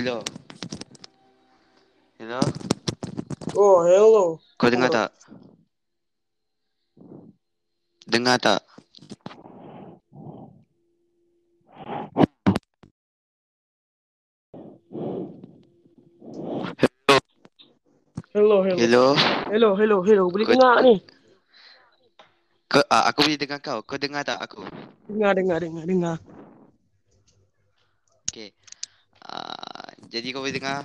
[0.00, 0.24] Hello.
[2.16, 2.40] Hello.
[3.52, 4.40] Oh, hello.
[4.56, 5.12] Kau dengar tak?
[8.08, 8.64] Dengar tak?
[18.32, 18.80] Hello, hello.
[18.80, 19.04] Hello.
[19.52, 20.24] Hello, hello, hello.
[20.32, 20.96] Boleh Kau- dengar ni?
[22.72, 23.84] Kau, ah, aku boleh dengar kau.
[23.84, 24.64] Kau dengar tak aku?
[25.12, 26.16] Dengar, dengar, dengar, dengar.
[28.32, 28.56] Okay.
[29.28, 30.82] Ah, jadi kau boleh dengar?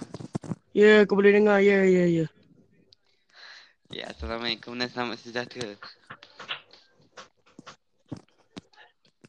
[0.76, 1.58] Ya, kau boleh dengar.
[1.60, 2.26] Ya, ya, ya.
[3.90, 5.74] Ya, Assalamualaikum dan selamat sejahtera.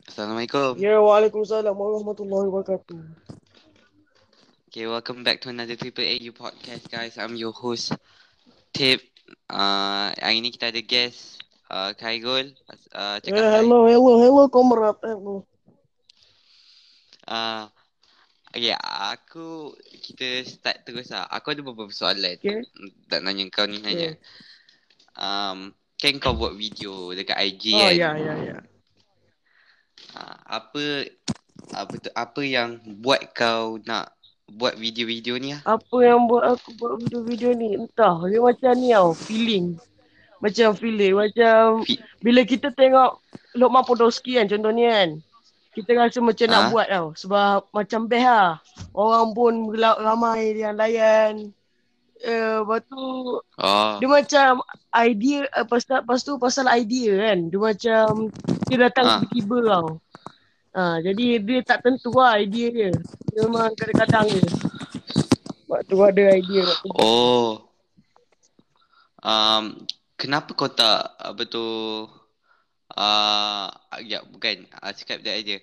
[0.06, 0.76] Assalamualaikum.
[0.80, 2.98] Ya, Waalaikumsalam warahmatullahi wabarakatuh.
[4.68, 7.16] Okay, welcome back to another Triple AU podcast, guys.
[7.16, 7.96] I'm your host,
[8.76, 9.00] Tip.
[9.48, 11.40] Uh, hari ni kita ada guest,
[11.72, 12.52] uh, Khairul.
[12.92, 13.64] Uh, cakap Ya, hi.
[13.64, 15.00] hello, hello, hello, komrad.
[15.00, 15.42] Hello.
[17.26, 17.66] Uh,
[18.56, 18.74] okay,
[19.12, 21.28] aku, kita start terus lah.
[21.28, 22.40] Aku ada beberapa soalan.
[22.40, 22.64] Okay.
[23.06, 24.16] Tak nanya kau ni nanya.
[25.16, 27.92] Um, kan kau buat video dekat IG Oh, kan?
[27.96, 28.58] ya, ya, ya.
[30.16, 30.84] Uh, apa,
[31.72, 34.12] apa tu, apa yang buat kau nak
[34.46, 35.62] buat video-video ni lah?
[35.66, 37.74] Apa yang buat aku buat video-video ni?
[37.74, 38.22] Entah.
[38.30, 39.10] Dia macam ni tau.
[39.12, 39.66] Feeling.
[40.38, 41.14] Macam feeling.
[41.16, 43.18] Macam Fi- bila kita tengok
[43.56, 45.10] Lokman Podolski kan contohnya kan.
[45.76, 46.70] Kita rasa macam nak Ah.
[46.72, 47.06] buat tau.
[47.12, 48.52] Sebab macam best lah.
[48.96, 51.52] Orang pun ramai yang layan.
[52.16, 53.04] Uh, lepas tu
[53.60, 54.64] Oh, dia macam
[54.96, 57.52] idea uh, pasal, lepas tu pasal idea kan.
[57.52, 58.32] Dia macam
[58.66, 59.16] dia datang Ah.
[59.20, 59.88] tiba-tiba tau.
[60.72, 62.90] Ha, jadi dia tak tentu lah idea dia.
[63.32, 64.44] Dia memang kadang-kadang je.
[65.64, 66.88] Sebab tu ada idea nak tu.
[66.96, 67.50] oh.
[69.20, 69.64] Um,
[70.14, 71.64] kenapa kau tak, apa tu,
[72.96, 73.68] uh,
[74.02, 75.56] ya bukan, uh, cakap dia aja.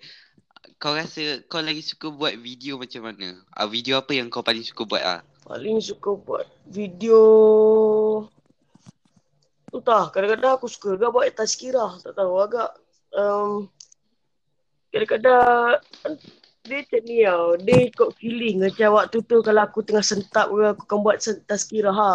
[0.79, 3.39] Kau rasa kau lagi suka buat video macam mana?
[3.57, 5.19] Uh, video apa yang kau paling suka buat ah?
[5.43, 7.19] Paling suka buat video
[9.81, 12.77] tak kadang-kadang aku suka juga buat tazkirah tak tahu agak
[13.17, 13.65] um,
[14.93, 15.81] kadang-kadang
[16.63, 20.63] dia macam ni tau dia ikut feeling macam waktu tu kalau aku tengah sentap ke
[20.63, 22.13] aku akan buat tazkirah ha.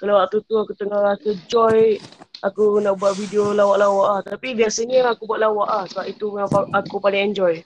[0.00, 2.00] kalau waktu tu aku tengah rasa joy
[2.40, 6.48] aku nak buat video lawak-lawak ah tapi biasanya aku buat lawak ah sebab itu yang
[6.72, 7.60] aku paling enjoy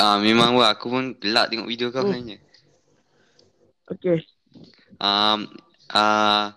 [0.00, 2.16] Ah, memang wah, aku pun gelak tengok video kau Hmm.
[2.16, 2.38] sebenarnya.
[3.90, 4.18] okay
[5.00, 5.48] Um,
[5.92, 6.52] uh,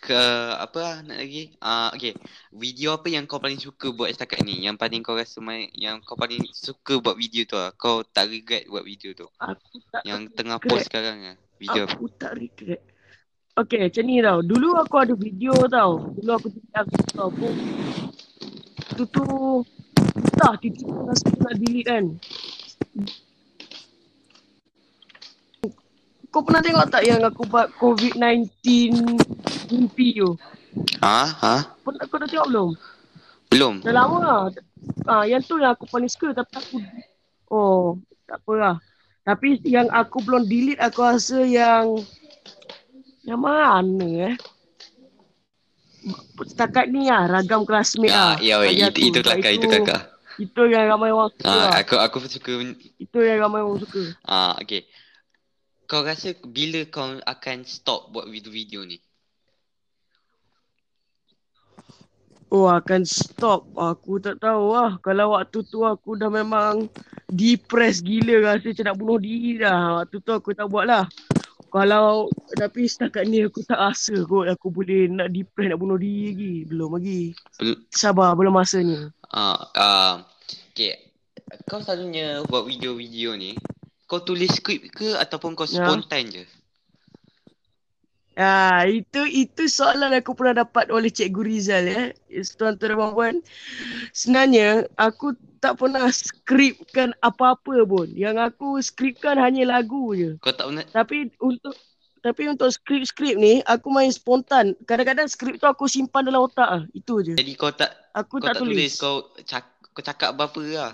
[0.00, 0.22] ke
[0.56, 1.52] apa lah nak lagi?
[1.60, 2.16] Uh, okay,
[2.54, 4.64] video apa yang kau paling suka buat setakat ni?
[4.64, 7.74] Yang paling kau rasa main, yang kau paling suka buat video tu lah.
[7.76, 9.28] Kau tak regret buat video tu.
[9.36, 10.70] aku tak Yang tengah regret.
[10.72, 11.36] post sekarang lah.
[11.60, 11.94] Video apa?
[11.98, 12.80] Aku tak regret.
[13.52, 14.38] Okay, macam ni tau.
[14.40, 15.92] Dulu aku ada video tau.
[16.16, 17.28] Dulu aku delete aku tau.
[17.28, 17.48] Aku,
[18.96, 19.24] tu tu,
[20.16, 22.04] entah tiba-tiba rasa nak delete kan.
[26.32, 28.48] Kau pernah tengok tak yang aku buat COVID-19
[29.68, 30.32] mimpi tu?
[31.04, 31.28] Ha?
[31.28, 31.56] Ha?
[31.84, 32.68] Pernah kau dah tengok belum?
[33.52, 33.74] Belum?
[33.84, 34.40] Dah lama lah.
[35.04, 36.76] Ah, yang tu yang aku paling suka tapi aku
[37.52, 38.76] Oh, tak apa lah.
[39.22, 42.00] Tapi yang aku belum delete aku rasa yang
[43.22, 44.34] yang mana eh?
[46.42, 48.42] Setakat ni lah, ragam classmate Ah, lah.
[48.42, 50.00] ya, Bagi itu, itu kelakar, itu kelakar.
[50.40, 51.72] Itu yang ramai orang suka Ah, lah.
[51.76, 52.52] aku aku suka.
[52.98, 54.02] Itu yang ramai orang suka.
[54.24, 54.88] Ah, okay.
[55.92, 58.96] Kau rasa bila kau akan stop buat video-video ni?
[62.48, 63.68] Oh akan stop.
[63.76, 64.96] Aku tak tahu lah.
[65.04, 66.88] Kalau waktu tu aku dah memang
[67.28, 70.00] depressed gila rasa macam nak bunuh diri dah.
[70.00, 71.04] Waktu tu aku tak buat lah.
[71.68, 76.32] Kalau tapi setakat ni aku tak rasa kot aku boleh nak depress nak bunuh diri
[76.32, 76.54] lagi.
[76.72, 77.36] Belum lagi.
[77.92, 79.12] Sabar belum masanya.
[79.28, 80.12] Ah, ah,
[80.72, 81.12] okay.
[81.68, 83.60] Kau selalunya buat video-video ni,
[84.12, 85.80] kau tulis skrip ke ataupun kau Ya.
[85.80, 86.44] spontan je?
[88.32, 92.02] Ah, itu itu soalan aku pernah dapat oleh Cikgu Rizal ya.
[92.56, 93.36] Tuan-tuan dan puan
[94.12, 98.08] Sebenarnya aku tak pernah skripkan apa-apa pun.
[98.12, 100.40] Yang aku skripkan hanya lagu je.
[100.40, 101.76] Kau tak pernah Tapi untuk
[102.22, 104.78] tapi untuk skrip-skrip ni aku main spontan.
[104.88, 106.82] Kadang-kadang skrip tu aku simpan dalam otak ah.
[106.96, 107.36] Itu je.
[107.36, 108.92] jadi kau tak Aku kau tak, tak tulis, tulis.
[108.96, 110.92] kau cak, kau cakap apa-apa lah.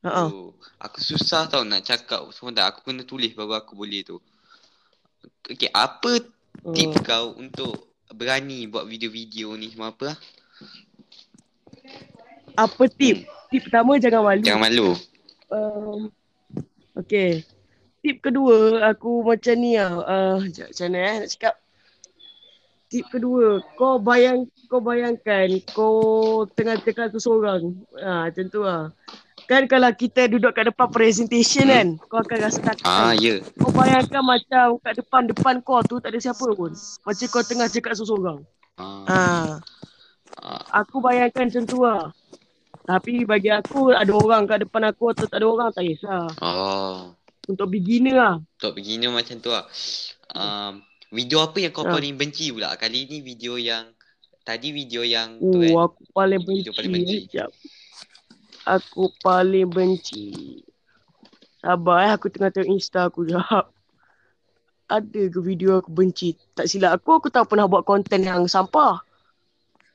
[0.00, 2.64] Ha Oh, aku susah tau nak cakap spontan.
[2.64, 4.16] Aku kena tulis baru aku boleh tu.
[5.44, 6.24] Okay, apa
[6.72, 7.04] tip Hmm.
[7.04, 10.18] kau untuk berani buat video-video ni semua apa lah?
[12.56, 13.28] Apa tip?
[13.52, 14.44] Tip pertama jangan malu.
[14.44, 14.88] Jangan malu.
[15.52, 16.08] Um,
[16.96, 17.44] okay.
[18.00, 19.92] Tip kedua aku macam ni lah.
[20.00, 21.54] Uh, sekejap, macam mana eh nak cakap.
[22.90, 25.94] Tip kedua, kau bayang kau bayangkan kau
[26.56, 27.76] tengah cakap tu seorang.
[28.00, 28.90] Ha, macam tu lah.
[29.50, 32.86] Kan kalau kita duduk kat depan presentation kan, kau akan rasa takut.
[32.86, 33.42] Ah, ya.
[33.58, 36.70] Kau bayangkan macam kat depan-depan kau tu tak ada siapa pun.
[36.70, 38.38] Macam kau tengah cakap seorang-seorang.
[38.78, 39.18] Ah, Ha,
[40.38, 42.14] ah, aku bayangkan macam tu lah.
[42.80, 46.30] Tapi bagi aku ada orang kat depan aku atau tak ada orang tak kisah.
[46.38, 47.10] oh.
[47.44, 48.34] Untuk beginner lah.
[48.38, 49.66] Untuk beginner macam tu lah.
[50.30, 50.78] Um,
[51.10, 51.90] video apa yang kau Ah.
[51.90, 52.78] paling benci pula?
[52.78, 53.90] Kali ni video yang
[54.40, 56.78] Tadi video yang tu Oh, kan aku paling Video benci.
[56.80, 57.12] paling benci.
[57.12, 57.20] eh.
[57.28, 57.50] Sekejap.
[58.70, 60.62] Aku paling benci.
[61.58, 63.74] Sabar eh, aku tengah tengok Insta aku jap.
[64.86, 66.38] Ada ke video aku benci?
[66.54, 69.02] Tak silap aku, aku tak pernah buat konten yang sampah.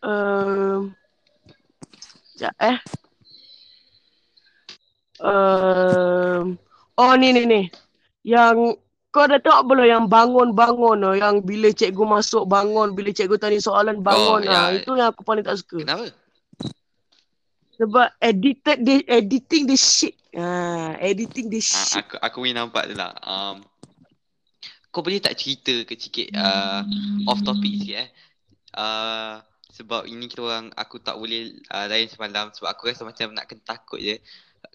[0.04, 0.92] Um,
[2.36, 2.78] sekejap eh.
[5.24, 6.60] Um,
[7.00, 7.62] oh ni ni ni.
[8.28, 8.76] Yang
[9.16, 11.12] kau dah tengok belum yang bangun-bangun tu?
[11.16, 14.44] Yang bila cikgu masuk bangun, bila cikgu tanya soalan bangun.
[14.44, 14.84] Oh, ah, ya.
[14.84, 15.80] Itu yang aku paling tak suka.
[15.80, 16.12] Kenapa?
[17.76, 20.16] Sebab edited the editing the shit.
[20.36, 22.04] Ha, editing the Ah, shit.
[22.04, 23.12] aku aku boleh nampak tu lah.
[23.24, 23.64] Um,
[24.92, 26.84] kau boleh tak cerita ke sikit uh,
[27.28, 28.10] off topic sikit eh?
[28.76, 29.40] Uh,
[29.76, 33.48] sebab ini kita orang aku tak boleh uh, layan semalam sebab aku rasa macam nak
[33.48, 34.16] kena takut je.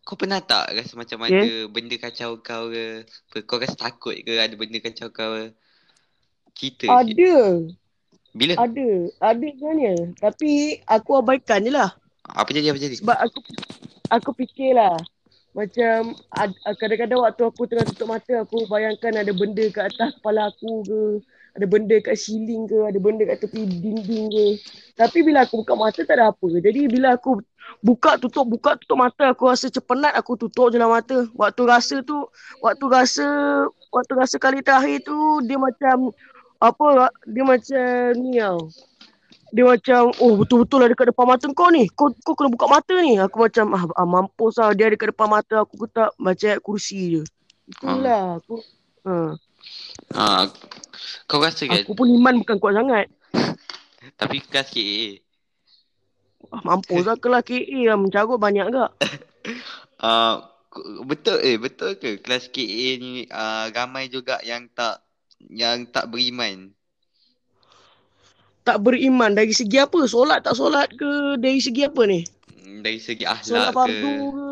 [0.04, 1.40] Kau pernah tak rasa macam Yeah.
[1.40, 3.04] ada benda kacau kau ke?
[3.44, 5.46] Kau rasa takut ke ada benda kacau kau ke?
[6.56, 7.16] Cerita sikit.
[7.16, 7.34] Ada,
[8.36, 8.52] Bila?
[8.60, 8.88] ada,
[9.24, 9.94] ada sebenarnya.
[10.20, 11.96] Tapi aku abaikan je lah.
[12.34, 12.94] Apa jadi apa jadi?
[12.98, 13.38] Sebab aku
[14.10, 14.96] aku fikirlah
[15.50, 20.46] macam ad, kadang-kadang waktu aku tengah tutup mata aku bayangkan ada benda kat atas kepala
[20.54, 21.00] aku ke,
[21.58, 24.46] ada benda kat ceiling ke, ada benda kat tepi dinding ke.
[24.94, 26.46] Tapi bila aku buka mata tak ada apa.
[26.54, 27.42] Jadi bila aku
[27.82, 31.26] buka tutup buka tutup mata aku rasa macam penat aku tutup je lah mata.
[31.34, 32.30] Waktu rasa tu
[32.62, 33.26] waktu rasa
[33.90, 36.14] waktu rasa kali terakhir tu dia macam
[36.62, 37.90] apa dia macam
[38.22, 38.70] ni tau.
[39.50, 41.90] Dia macam oh betul-betul ada dekat depan mata kau ni.
[41.90, 43.18] Kau kau kena buka mata ni.
[43.18, 46.44] Aku macam ah, ah mampus lah dia ada dekat depan mata aku aku tak baca
[46.46, 47.22] ayat kursi je.
[47.66, 48.62] Itulah aku.
[49.06, 49.34] Ha.
[50.14, 50.46] Ah,
[51.26, 51.82] kau rasa kan?
[51.82, 53.06] Aku pun iman bukan kuat sangat.
[54.20, 55.02] Tapi kelas KA.
[56.50, 58.90] Ah, mampus lah kelas KA lah mencarut banyak gak.
[60.00, 60.46] Uh,
[61.10, 65.02] betul eh betul ke kelas KA ni uh, ramai juga yang tak
[65.50, 66.74] yang tak beriman.
[68.62, 70.04] Tak beriman dari segi apa?
[70.04, 71.36] Solat tak solat ke?
[71.36, 72.20] Dari segi apa ni?
[72.60, 74.46] Hmm, Dari segi Solat akhlak ke, fardu ke?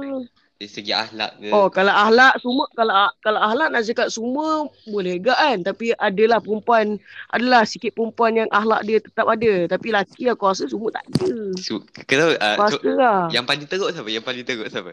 [0.58, 1.54] dari segi akhlak ke.
[1.54, 2.90] Oh kalau ahlak semua kalau
[3.22, 6.98] kalau ahlak nak cakap semua boleh gak kan tapi adalah perempuan
[7.30, 11.30] adalah sikit perempuan yang ahlak dia tetap ada tapi laki aku rasa semua tak ada.
[12.58, 13.30] Tahu uh, lah.
[13.30, 14.10] yang paling teruk siapa?
[14.10, 14.92] Yang paling teruk siapa?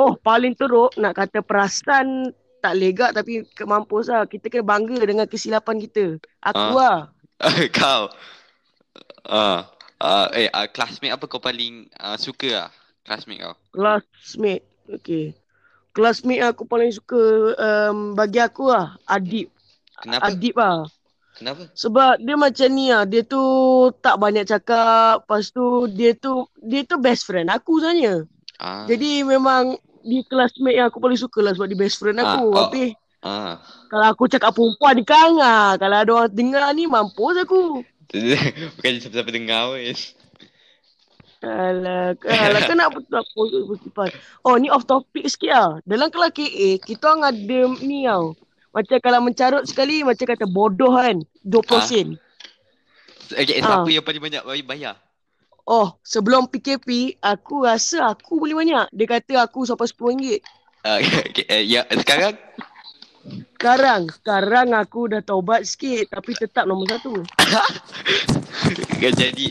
[0.00, 2.32] Oh paling teruk nak kata perasan
[2.64, 4.24] tak legak tapi ke- mampus lah.
[4.24, 6.16] Kita kena bangga dengan kesilapan kita.
[6.40, 6.72] Aku Ah.
[6.72, 6.96] lah.
[7.72, 8.12] Kau.
[9.24, 9.68] Ah,
[10.00, 12.70] uh, eh uh, classmate apa kau paling uh, suka lah?
[13.04, 13.54] Classmate kau.
[13.72, 14.64] Classmate.
[15.00, 15.32] Okay.
[15.90, 18.94] Classmate aku paling suka um, bagi aku lah.
[19.08, 19.50] Adib.
[20.00, 20.30] Kenapa?
[20.30, 20.86] Adib lah.
[21.34, 21.62] Kenapa?
[21.72, 23.08] Sebab dia macam ni lah.
[23.08, 23.42] Dia tu
[24.04, 25.24] tak banyak cakap.
[25.24, 28.28] Lepas tu dia tu dia tu best friend aku sebenarnya.
[28.60, 28.84] Ah.
[28.84, 32.44] Jadi memang di classmate yang aku paling suka lah sebab dia best friend aku.
[32.50, 32.56] Ah, oh.
[32.68, 32.92] Tapi
[33.24, 33.60] ah.
[33.88, 37.84] kalau aku cakap perempuan ni kan ah, kalau ada orang dengar ni mampus aku.
[38.76, 39.86] Bukan siapa-siapa dengar pun.
[41.40, 44.12] Alah, alah nak nak positifan.
[44.44, 45.70] Oh, ni off topic sikit lah.
[45.88, 48.36] Dalam kelas KA, kita orang ada ni tau.
[48.70, 51.24] Macam kalau mencarut sekali, macam kata bodoh kan.
[51.42, 51.80] 20 Ah.
[51.80, 52.08] sen.
[53.32, 53.80] Okay, Ah.
[53.80, 55.00] siapa yang paling banyak bayar?
[55.64, 58.90] Oh, sebelum PKP, aku rasa aku boleh banyak.
[58.92, 60.42] Dia kata aku sampai RM10.
[60.80, 60.98] Uh,
[61.30, 62.34] okay, uh, ya, sekarang
[63.56, 66.08] Sekarang, sekarang aku dah taubat sikit.
[66.08, 67.20] Tapi tetap nombor satu.
[69.00, 69.46] kan jadi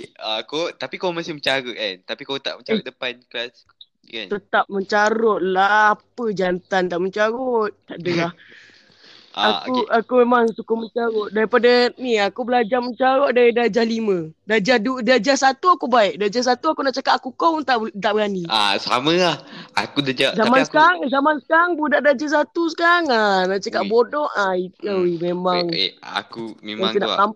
[0.46, 3.66] kau tapi kau masih mencarut kan tapi kau tak mencarut depan kelas
[4.10, 5.94] kan Tetap mencarut lah.
[5.94, 7.74] Apa jantan tak mencarut.
[7.86, 8.34] Tak ada lah.
[9.40, 11.32] Ah, aku aku memang suka mencarut.
[11.32, 14.28] Daripada ni aku belajar mencarut dari darjah lima.
[14.44, 16.20] Darjah du, darjah satu aku baik.
[16.20, 18.44] Darjah satu aku nak cakap aku kau pun tak tak berani.
[18.50, 19.38] ah sama lah
[19.78, 23.92] aku dah Zaman aku, sekarang, zaman sekarang budak darjah satu sekarang ah nak cakap Ui.
[23.92, 25.16] bodoh ah itu Hmm.
[25.22, 27.30] memang eh, eh, aku memang tu lah.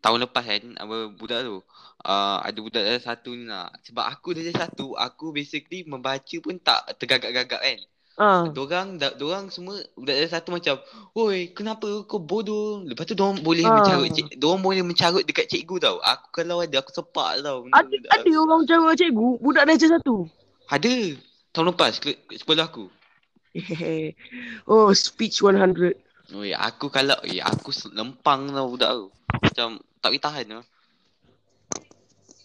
[0.00, 1.56] tahun lepas kan apa budak tu
[2.06, 6.56] uh, ada budak darjah satu ni lah sebab aku darjah satu aku basically membaca pun
[6.62, 7.78] tak tergagap-gagap kan
[8.18, 8.44] Ah.
[8.50, 10.76] Dorang, da, dorang semua budak darjah satu macam,
[11.16, 13.80] "Oi, kenapa kau bodoh?" Lepas tu dorang boleh Ah.
[13.80, 15.96] mencarut cik, dorang boleh mencarut dekat cikgu tau.
[16.02, 17.64] Aku kalau ada aku sepak tau.
[17.70, 20.28] Ada ada orang cara cikgu budak darjah satu.
[20.68, 21.16] Ada.
[21.50, 22.86] Tahun lepas ke- sekolah aku.
[24.70, 25.98] oh, speech 100.
[26.30, 29.06] Oi, aku kalau eh aku lempang tau budak tu.
[29.42, 30.62] Macam tak boleh tahan tau.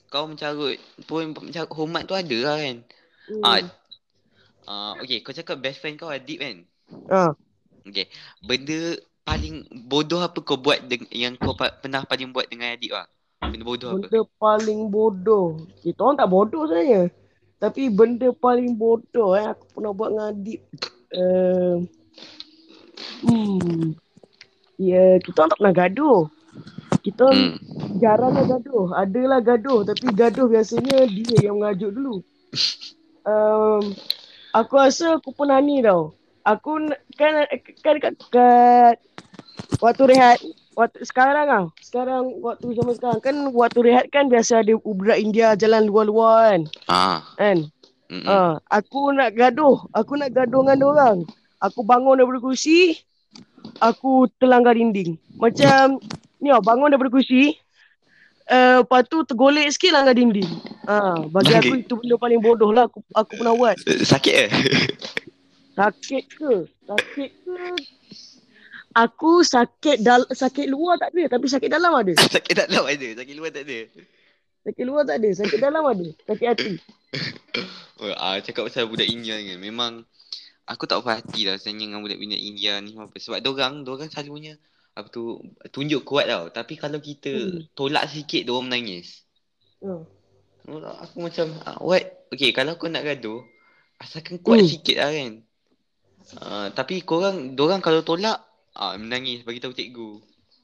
[0.09, 2.77] Kau mencarut pun mencarut hormat tu ada lah kan.
[3.25, 3.43] Hmm.
[3.43, 3.61] Ah,
[4.65, 6.65] Uh, okay, kau cakap best friend kau Adib kan?
[7.09, 7.31] Ah.
[7.85, 8.09] Okay.
[8.41, 12.93] Benda paling bodoh apa kau buat deng- yang kau pa- pernah paling buat dengan adik
[12.93, 13.05] ah?
[13.45, 14.09] Benda bodoh apa?
[14.09, 15.45] Benda paling bodoh.
[15.85, 17.13] Kita orang tak bodoh sebenarnya.
[17.61, 20.59] Tapi benda paling bodoh eh aku pernah buat dengan adik.
[21.15, 21.75] Uh,
[23.21, 23.93] hmm.
[24.81, 26.19] Ya, kita orang tak pernah gaduh.
[27.05, 27.53] Kita Hmm.
[28.01, 28.97] jaranglah gaduh.
[28.97, 32.15] Adalah gaduh tapi gaduh biasanya dia yang mengajuk dulu.
[33.25, 33.97] Um,
[34.55, 36.15] aku rasa aku pernah ni tau.
[36.47, 36.87] Aku
[37.19, 37.43] kan
[37.83, 38.97] kan kat, kat
[39.83, 40.39] waktu rehat
[40.79, 41.65] waktu sekarang ah.
[41.83, 46.61] Sekarang waktu zaman sekarang kan waktu rehat kan biasa ada budak India jalan luar-luar kan.
[46.87, 47.19] Ah.
[47.35, 47.67] Kan?
[48.05, 48.29] Mm-mm.
[48.29, 49.81] Ah, aku nak gaduh.
[49.91, 51.17] Aku nak gaduh dengan orang.
[51.57, 53.01] Aku bangun daripada kursi,
[53.81, 55.17] aku terlanggar dinding.
[55.41, 55.97] Macam
[56.37, 57.57] ni tau, bangun daripada kursi,
[58.49, 60.47] uh, lepas tu tergolek sikit langgar dinding.
[60.85, 63.75] Ah, bagi aku Langgar- itu benda paling bodoh lah aku, aku pernah buat.
[63.83, 64.49] Sakit eh?
[65.75, 66.53] Sakit ke?
[66.87, 67.55] Sakit ke?
[68.95, 72.13] Aku sakit dal sakit luar tak ada tapi sakit dalam ada.
[72.35, 73.79] sakit dalam ada, sakit luar tak ada.
[74.65, 76.07] Sakit luar tak ada, sakit dalam ada.
[76.25, 76.73] Sakit hati.
[77.99, 80.03] Oh, ah, cakap pasal budak India ni memang
[80.65, 84.57] aku tak puas hati lah sebenarnya dengan budak-budak India ni apa sebab dorang dorang selalunya
[84.97, 85.21] apa tu
[85.73, 87.67] tunjuk kuat tau tapi kalau kita Hmm.
[87.77, 89.07] tolak sikit dorang menangis.
[89.81, 90.03] Hmm.
[90.65, 92.03] Oh, Aku macam ah, what?
[92.33, 93.39] Okay kalau kau nak gaduh
[94.03, 94.69] asalkan kuat Hmm.
[94.71, 95.31] sikit lah kan.
[96.45, 98.37] Uh, tapi korang dorang kalau tolak
[98.81, 100.09] ah menangis bagi tahu cikgu.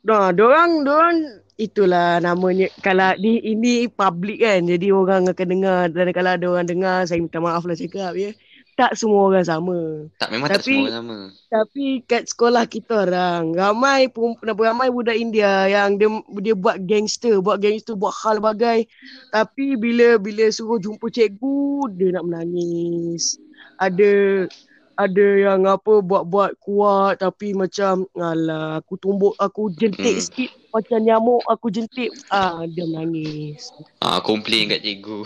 [0.08, 1.18] Nah, dorang dorang
[1.66, 4.60] itulah namanya kalau ni ini public kan.
[4.72, 8.30] Jadi orang akan dengar dan kalau ada orang dengar saya minta maaf lah cakap ya.
[8.74, 9.78] Tak semua orang sama.
[10.16, 11.18] Tak memang tak Tapi- semua sama.
[11.48, 16.08] Tapi kat sekolah kita orang ramai pun ramai budak India yang dia
[16.40, 18.88] dia buat gangster, buat gangster, buat hal bagai.
[19.30, 21.62] Tapi bila bila suruh jumpa cikgu
[21.94, 23.36] dia nak menangis.
[23.76, 24.48] Ada
[24.96, 30.24] ada yang apa buat-buat kuat tapi macam alah aku tumbuk aku jentik Hmm.
[30.24, 33.74] sikit macam nyamuk aku jentik ah dia menangis.
[34.00, 35.26] Ah komplain kat cikgu.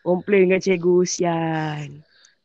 [0.00, 2.00] Komplain dengan cikgu sian.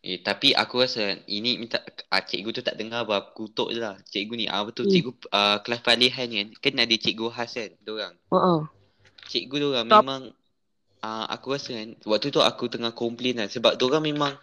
[0.06, 3.82] Eh tapi aku rasa ini minta ah, cikgu tu tak dengar apa aku kutuk je
[3.82, 3.98] lah.
[4.06, 4.94] Cikgu ni ah betul Hmm.
[4.94, 8.14] cikgu ah, kelas peralihan ni kan kan ada cikgu khas kan dorang.
[8.30, 8.70] Ha
[9.26, 10.22] Cikgu dorang Tak- memang
[11.02, 14.38] ah aku rasa kan waktu tu aku tengah komplain lah sebab dorang memang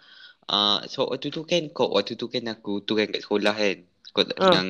[0.45, 3.79] ah sebab waktu tu kan kau waktu tu kan aku turun kat sekolah kan.
[4.11, 4.51] Kau Ah.
[4.53, 4.69] yang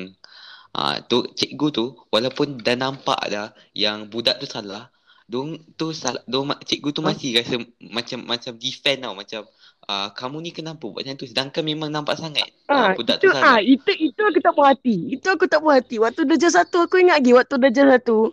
[0.71, 6.19] ah tu cikgu tu walaupun dah nampak dah yang budak tu salah Dong tu salah
[6.27, 7.09] dong cikgu tu Ah.
[7.09, 9.41] masih rasa macam macam defend tau macam
[9.83, 13.27] ah kamu ni kenapa buat macam tu sedangkan memang nampak sangat ah, Ah, budak itu,
[13.27, 14.95] tu ah, itu itu aku tak puas hati.
[15.11, 15.99] Itu aku tak puas hati.
[15.99, 18.31] Waktu darjah satu aku ingat lagi waktu darjah satu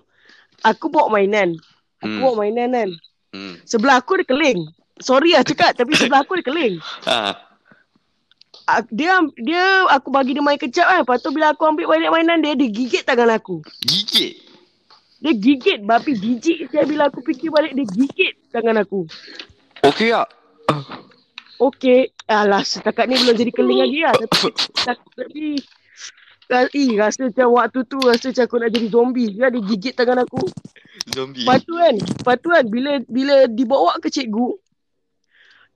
[0.62, 1.58] aku bawa mainan.
[1.98, 2.22] Aku Hmm.
[2.22, 2.90] bawa mainan kan.
[3.34, 3.54] Hmm.
[3.64, 4.70] Sebelah aku ada keling.
[5.00, 6.74] Sorry lah cakap tapi sebelah aku ada keling.
[7.10, 7.34] Ah.
[8.70, 11.02] Ah, Dia dia aku bagi dia main kejap kan.
[11.02, 13.58] Lepas tu bila aku ambil balik mainan dia dia gigit tangan aku.
[13.82, 14.38] Gigit.
[15.20, 19.04] Dia gigit babi jijik saya bila aku fikir balik dia gigit tangan aku.
[19.82, 20.28] Okey tak?
[21.60, 24.14] Okey, alah setakat ni belum jadi keling lagi lah.
[24.16, 24.48] Tapi,
[25.12, 25.44] tapi
[26.74, 29.30] Ih, rasa macam waktu tu rasa macam aku nak jadi zombie.
[29.30, 30.42] Dia dia gigit tangan aku.
[31.14, 31.46] Zombie.
[31.46, 34.58] Lepas tu kan, lepas tu kan bila bila dibawa ke cikgu,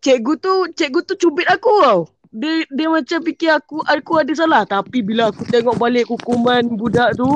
[0.03, 2.01] cikgu tu cikgu tu cubit aku tau.
[2.35, 7.15] Dia dia macam fikir aku aku ada salah tapi bila aku tengok balik hukuman budak
[7.15, 7.31] tu,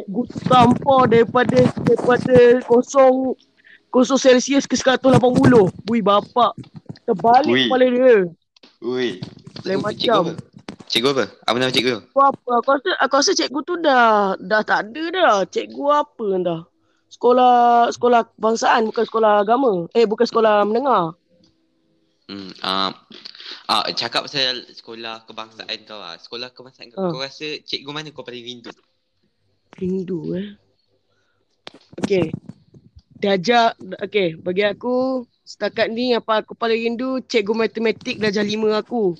[0.00, 3.36] cikgu tu tampar daripada daripada kosong
[3.92, 5.12] kosong Celsius ke 180.
[5.84, 6.56] Wui bapak.
[7.04, 7.62] Terbalik Ui.
[7.68, 8.16] kepala dia.
[8.80, 9.08] Ui.
[9.64, 10.22] Lain Cikgu macam.
[10.24, 10.32] apa?
[10.84, 11.24] Cikgu apa?
[11.44, 11.94] Apa nama cikgu?
[12.08, 12.50] Aku apa?
[12.60, 14.04] Aku rasa, aku rasa cikgu tu dah
[14.36, 15.34] dah tak ada dah.
[15.44, 16.60] Cikgu apa dah?
[17.08, 17.54] Sekolah
[17.88, 19.86] sekolah kebangsaan bukan sekolah agama.
[19.92, 21.14] Eh bukan sekolah menengah.
[22.24, 22.88] Hmm, ah,
[23.68, 26.16] ah, cakap pasal sekolah kebangsaan kau ah.
[26.16, 27.12] Sekolah kebangsaan kau, Ah.
[27.12, 28.72] kau rasa cikgu mana kau paling rindu?
[29.76, 30.48] Rindu eh.
[32.00, 32.32] Okey.
[33.14, 33.72] Darjah
[34.04, 39.14] okey, bagi aku setakat ni apa aku paling rindu cikgu matematik darjah 5 aku.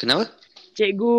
[0.00, 0.32] Kenapa?
[0.72, 1.16] Cikgu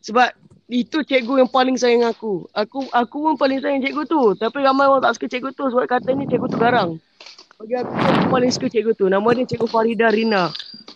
[0.00, 0.30] sebab
[0.70, 2.46] itu cikgu yang paling sayang aku.
[2.54, 4.22] Aku aku pun paling sayang cikgu tu.
[4.38, 6.90] Tapi ramai orang tak suka cikgu tu sebab katanya cikgu tu garang.
[7.58, 9.06] Bagi aku aku paling suka cikgu tu.
[9.10, 10.48] Nama dia Cikgu Farida Rina.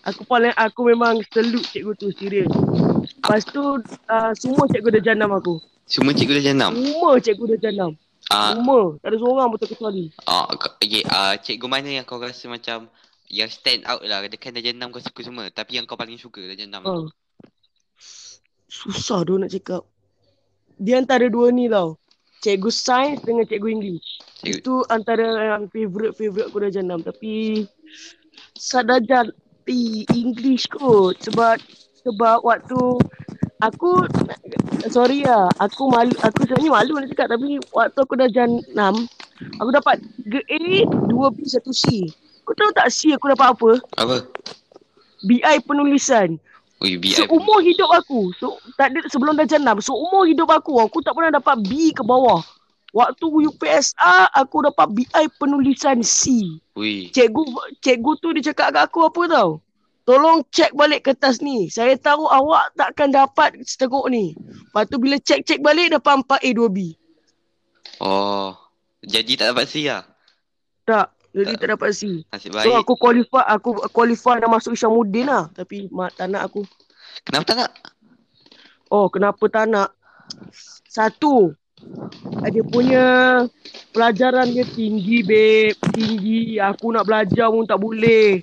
[0.06, 2.48] Aku paling aku memang salute cikgu tu serius.
[3.20, 5.58] Lepas tu uh, semua cikgu dah janam aku.
[5.84, 6.70] Semua cikgu dah jenam.
[6.72, 7.90] Semua cikgu dah janam.
[8.32, 8.96] Ah, Semua.
[9.04, 10.04] Tak ada seorang pun terkecuali.
[10.24, 12.88] ah, k- okay, ah, cikgu mana yang kau rasa macam
[13.28, 14.24] yang stand out lah.
[14.24, 15.48] Dia kan dah jenam kau suka semua.
[15.52, 16.80] Tapi yang kau paling suka dah jenam.
[16.84, 16.92] Ha.
[18.68, 19.84] Susah tu nak cakap.
[20.80, 22.00] Dia antara dua ni tau.
[22.40, 24.08] Cikgu sains dengan cikgu English.
[24.40, 27.00] Cikgu, Itu antara yang favourite-favourite aku dah jenam.
[27.00, 27.64] Tapi
[28.58, 29.30] Sadajar
[29.64, 31.56] Tapi English kot sebab
[32.04, 33.00] sebab waktu
[33.68, 34.04] aku
[34.92, 38.76] sorry lah aku malu aku sebenarnya malu nak cakap tapi waktu aku dah jan 6
[39.60, 39.96] aku dapat
[40.28, 41.84] 3A 2B 1C.
[42.44, 43.70] Kau tahu tak C aku dapat apa?
[43.96, 44.16] Apa?
[45.24, 46.36] BI penulisan.
[46.84, 47.16] Ui, BI.
[47.16, 48.28] Seumur hidup aku.
[48.36, 51.96] So tak ada sebelum dah jan 6, seumur hidup aku aku tak pernah dapat B
[51.96, 52.44] ke bawah.
[52.94, 56.46] Waktu UPSR aku dapat BI penulisan C.
[56.76, 57.10] Ui.
[57.10, 57.42] Cikgu
[57.80, 59.63] cikgu tu dia cakap kat aku apa tau?
[60.04, 61.72] Tolong cek balik kertas ni.
[61.72, 64.36] Saya tahu awak takkan dapat seteruk ni.
[64.36, 66.78] Lepas tu bila cek-cek balik dapat 4A 2B.
[68.04, 68.52] Oh.
[69.04, 70.04] Jadi tak dapat C lah.
[70.84, 71.08] Tak.
[71.34, 71.60] Jadi Tak.
[71.60, 72.24] tak dapat C.
[72.28, 72.84] Nasib So baik.
[72.84, 75.48] aku qualify aku qualify nak masuk Isyamuddin lah.
[75.56, 76.68] Tapi mak tak nak aku.
[77.24, 77.70] Kenapa tak nak?
[78.92, 79.88] Oh kenapa tak nak?
[80.86, 81.52] Satu.
[82.44, 83.04] Dia punya
[83.92, 85.76] pelajaran dia tinggi babe.
[85.96, 86.60] Tinggi.
[86.60, 88.40] Aku nak belajar pun tak boleh.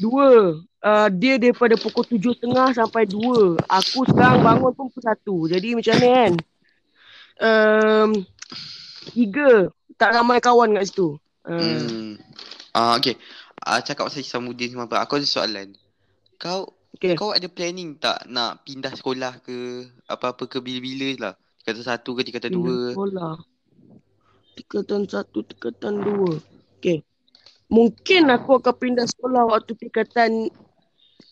[0.00, 0.58] Dua.
[0.84, 3.56] Uh, dia daripada pukul tujuh tengah sampai dua.
[3.72, 5.36] Aku sekarang bangun pun pukul satu.
[5.48, 6.32] Jadi macam ni kan.
[7.40, 8.10] Um,
[9.16, 9.72] tiga.
[9.96, 11.16] Tak ramai kawan kat situ.
[11.48, 12.20] Uh, Hmm.
[12.76, 13.16] Ah, okay.
[13.64, 15.00] Ah, cakap pasal Isamuddin semua apa.
[15.00, 15.72] Aku ada soalan.
[16.36, 17.16] Kau okay.
[17.16, 21.34] kau ada planning tak nak pindah sekolah ke apa-apa ke bila-bila lah?
[21.64, 22.92] Tingkatan satu ke tingkatan Pindah dua?
[22.92, 23.34] Sekolah.
[24.54, 26.32] Tingkatan satu, tingkatan dua.
[26.76, 27.00] Okay.
[27.72, 30.52] Mungkin aku akan pindah sekolah waktu tingkatan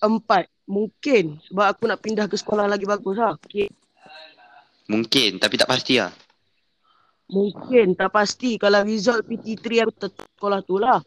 [0.03, 0.51] empat.
[0.67, 1.39] Mungkin.
[1.51, 3.39] Sebab aku nak pindah ke sekolah lagi bagus lah.
[3.39, 3.71] Okay.
[4.91, 6.11] Mungkin tapi tak pasti lah.
[7.31, 7.95] Mungkin.
[7.95, 8.59] Tak pasti.
[8.59, 11.01] Kalau result PT3 aku tetap sekolah tu lah.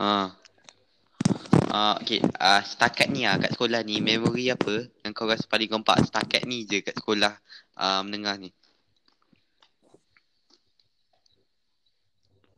[0.00, 0.32] Ha.
[1.74, 2.22] Ah, okay.
[2.38, 6.46] Ah, setakat ni ah kat sekolah ni memori apa yang kau rasa paling gempak setakat
[6.46, 7.34] ni je kat sekolah
[7.74, 8.50] ah, menengah ni?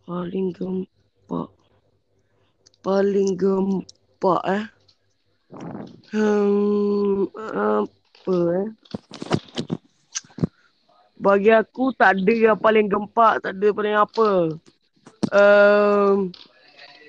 [0.05, 1.49] Paling gempak.
[2.85, 4.65] Paling gempak eh.
[6.11, 8.69] Hmm, apa eh.
[11.17, 14.31] Bagi aku tak ada yang paling gempak, tak ada paling apa.
[15.33, 16.31] Um,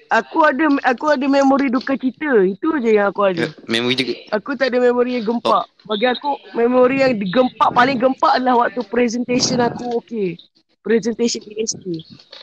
[0.09, 2.47] aku ada aku ada memori duka cita.
[2.47, 3.45] Itu je yang aku ada.
[3.45, 4.13] Ya, memori juga.
[4.31, 5.67] Aku tak ada memori yang gempak.
[5.85, 10.39] Bagi aku memori yang gempak paling gempak adalah waktu presentation aku okey.
[10.81, 11.83] Presentation ESK.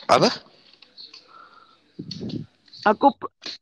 [0.05, 0.29] Apa?
[2.85, 3.09] Aku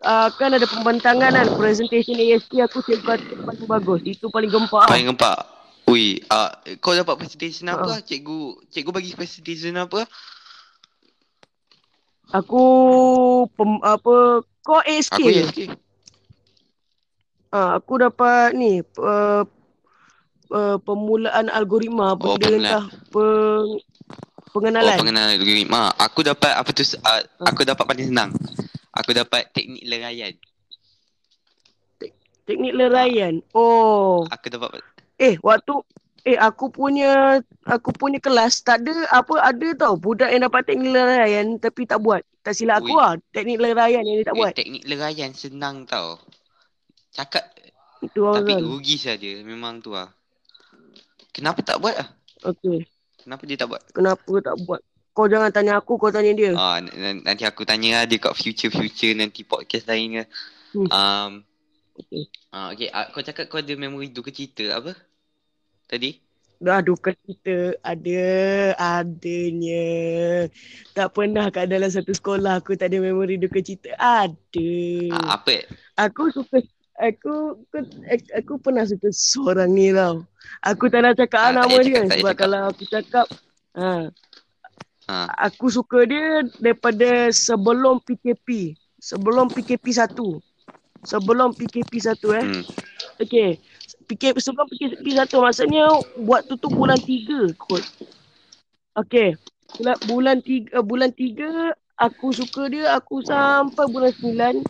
[0.03, 4.01] uh, kan ada pembentangan kan presentation ASP aku cikgu paling bagus.
[4.03, 4.91] Itu paling gempak.
[4.91, 5.39] Paling gempak.
[5.87, 6.51] Ui, ah
[6.83, 8.03] kau dapat presentation apa?
[8.03, 10.11] Cikgu cikgu bagi presentation apa?
[12.35, 12.65] Aku
[13.55, 15.23] pem, apa kau ASK.
[15.23, 15.31] Aku.
[15.31, 15.69] Okay.
[17.53, 19.45] Ah, aku dapat ni uh,
[20.51, 23.79] uh, pemulaan algoritma Oh, benda entah peng,
[24.57, 24.97] pengenalan.
[24.97, 25.93] Oh, pengenalan algoritma.
[26.01, 26.83] Aku dapat apa tu?
[26.99, 28.33] Uh, aku dapat paling senang.
[28.93, 30.35] Aku dapat teknik leraian.
[32.45, 33.39] Teknik leraian.
[33.55, 34.27] Oh.
[34.29, 34.83] Aku dapat
[35.17, 35.79] Eh, waktu
[36.23, 40.91] eh aku punya aku punya kelas tak ada apa ada tau budak yang dapat teknik
[40.91, 42.21] leraian tapi tak buat.
[42.43, 42.99] Tak silap aku Ui.
[42.99, 43.15] lah.
[43.31, 44.53] Teknik leraian yang dia tak eh, buat.
[44.59, 46.19] teknik leraian senang tau.
[47.15, 47.45] Cakap
[48.03, 48.43] Itu orang.
[48.43, 50.11] tapi rugi saja memang tu lah.
[51.31, 52.09] Kenapa tak buat lah?
[52.45, 52.83] Okey.
[53.23, 53.83] Kenapa dia tak buat?
[53.95, 54.83] Kenapa tak buat?
[55.13, 56.57] Kau jangan tanya aku, kau tanya dia.
[56.57, 60.25] Ah, n- nanti aku tanya lah dia kat future-future nanti podcast lain ke.
[60.73, 60.89] Hmm.
[60.89, 61.33] Um,
[62.01, 62.25] Okey.
[62.49, 64.97] ah, okay, ah, kau cakap kau ada memori duka cita apa?
[65.85, 66.17] Tadi?
[66.63, 67.77] Dah duka cita.
[67.85, 68.25] Ada.
[68.81, 69.85] Adanya.
[70.97, 73.93] Tak pernah kat dalam satu sekolah aku tak ada memori duka cita.
[74.01, 74.73] Ada.
[75.13, 75.69] Ah, apa?
[76.01, 76.65] Aku suka
[77.03, 77.79] aku aku,
[78.33, 80.25] aku, pernah suka seorang ni tau.
[80.65, 82.41] Aku tak nak cakap Ah, tak nama dia cakap, sebab cakap.
[82.41, 83.27] kalau aku cakap
[83.75, 83.91] ha,
[85.13, 85.29] Ha.
[85.45, 88.73] aku suka dia daripada sebelum PKP.
[88.97, 90.09] Sebelum PKP 1.
[91.05, 92.45] Sebelum PKP 1 eh.
[92.49, 92.65] Hmm.
[93.21, 93.61] Okey.
[94.09, 95.85] PKP sebelum PKP 1 maksudnya
[96.17, 97.85] buat tu tu bulan 3 kot.
[98.97, 99.37] Okey.
[99.77, 104.65] Bulan bulan 3 bulan 3 aku suka dia aku sampai bulan 9.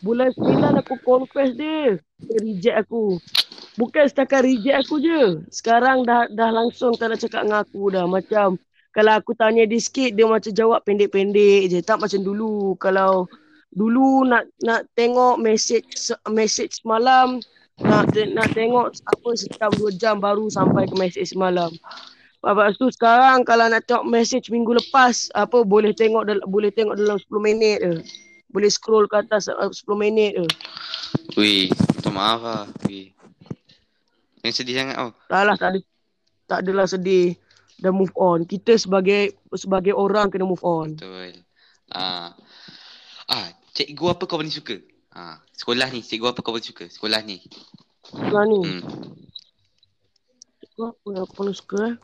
[0.00, 2.00] Bulan 9 aku confess dia.
[2.00, 3.20] Dia reject aku.
[3.76, 5.44] Bukan setakat reject aku je.
[5.52, 8.08] Sekarang dah dah langsung tak nak cakap dengan aku dah.
[8.08, 8.56] Macam
[8.92, 11.78] kalau aku tanya dia sikit dia macam jawab pendek-pendek je.
[11.80, 12.76] Tak macam dulu.
[12.76, 13.24] Kalau
[13.72, 17.40] dulu nak nak tengok message message semalam
[17.80, 21.72] nak nak tengok apa sejam dua jam baru sampai ke message semalam.
[22.42, 26.98] Lepas tu sekarang kalau nak tengok message minggu lepas apa boleh tengok dal- boleh tengok
[26.98, 27.94] dalam 10 minit je.
[28.52, 30.46] Boleh scroll ke atas uh, 10 minit je.
[31.38, 32.64] Wih, minta maaf lah.
[32.84, 33.14] Wih.
[34.42, 35.10] Yang sedih sangat tau.
[35.30, 35.78] Tak lah tak ada
[36.50, 37.38] tak adalah sedih.
[37.82, 38.46] Dah move on.
[38.46, 40.94] Kita sebagai sebagai orang kena move on.
[40.94, 41.42] Betul.
[41.90, 42.30] Ah.
[43.26, 44.78] Ah, cikgu apa kau paling suka?
[45.12, 46.86] Ah, sekolah ni, cikgu apa kau paling suka?
[46.86, 47.42] Sekolah ni.
[48.06, 48.60] Sekolah ni.
[48.62, 48.82] Hmm.
[50.62, 51.96] Cikgu apa yang aku paling suka eh?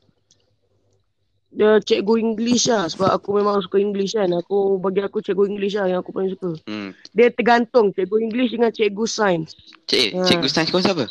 [1.49, 4.29] Dia cikgu English lah sebab aku memang suka English kan.
[4.37, 6.59] Aku bagi aku cikgu English lah yang aku paling suka.
[6.69, 6.93] Hmm.
[7.17, 9.57] Dia tergantung cikgu English dengan cikgu sains.
[9.89, 10.27] Cik, Ha.
[10.29, 11.09] cikgu sains kau siapa?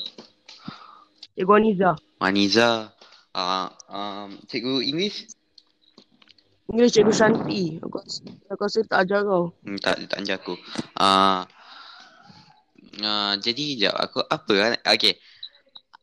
[1.33, 1.91] Cikgu Aniza.
[2.21, 2.93] Maniza.
[3.37, 5.29] Ah, um, cikgu English?
[6.73, 7.77] English cikgu Shanti.
[7.85, 9.53] Aku, rasa- aku rasa tak ajar kau.
[9.61, 10.57] Hmm, tak tak ajar aku.
[10.97, 11.45] Ah,
[13.05, 14.73] ah, jadi jap aku apa ah?
[14.89, 15.21] Okay.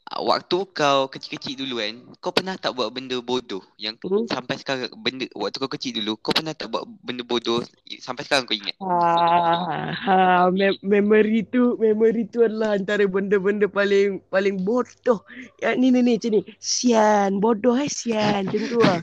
[0.04, 4.28] Ah, Waktu kau kecil-kecil dulu kan, kau pernah tak buat benda bodoh yang Hmm.
[4.28, 7.64] sampai sekarang benda waktu kau kecil dulu, kau pernah tak buat benda bodoh
[8.04, 8.76] sampai sekarang kau ingat?
[8.84, 10.16] Ah, ha,
[10.52, 15.24] me- memory tu, memory tu adalah antara benda-benda paling paling bodoh.
[15.64, 16.40] Ya, ni ni ni macam ni.
[16.60, 18.44] Sian, bodoh eh sian.
[18.44, 19.00] Macam tu lah.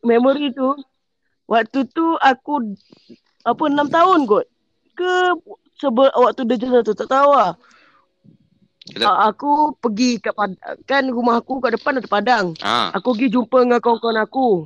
[0.00, 0.80] Memory tu,
[1.44, 2.72] waktu tu aku
[3.44, 4.48] apa enam tahun kot.
[4.96, 5.36] Ke
[5.76, 7.52] sebel waktu dia jelas tu tak tahu lah.
[8.98, 10.56] A- aku pergi kat Padang.
[10.84, 12.46] Kan rumah aku kat depan ada padang.
[12.60, 14.64] ah, Aku pergi jumpa dengan kawan-kawan aku.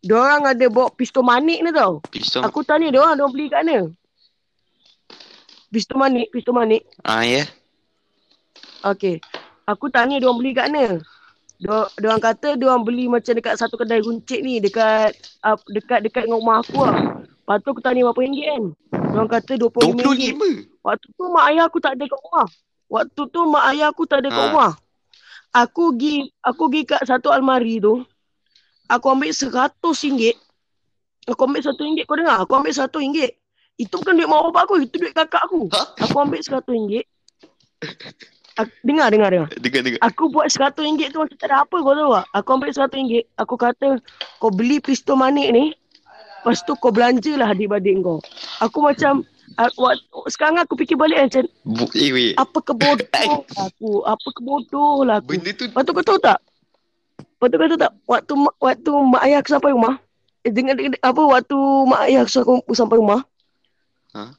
[0.00, 2.02] Diorang ada bawa pistol manik ni tau.
[2.10, 2.42] pistol.
[2.42, 3.78] Aku tanya dia orang, dia orang beli kat mana?
[5.70, 6.82] Pistol manik, pistol manik.
[7.00, 7.46] Ah, ya.
[8.84, 9.22] Okey.
[9.64, 10.98] Aku tanya dia orang beli kat mana?
[11.56, 15.54] Dia dia orang kata dia orang beli macam dekat satu kedai runcit ni dekat uh,
[15.70, 16.98] dekat dekat dengan rumah aku lah.
[17.22, 18.64] Lepas tu aku tanya berapa ringgit kan?
[18.90, 20.02] Dia orang kata RM25.
[20.34, 20.82] 25.
[20.82, 22.46] Waktu tu mak ayah aku tak ada kat rumah.
[22.92, 24.44] Waktu tu mak ayah aku tak ada kat Ha.
[24.52, 24.72] rumah.
[25.56, 28.04] Aku pergi aku pergi kat satu almari tu.
[28.92, 30.36] Aku ambil RM100.
[31.32, 32.36] Aku ambil RM1 kau dengar?
[32.44, 33.32] Aku ambil RM100.
[33.80, 35.72] Itu bukan duit mak bapak aku, itu duit kakak aku.
[35.72, 36.04] Ha?
[36.04, 37.08] Aku ambil RM100.
[38.52, 39.48] Aku, dengar, dengar, dengar.
[39.56, 40.00] Dengar dengar.
[40.04, 42.26] Aku buat RM100 tu macam tak ada apa kau tahu tak?
[42.36, 43.24] Aku ambil RM100.
[43.40, 43.88] Aku kata
[44.36, 45.72] kau beli pistol manik ni.
[46.44, 48.20] Lepas tu kau belanjalah adik-adik kau.
[48.60, 49.24] Aku macam
[50.28, 53.92] sekarang aku fikir balik macam Bu, eh, apa kebodoh aku.
[54.06, 55.36] Apa kebodoh lah aku.
[55.36, 56.38] Benda tu Lepas tu kau tahu tak?
[57.18, 57.92] Lepas tu kau tahu tak?
[58.08, 59.94] Waktu waktu mak ayah aku sampai rumah.
[60.42, 63.20] Eh, dengan, dengan apa waktu mak ayah aku sampai rumah.
[64.16, 64.32] Ha?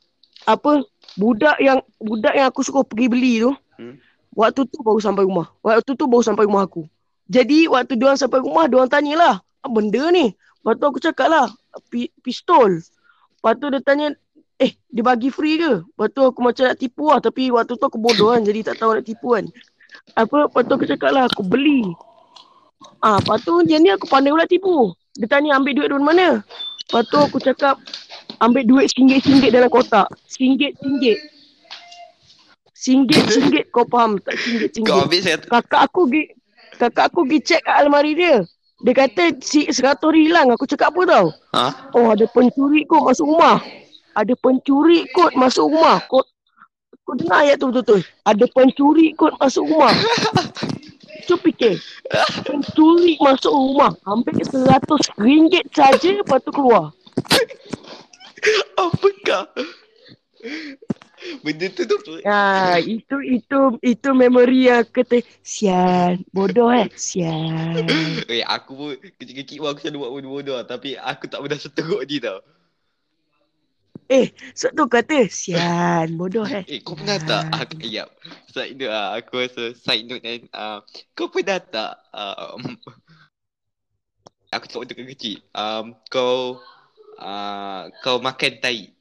[0.49, 0.83] Apa
[1.15, 3.51] budak yang budak yang aku suruh pergi beli tu.
[3.77, 3.95] Hmm.
[4.33, 5.49] Waktu tu baru sampai rumah.
[5.61, 6.89] Waktu tu baru sampai rumah aku.
[7.29, 10.35] Jadi waktu dia sampai rumah, dia orang tanyalah, apa benda ni?
[10.35, 11.47] Lepas tu aku cakap lah,
[11.87, 12.83] pi, pistol.
[13.39, 14.07] Lepas tu dia tanya,
[14.63, 15.83] eh dia bagi free ke?
[15.83, 17.19] Lepas tu aku macam nak tipu lah.
[17.19, 19.45] Tapi waktu tu aku bodoh kan, jadi tak tahu nak tipu kan.
[20.15, 21.83] Apa, lepas tu aku cakap lah, aku beli.
[23.03, 24.95] Ah, lepas tu dia ni aku pandai pula tipu.
[25.19, 26.27] Dia tanya ambil duit dari mana?
[26.87, 27.77] Lepas tu aku cakap,
[28.39, 30.07] ambil duit RM1 dalam kotak.
[30.33, 31.19] RM1
[32.83, 34.35] RM1 kau faham tak?
[34.35, 36.23] RM1 kau ambil saya kakak aku pergi
[36.75, 38.43] kakak aku pergi check kat almari dia.
[38.83, 40.51] Dia kata si seratus hilang.
[40.51, 41.25] Aku cakap apa tau?
[41.55, 41.65] ha?
[41.95, 43.63] Oh ada pencuri kot masuk rumah.
[44.13, 45.97] Ada pencuri kot masuk rumah.
[46.05, 46.21] Kau,
[47.03, 48.01] kau dengar ayat tu betul-betul.
[48.25, 49.93] Ada pencuri kot masuk rumah.
[51.27, 51.79] Cuba fikir.
[52.43, 53.95] Pencuri masuk rumah.
[54.05, 56.91] Hampir seratus ringgit saja lepas tu keluar.
[58.83, 59.47] Apakah?
[61.39, 67.79] Benda tu tu Ya, itu itu itu memori yang kata sian, bodoh eh, sian.
[68.31, 70.67] Eh aku pun kecil-kecil pun aku selalu buat bodoh-bodoh lah.
[70.67, 72.43] Tapi aku tak pernah seteruk ni tau
[74.11, 76.67] Eh, so tu kata sian, bodoh eh.
[76.67, 78.03] Eh kau pernah tak aku, Ya
[78.51, 80.79] Side note lah Aku rasa side note kan uh,
[81.15, 82.75] Kau pernah tak um,
[84.55, 86.59] Aku cakap waktu kecil um, Kau
[87.17, 88.91] uh, Kau makan tai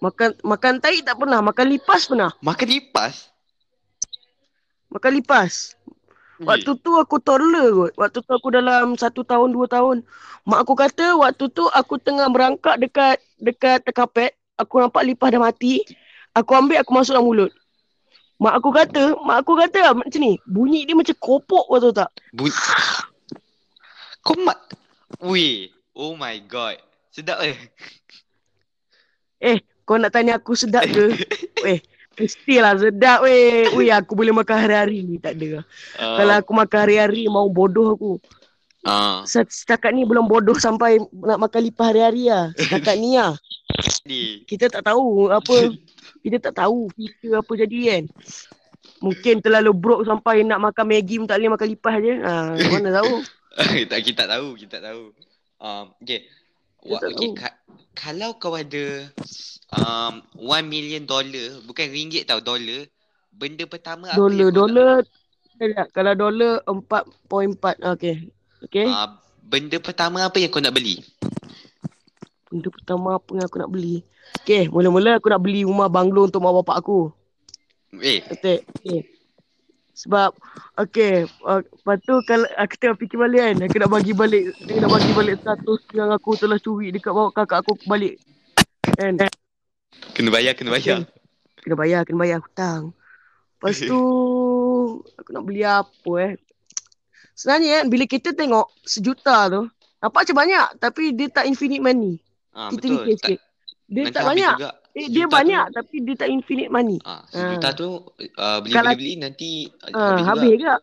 [0.00, 2.32] Makan makan tai tak pernah, makan lipas pernah.
[2.40, 3.28] Makan lipas
[4.90, 5.78] Makan lipas.
[6.40, 7.92] Waktu tu aku toddler kot.
[8.00, 10.00] Waktu tu aku dalam satu tahun, dua tahun.
[10.48, 14.32] Mak aku kata waktu tu aku tengah berangkat dekat dekat kapet.
[14.56, 15.84] Aku nampak lipas dah mati.
[16.32, 17.52] Aku ambil, aku masuk dalam mulut.
[18.40, 20.40] Mak aku kata, mak aku kata lah macam ni.
[20.48, 22.08] Bunyi dia macam kopok kau tahu tak?
[22.32, 22.56] Bunyi
[24.24, 24.76] Kau mak
[25.24, 26.76] Weh Oh my god
[27.08, 27.56] Sedap eh
[29.40, 31.16] Eh, kau nak tanya aku sedap ke?
[31.72, 31.80] eh,
[32.20, 33.72] mestilah sedap weh.
[33.74, 35.16] Weh, aku boleh makan hari-hari ni.
[35.16, 35.64] Tak ada.
[35.96, 38.12] uh, Kalau aku makan hari-hari, mau bodoh aku.
[38.84, 42.52] uh, Set- Setakat ni belum bodoh sampai nak makan lipas hari-hari lah.
[42.54, 43.34] Setakat ni lah.
[44.44, 45.72] Kita tak tahu apa.
[46.20, 48.04] Kita tak tahu future apa jadi kan.
[49.00, 52.14] Mungkin terlalu broke sampai nak makan Maggi pun tak boleh makan lipas je.
[52.20, 52.32] Ha,
[52.68, 53.12] mana tahu.
[53.90, 55.02] tak kita tak tahu, kita tak tahu.
[55.56, 56.28] Um, okay.
[56.80, 57.36] Kita tak okay tahu.
[57.36, 57.48] ka,
[57.94, 59.10] kalau kau ada
[59.74, 62.86] um, 1 million dollar, bukan ringgit tau, dollar.
[63.30, 65.00] Benda pertama apa Dolar, yang kau dolar.
[65.60, 67.84] Tak, kalau dolar 4.4.
[67.98, 68.16] Okay.
[68.68, 68.86] Okay.
[68.88, 69.10] nak, uh,
[69.44, 71.00] benda pertama apa yang kau nak beli?
[72.50, 74.02] Benda pertama apa yang aku nak beli?
[74.42, 77.10] Okay, mula-mula aku nak beli rumah banglo untuk mak bapak aku.
[77.98, 78.62] Eh, Betul.
[78.82, 79.00] Okay.
[80.00, 80.32] Sebab
[80.80, 84.80] okay, uh, lepas tu kalau aku tengah fikir balik kan, aku nak bagi balik, aku
[84.80, 88.16] nak bagi balik status yang aku telah curi dekat bawah kakak aku balik.
[88.96, 89.20] Kan?
[90.16, 91.04] kena bayar, kena bayar.
[91.60, 92.96] Kena bayar, kena bayar hutang.
[93.60, 94.00] Lepas tu
[95.20, 96.32] aku nak beli apa eh?
[97.36, 99.68] Sebenarnya kan bila kita tengok sejuta tu,
[100.00, 102.16] nampak macam banyak tapi dia tak infinite money.
[102.56, 102.96] Ah, kita betul.
[103.04, 103.40] fikir sikit.
[103.84, 104.56] Dia nanti tak banyak.
[104.56, 104.72] Juga.
[104.92, 106.98] Eh, dia banyak tu- tapi dia tak infinite money.
[107.02, 107.72] Ah, sejuta Ah.
[107.72, 109.50] tu uh, beli Kalau- beli beli nanti
[109.86, 110.74] uh, Ah, habis, habis juga.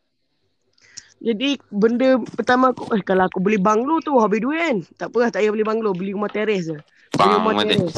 [1.17, 4.78] Jadi benda pertama aku eh, kalau aku beli banglo tu habis duit kan.
[4.96, 6.78] Tak apa tak payah beli banglo, beli rumah teres je.
[6.78, 7.74] Beli Bang, rumah mana?
[7.74, 7.96] teres.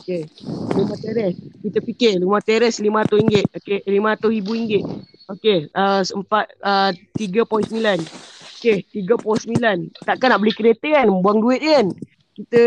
[0.00, 0.22] Okey.
[0.70, 1.34] Rumah teres.
[1.60, 3.42] Kita fikir rumah teres RM500.
[3.52, 4.72] Okey, RM500,000.
[5.28, 7.74] Okey, uh, empat uh, 3.9.
[8.56, 9.60] Okey, 3.9.
[10.00, 11.06] Takkan nak beli kereta kan?
[11.20, 11.90] Buang duit kan?
[12.32, 12.62] Kita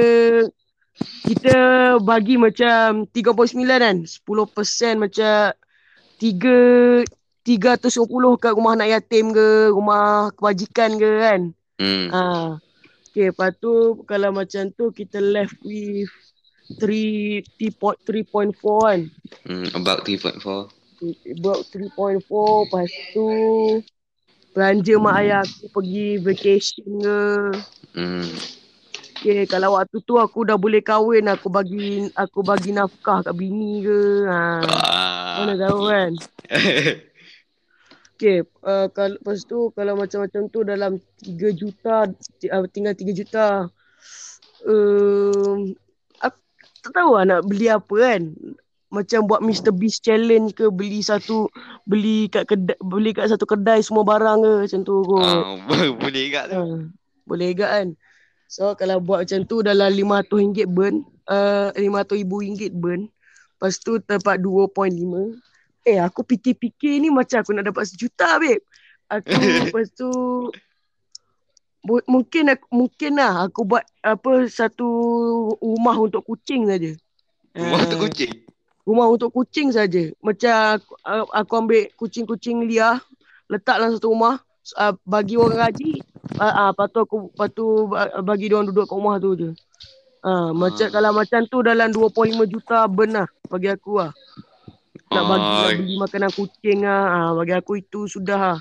[1.24, 1.58] kita
[2.04, 3.98] bagi macam 3.9 kan?
[4.06, 5.54] 10% macam
[6.20, 7.04] 3
[7.44, 11.42] 310 kat rumah anak yatim ke, rumah kebajikan ke kan?
[11.76, 12.08] Hmm.
[12.12, 12.24] Ha.
[13.12, 16.10] Okay, lepas tu kalau macam tu kita left with
[16.80, 19.00] 3 3.4 kan.
[19.46, 19.68] hmm.
[19.76, 20.40] About 3.4.
[21.36, 23.28] About 3.4 lepas tu
[24.54, 27.22] belanja mak ayah aku pergi vacation ke.
[27.98, 28.30] Hmm.
[29.24, 33.80] Okay, kalau waktu tu aku dah boleh kahwin aku bagi aku bagi nafkah kat bini
[33.80, 34.28] ke.
[34.28, 34.60] Ha.
[34.68, 35.36] Ah.
[35.40, 36.12] Mana tahu kan.
[38.14, 43.68] Okay, uh, kalau lepas tu kalau macam-macam tu dalam 3 juta uh, tinggal 3 juta.
[44.64, 45.76] Um,
[46.24, 46.40] aku
[46.88, 48.32] tak tahu lah nak beli apa kan.
[48.94, 51.52] Macam buat Mr Beast challenge ke beli satu
[51.84, 55.24] beli kat kedai beli kat satu kedai semua barang ke macam tu kot.
[55.26, 55.58] Ah,
[56.04, 56.56] boleh juga tu.
[56.56, 56.64] Ha,
[57.28, 57.88] boleh juga kan.
[58.54, 63.10] So kalau buat macam tu dalam RM500 burn, uh, RM500,000 burn.
[63.58, 65.34] Lepas tu dapat 2.5.
[65.82, 68.62] Eh aku fikir-fikir ni macam aku nak dapat sejuta babe.
[69.10, 69.34] Aku
[69.66, 70.10] lepas tu
[71.82, 74.86] bu- mungkin aku, mungkin lah aku buat apa satu
[75.58, 76.94] rumah untuk kucing saja.
[77.58, 78.34] Rumah Ah, untuk kucing.
[78.86, 80.14] Rumah untuk kucing saja.
[80.22, 80.94] Macam aku,
[81.34, 83.02] aku ambil kucing-kucing liar,
[83.50, 84.46] letak dalam satu rumah,
[84.78, 86.06] uh, bagi orang gaji,
[86.40, 89.32] uh, uh, lepas tu aku lepas tu ba- bagi dia orang duduk kat rumah tu
[89.36, 89.50] je.
[90.56, 90.92] Macam Ah.
[90.92, 94.16] kalau macam tu dalam 2.5 juta ben lah bagi aku lah.
[95.12, 97.02] Nak bagi nak Ah, beli makanan kucing lah.
[97.12, 98.60] Uh, bagi aku itu sudah lah.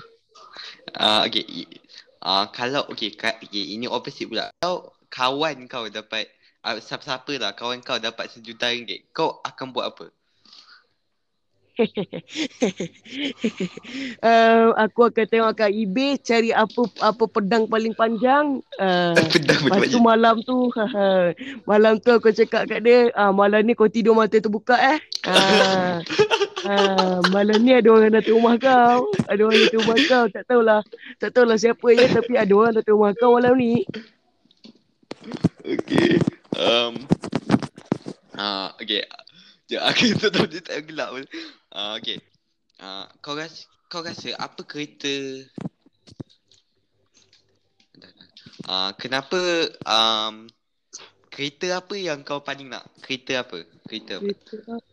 [0.99, 1.41] Ah, okay.
[1.47, 1.71] I-
[2.23, 4.47] Ah, kalau okay, ka, okay, ini opposite pula.
[4.63, 6.31] Kalau kawan kau dapat
[6.63, 10.07] uh, siapa-siapa lah kawan kau dapat sejuta ringgit, kau akan buat apa?
[14.23, 18.61] Uh, aku akan tengok kat eBay cari apa apa pedang paling panjang.
[18.77, 20.69] Uh, Pedang Lepas tu malam tu
[21.69, 25.97] Malam tu aku cakap kat dia ah, Malam ni kau tidur mata terbuka eh ah,
[26.67, 30.81] ah, Malam ni ada orang datang rumah kau Ada orang datang rumah kau Tak tahulah
[31.17, 33.85] Tak tahulah siapa je Tapi ada orang datang rumah kau malam ni
[35.63, 36.19] Okay.
[36.59, 37.07] Um.
[38.35, 39.07] Ah, okay.
[39.71, 41.25] Ya, aku tahu dia tak gelap pun.
[41.71, 42.19] Ah, okay.
[42.83, 45.45] Ah, kau rasa kau rasa apa kereta
[48.63, 49.37] Ah, kenapa
[49.83, 50.47] um,
[51.27, 52.87] kereta apa yang kau paling nak?
[53.03, 53.63] Kereta apa?
[53.87, 54.23] Kereta apa?
[54.23, 54.91] Kereta apa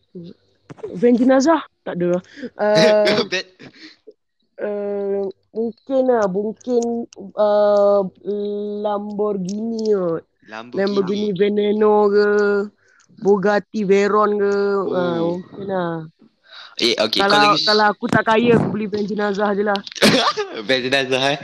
[0.95, 2.19] Van jenazah Tak ada
[2.59, 3.47] uh, Bet.
[4.59, 6.83] uh, Mungkin lah Mungkin
[7.35, 8.03] uh,
[8.83, 10.83] Lamborghini kot Lamborghini.
[10.83, 12.29] Lamborghini Veneno ke
[13.21, 14.97] Bugatti Veyron ke Oh.
[14.97, 15.95] ah, Mungkin lah
[16.81, 17.21] Eh, okay.
[17.21, 19.77] kau kalau lagi kalau aku tak kaya aku beli van jenazah je lah.
[20.67, 21.39] Bet jenazah eh.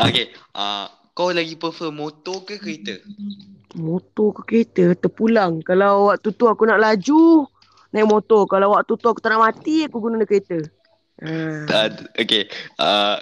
[0.00, 0.32] Okay.
[0.56, 2.96] Ah, kau lagi prefer motor ke kereta?
[3.76, 5.60] Motor ke kereta terpulang.
[5.60, 7.44] Kalau waktu tu aku nak laju
[7.92, 8.48] naik motor.
[8.48, 10.64] Kalau waktu tu aku tak nak mati aku guna kereta.
[11.20, 11.68] Uh,
[12.16, 12.48] okay.
[12.80, 13.20] Uh,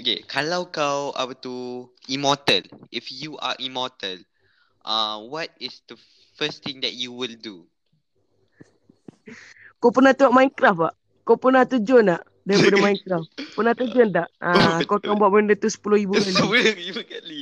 [0.00, 0.24] okay.
[0.24, 4.16] Kalau kau apa tu immortal, if you are immortal,
[4.86, 5.98] uh, what is the
[6.34, 7.66] first thing that you will do?
[9.76, 10.94] Kau pernah tengok Minecraft tak?
[11.26, 13.26] Kau pernah terjun tak daripada Minecraft?
[13.52, 14.28] Pernah terjun tak?
[14.38, 16.30] Ha, kau akan buat benda tu 10,000 kali.
[16.32, 17.40] Semua lima kali.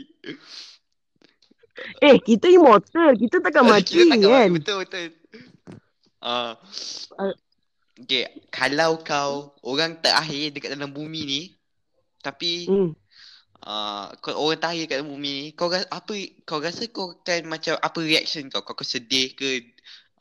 [2.01, 3.13] Eh, kita immortal.
[3.15, 4.49] Kita takkan mati Kita takkan kan?
[4.49, 4.57] mati.
[4.59, 5.07] Betul betul.
[6.25, 6.55] Uh,
[7.15, 7.35] Uh,
[8.01, 8.27] okay.
[8.49, 11.41] Kalau kau orang terakhir dekat dalam bumi ni,
[12.19, 12.91] tapi Hmm.
[13.63, 17.79] Uh, kau orang terakhir kat bumi ni, kau rasa apa kau rasa kau akan macam
[17.79, 18.67] apa reaction kau?
[18.67, 19.71] Kau sedih ke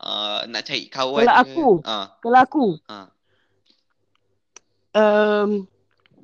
[0.03, 1.41] uh, nak cari kawan Kalau ke?
[1.41, 1.67] aku?
[1.87, 3.07] Ah, Kalau aku, ah.
[4.93, 5.65] um,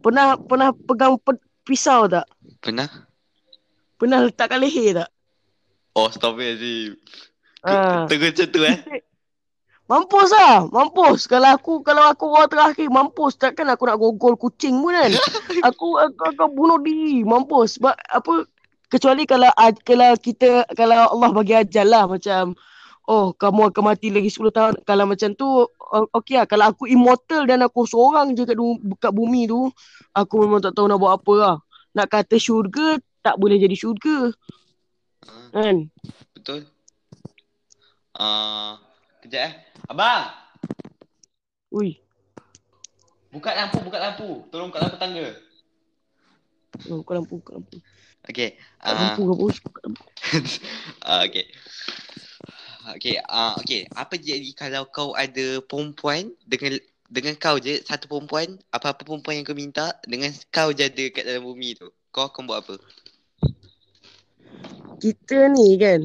[0.06, 2.30] pernah pernah pegang pe- pisau tak?
[2.62, 2.88] Pernah?
[4.00, 5.10] Pernah letak kat leher tak?
[5.98, 6.95] Oh, stop it, Azim.
[7.65, 8.08] Ah.
[8.08, 8.78] Tengok macam tu eh.
[9.89, 10.69] Mampus lah.
[10.69, 11.25] Mampus.
[11.25, 13.34] Kalau aku kalau aku orang terakhir mampus.
[13.41, 15.10] Takkan aku nak gogol kucing pun kan.
[15.67, 17.25] aku aku akan bunuh diri.
[17.25, 17.82] Mampus.
[17.82, 18.45] Sebab apa
[18.86, 22.54] kecuali kalau aj- kalau kita kalau Allah bagi ajal lah macam
[23.10, 24.73] oh kamu akan mati lagi 10 tahun.
[24.86, 26.45] Kalau macam tu okey lah.
[26.45, 28.62] Kalau aku immortal dan aku seorang je kat,
[29.02, 29.73] kat bumi tu
[30.13, 31.56] aku memang tak tahu nak buat apa lah.
[31.97, 34.30] Nak kata syurga tak boleh jadi syurga.
[35.25, 35.89] Ah, Kan?
[36.38, 36.69] betul.
[38.13, 38.78] Ah,
[39.25, 39.68] kejap eh.
[39.89, 40.30] Abang,
[41.73, 41.97] Ui.
[43.34, 44.45] buka lampu, buka lampu.
[44.54, 45.34] Tolong buka lampu tangga.
[46.93, 47.82] Oh, buka lampu, buka lampu.
[48.30, 48.54] Okay.
[48.78, 49.56] Buka Ah, lampu ke bos?
[49.65, 50.06] Buka lampu.
[51.10, 51.45] ah, okay.
[52.97, 53.89] Okay, ah, okay.
[53.97, 56.78] Apa jadi kalau kau ada perempuan dengan
[57.10, 61.25] dengan kau je satu perempuan, apa-apa perempuan yang kau minta dengan kau je ada kat
[61.25, 61.89] dalam bumi tu.
[62.13, 62.78] Kau akan buat apa?
[64.99, 66.02] kita ni kan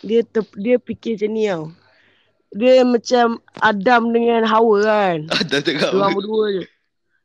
[0.00, 1.64] dia ter, dia fikir macam ni tau.
[2.52, 5.18] Dia macam Adam dengan Hawa kan.
[5.48, 5.90] Dah tengok.
[5.92, 6.64] Diorang berdua je.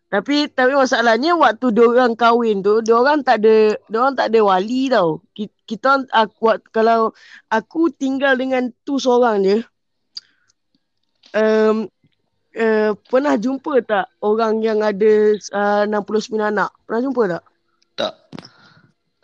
[0.07, 5.19] Tapi tapi masalahnya waktu diorang kahwin tu, diorang tak ada diorang tak ada wali tau.
[5.35, 7.11] Ki- Kita aku kalau
[7.51, 9.57] aku tinggal dengan tu seorang je.
[11.35, 11.91] Um,
[12.55, 16.71] uh, pernah jumpa tak orang yang ada uh, 69 anak?
[16.87, 17.43] Pernah jumpa tak?
[17.99, 18.13] Tak.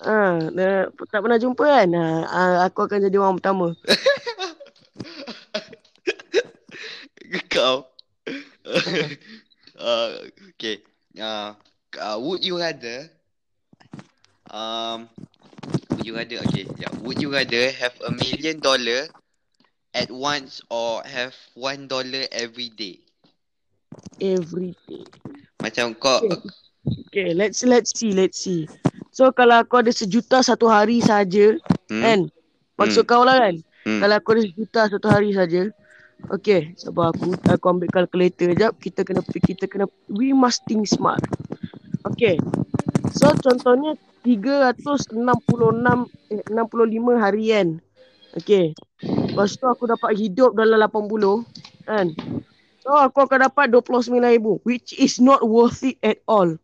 [0.03, 1.89] Ha, uh, tak pernah jumpa kan?
[1.95, 3.71] Uh, aku akan jadi orang pertama.
[7.49, 7.89] Kau.
[9.79, 10.09] uh,
[10.53, 10.79] okay.
[11.17, 11.53] Uh,
[11.99, 13.09] uh, would you rather
[14.49, 15.09] um
[15.93, 19.05] would you rather okay yeah would you rather have a million dollar
[19.93, 23.01] at once or have one dollar every day
[24.21, 25.05] Everything.
[25.61, 26.49] macam kau Okay.
[26.83, 28.67] Okay, let's let's see, let's see.
[29.15, 31.55] So kalau aku ada sejuta satu hari saja,
[31.87, 32.01] hmm?
[32.03, 32.19] kan?
[32.75, 33.11] Maksud Hmm.
[33.15, 33.55] kau lah kan?
[33.87, 33.99] Hmm.
[34.03, 35.71] Kalau aku ada sejuta satu hari saja.
[36.31, 38.79] Okay, sabar aku aku ambil calculator jap.
[38.79, 41.19] Kita kena kita kena we must think smart.
[42.07, 42.39] Okay.
[43.11, 45.19] So contohnya 366
[46.31, 47.83] eh 65 harian.
[48.39, 48.71] Okay.
[49.03, 51.43] Lepas tu aku dapat hidup dalam 80
[51.83, 52.07] kan.
[52.79, 56.55] So aku akan dapat 29,000 which is not worth it at all.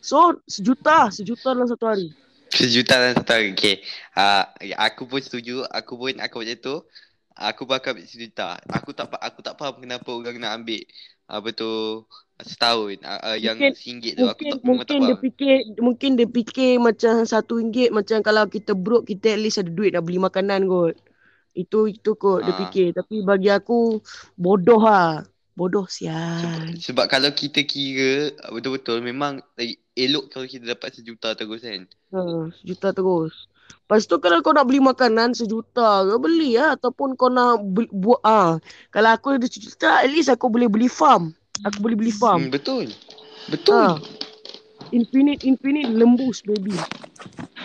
[0.00, 2.08] So sejuta, sejuta dalam satu hari.
[2.50, 3.52] Sejuta dalam satu hari.
[3.52, 3.82] Okay.
[4.14, 4.46] Uh,
[4.80, 5.66] aku pun setuju.
[5.70, 6.76] Aku pun aku macam tu.
[7.32, 8.58] Aku bakal ambil sejuta.
[8.68, 10.82] Aku tak aku tak faham kenapa orang nak ambil
[11.30, 12.02] apa tu
[12.40, 14.26] setahun uh, uh, yang Mungkin- singgit tu.
[14.26, 15.22] Aku Mungkin tak memang tak mungkin dia faham.
[15.22, 19.68] fikir mungkin dia fikir macam satu ringgit macam kalau kita broke kita at least ada
[19.68, 20.96] duit nak beli makanan kot.
[21.52, 22.58] Itu itu kot dia Ah.
[22.58, 22.92] fikir.
[22.92, 24.00] Tapi bagi aku
[24.34, 25.22] bodoh lah.
[25.50, 26.72] Bodoh Sebab, sial.
[26.80, 31.84] sebab kalau kita kira betul-betul memang lagi elok kalau kita dapat sejuta terus kan.
[32.10, 32.20] Ha,
[32.56, 33.49] sejuta terus.
[33.70, 37.90] Lepas tu kalau kau nak beli makanan sejuta kau beli lah ataupun kau nak beli,
[37.90, 38.58] buat ah.
[38.94, 41.34] Kalau aku ada sejuta at least aku boleh beli farm.
[41.66, 42.46] Aku boleh beli farm.
[42.48, 42.86] Hmm, betul.
[43.50, 43.98] Betul.
[43.98, 43.98] Ha.
[44.94, 46.74] Infinite infinite lembus baby.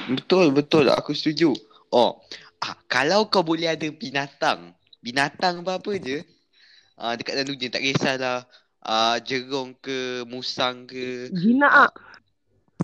[0.10, 0.89] Betul, betul.
[0.89, 1.54] Aku setuju.
[1.94, 2.20] Oh,
[2.65, 6.26] ah, kalau kau boleh ada binatang, binatang apa-apa je,
[7.00, 8.39] ah, dekat dalam dunia tak kisahlah
[8.84, 11.91] ah, jerung ke, musang ke, Jinak ah.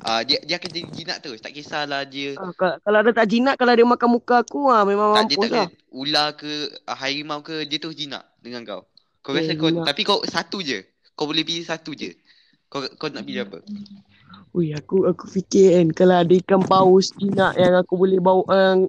[0.01, 1.39] Ah, dia dia akan jadi jinak terus.
[1.39, 4.81] Tak kisahlah dia Ah, kalau, kalau ada tak jinak kalau dia makan muka aku ah
[4.81, 5.67] memang tak dia mampus tak lah.
[5.67, 6.51] kena ular ke,
[6.85, 8.81] ah, harimau ke, dia terus jinak dengan kau.
[9.19, 9.85] Kau Eh, rasa kau jinak.
[9.85, 10.81] tapi kau satu je.
[11.11, 12.15] Kau boleh pilih satu je.
[12.65, 13.59] Kau kau nak pilih apa?
[14.51, 18.79] Ui, aku aku fikir kan kalau ada ikan paus jinak yang aku boleh bawa yang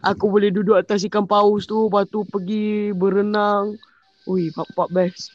[0.00, 3.74] aku boleh duduk atas ikan paus tu lepas tu pergi berenang.
[4.26, 5.34] Ui, bapak best.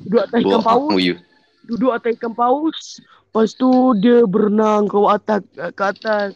[0.00, 1.16] Duduk atas ikan paus, you.
[1.62, 3.04] duduk atas ikan paus.
[3.28, 5.44] Lepas tu dia berenang ke atas
[5.76, 6.32] ke atas.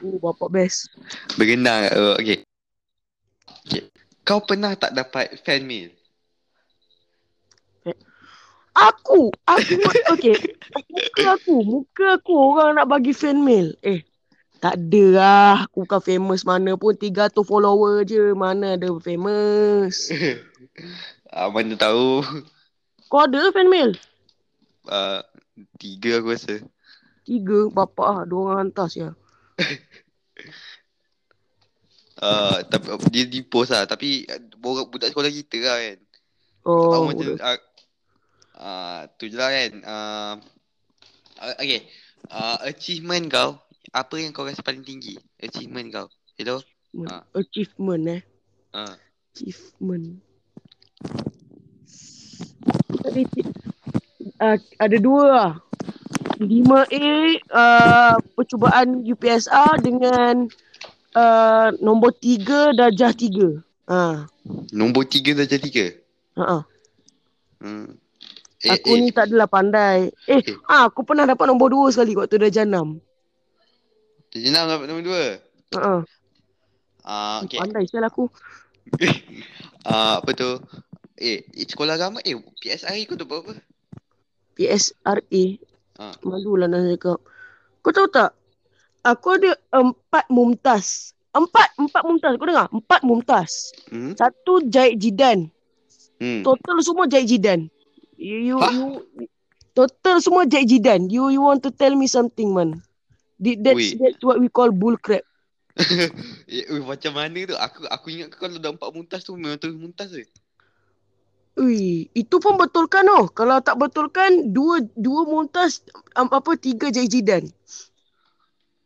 [0.00, 0.88] Oh, bapak best.
[1.36, 1.92] Berenang.
[1.92, 2.40] Uh, okay.
[3.68, 3.84] okay.
[4.24, 5.92] Kau pernah tak dapat fan mail?
[8.78, 9.74] Aku, aku
[10.14, 10.38] okey.
[10.70, 13.74] Muka aku, muka aku orang nak bagi fan mail.
[13.82, 14.06] Eh,
[14.62, 15.54] tak ada lah.
[15.66, 18.32] Aku bukan famous mana pun 300 follower je.
[18.38, 20.14] Mana ada famous.
[21.34, 22.22] ah, mana tahu.
[23.10, 23.98] Kau ada fan mail?
[24.86, 25.26] Uh,
[25.80, 26.62] tiga aku rasa.
[27.24, 29.10] Tiga, bapak ah, dua orang hantar ya.
[32.18, 35.98] Uh, tapi dia di post lah tapi uh, orang budak sekolah kita lah kan.
[36.68, 37.36] Oh, Tahu macam udah.
[37.40, 37.60] uh,
[38.60, 39.72] uh, tu je lah kan.
[39.82, 40.34] Uh,
[41.42, 41.88] uh, okay.
[42.28, 43.56] Uh, achievement kau
[43.94, 45.16] apa yang kau rasa paling tinggi?
[45.40, 46.06] Achievement kau.
[46.36, 46.60] Hello?
[47.08, 47.24] Ah.
[47.36, 48.22] achievement eh.
[48.72, 48.96] Uh,
[49.38, 50.18] Achievement.
[54.36, 55.52] Uh, ada dua lah.
[56.38, 57.08] 5A
[57.50, 60.46] uh, percubaan UPSR dengan
[61.18, 63.58] uh, nombor tiga darjah tiga.
[63.90, 64.28] Ha.
[64.70, 65.86] Nombor tiga darjah tiga.
[66.38, 66.44] Ha.
[66.44, 66.58] ha.
[67.58, 67.98] Hmm.
[68.58, 69.02] Eh, aku eh.
[69.02, 70.10] ni tak adalah pandai.
[70.26, 70.56] Eh, eh.
[70.66, 72.98] Ah, aku pernah dapat nombor dua sekali waktu darjah enam.
[74.30, 75.24] Darjah enam dapat nombor dua?
[75.74, 75.78] Ha.
[75.78, 76.00] Uh-uh.
[77.08, 77.58] Uh, okay.
[77.58, 78.24] Pandai sekali aku.
[79.88, 80.58] uh, apa tu?
[81.18, 83.52] Eh, sekolah agama eh PSRE kau dapat apa?
[84.58, 85.44] PSRE.
[85.98, 86.18] Ha.
[86.26, 87.18] Malulah nak cakap.
[87.80, 88.34] Kau tahu tak?
[89.06, 91.14] Aku ada empat mumtaz.
[91.30, 92.32] Empat, empat mumtaz.
[92.34, 92.66] Kau dengar?
[92.74, 93.50] Empat mumtaz.
[93.88, 94.18] Hmm?
[94.18, 95.46] Satu jahit jidan.
[96.18, 96.42] Hmm.
[96.42, 97.70] Total semua jahit jidan.
[98.18, 98.86] You, you, you,
[99.78, 101.06] total semua jahit jidan.
[101.06, 102.82] You, you want to tell me something, man?
[103.38, 105.22] That's, that's what we call bull crap.
[106.50, 107.54] eh, macam mana tu?
[107.54, 110.26] Aku aku ingat kalau dah empat muntas tu memang terus muntas ke?
[111.58, 113.26] Ui, itu pun betulkan oh.
[113.34, 115.82] Kalau tak betulkan dua dua muntas
[116.14, 117.50] um, apa tiga jajidan.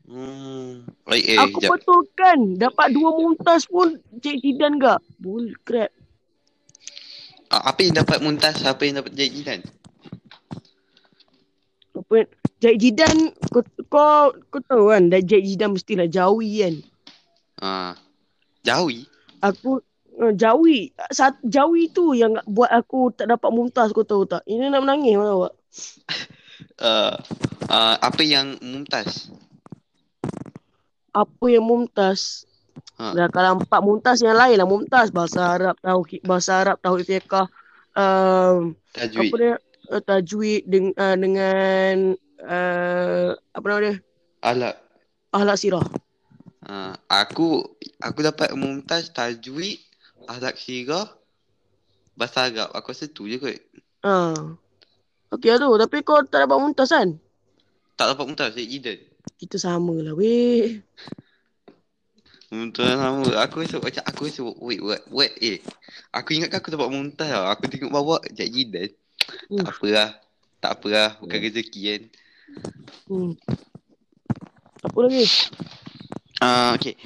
[0.09, 0.89] Hmm.
[1.05, 1.71] Baik, eh, aku jap.
[1.79, 5.01] betulkan dapat dua muntas pun jajidan gak?
[5.21, 5.93] Bull crap.
[7.53, 9.61] apa yang dapat muntas, apa yang dapat jajidan?
[11.93, 12.25] Apa
[12.63, 16.75] Jahit jidan kau, kau, kau tahu kan dah jahit jidan mestilah jawi kan.
[17.59, 17.99] Ha.
[18.63, 19.03] Jawi?
[19.43, 19.92] Aku uh,
[20.37, 20.93] jawi.
[21.11, 24.45] Sat, jawi tu yang buat aku tak dapat mumtaz kau tahu tak?
[24.45, 25.53] Ini nak menangis mana awak?
[26.81, 27.17] uh,
[27.69, 29.33] uh, apa yang mumtaz?
[31.13, 32.49] Apa yang mumtaz?
[32.97, 33.13] Ha.
[33.13, 37.49] Dah kalau empat mumtaz yang lain lah mumtaz bahasa Arab tahu bahasa Arab tahu fiqh
[37.97, 39.29] um, tajwid.
[39.29, 39.55] Apa dia?
[39.93, 43.95] Uh, tajwid deng- uh, dengan uh, apa nama dia?
[44.41, 44.75] Ahlak.
[45.33, 45.85] Ahlak sirah.
[46.63, 47.67] Uh, aku
[48.01, 49.83] aku dapat mumtaz tajwid,
[50.29, 51.07] ahlak sirah,
[52.17, 52.71] bahasa Arab.
[52.77, 53.59] Aku rasa tu je kot.
[54.05, 54.37] Ha.
[54.37, 54.57] Uh.
[55.33, 55.73] Okey lah tu.
[55.81, 57.17] Tapi kau tak dapat mumtaz kan?
[57.97, 58.99] Tak dapat mumtaz, Syed Jidan.
[59.41, 60.85] Kita sama lah weh.
[62.53, 63.25] Mumtaz sama.
[63.41, 65.65] Aku rasa macam aku rasa wait what what eh.
[66.13, 67.49] Aku ingatkan aku dapat mumtaz lah.
[67.57, 68.91] Aku tengok bawah Syed Jidan.
[69.49, 69.65] Uh.
[69.65, 70.11] Tak apalah.
[70.61, 71.11] Tak apalah.
[71.25, 71.43] Bukan uh.
[71.49, 72.03] rezeki kan.
[73.09, 73.33] Hmm.
[74.83, 75.25] Apa lagi?
[76.43, 76.99] Ah, uh, okey.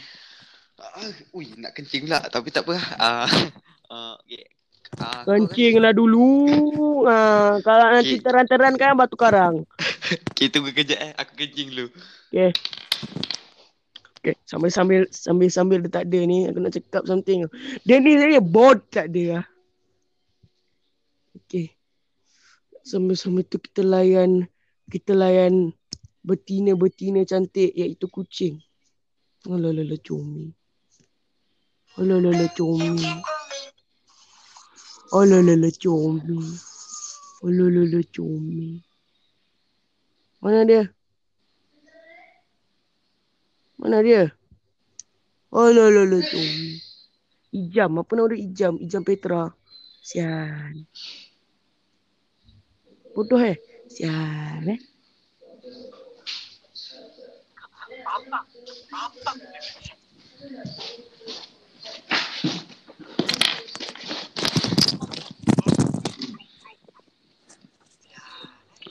[0.96, 2.80] Uh, ui, nak kencing pula tapi tak apa.
[2.96, 3.28] Ah, uh,
[3.92, 4.48] uh, okey.
[4.96, 6.48] Uh, kencing lah dulu.
[7.04, 7.94] Uh, kalau okay.
[8.00, 9.68] nanti teran-teran kan batu karang.
[10.32, 11.12] okey, tunggu kejap eh.
[11.20, 11.92] Aku kencing dulu.
[12.32, 12.50] Okey.
[14.24, 17.44] Okey, sambil-sambil sambil-sambil dia tak ada ni, aku nak cakap something.
[17.84, 19.44] Dia ni saya bored tak ada lah.
[21.44, 21.76] Okey.
[22.88, 24.48] Sambil-sambil tu kita layan
[24.88, 25.76] kita layan
[26.24, 28.64] betina-betina cantik iaitu kucing.
[29.44, 30.56] Alalala cumi.
[31.96, 33.08] Alalala cumi.
[35.16, 36.36] Alalala cumi.
[37.40, 38.84] Alalala cumi.
[40.44, 40.92] Mana dia?
[43.80, 44.28] Mana dia?
[45.48, 46.84] Alalala cumi.
[47.56, 47.96] Ijam.
[47.96, 48.44] Apa nama dia?
[48.44, 48.74] Ijam.
[48.76, 49.48] Ijam Petra.
[50.04, 50.84] Sian.
[53.16, 53.56] Bodoh eh.
[53.88, 54.80] Sian eh.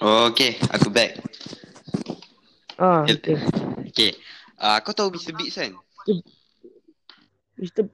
[0.04, 1.16] Oh, okay, aku back.
[2.76, 3.40] Ah, okay.
[3.92, 4.12] Okay.
[4.60, 5.32] Uh, kau tahu Mr.
[5.36, 5.72] Beats kan?
[7.56, 7.88] Mr.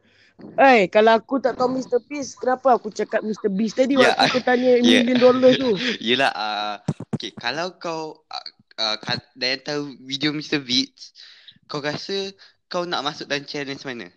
[0.57, 2.01] Eh, kalau aku tak tahu Mr.
[2.09, 3.53] Beast, kenapa aku cakap Mr.
[3.53, 4.17] Beast tadi yeah.
[4.17, 5.05] waktu aku tanya yeah.
[5.05, 5.77] million dollar tu?
[6.01, 6.75] Yelah, uh,
[7.13, 8.45] okay, kalau kau uh,
[8.81, 8.97] uh,
[9.37, 10.57] dah tahu video Mr.
[10.65, 11.13] Beats,
[11.69, 12.33] kau rasa
[12.65, 14.09] kau nak masuk dalam challenge mana?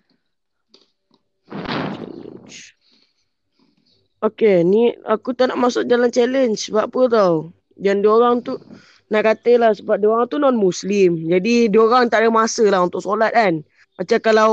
[4.25, 7.53] Okay, ni aku tak nak masuk dalam challenge sebab apa tau?
[7.79, 8.55] Yang dia orang tu
[9.11, 11.31] nak kata lah sebab dia orang tu non-Muslim.
[11.31, 13.63] Jadi dia orang tak ada masa lah untuk solat kan.
[13.95, 14.51] Macam kalau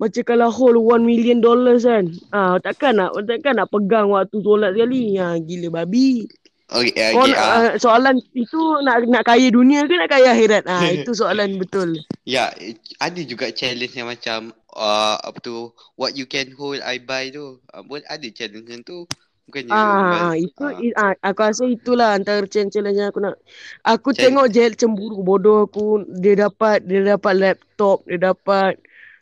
[0.00, 2.08] macam kalau hold one million dollars kan.
[2.32, 5.20] Ah takkan nak takkan nak pegang waktu solat sekali.
[5.20, 6.24] Ha gila babi.
[6.70, 10.70] Okay, okay, oh, uh, soalan itu nak nak kaya dunia ke nak kaya akhirat?
[10.70, 11.98] Ah itu soalan betul.
[12.22, 12.54] Ya,
[13.02, 17.58] ada juga challenge yang macam uh, apa tu what you can hold I buy tu.
[17.74, 19.02] Uh, ada challenge tu.
[19.50, 20.62] Bukannya ah, itu
[20.94, 21.18] ah.
[21.18, 23.34] aku rasa itulah antara challenge yang aku nak.
[23.82, 24.22] Aku challenge.
[24.22, 28.78] tengok Jel cemburu bodoh aku dia dapat dia dapat laptop, dia dapat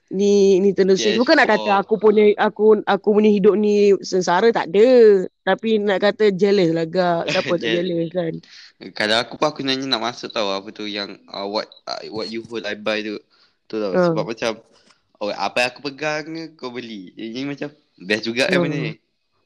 [0.08, 4.48] ni ni terus yes, bukan nak kata aku punya aku aku punya hidup ni sengsara
[4.56, 8.34] tak ada tapi nak kata jealous lah gak siapa tak jealous kan
[8.96, 12.32] kalau aku pun aku nanya nak masuk tahu apa tu yang uh, what uh, what
[12.32, 13.20] you hold I buy tu
[13.68, 14.08] tu tau uh.
[14.08, 14.52] sebab macam
[15.20, 16.24] oh apa yang aku pegang
[16.56, 17.68] kau beli jadi macam
[18.00, 18.56] best juga uh.
[18.56, 18.92] kan benda ni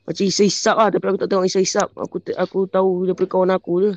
[0.03, 3.93] macam isap-isap lah tapi aku tak tengok isap-isap aku aku tahu daripada kawan aku je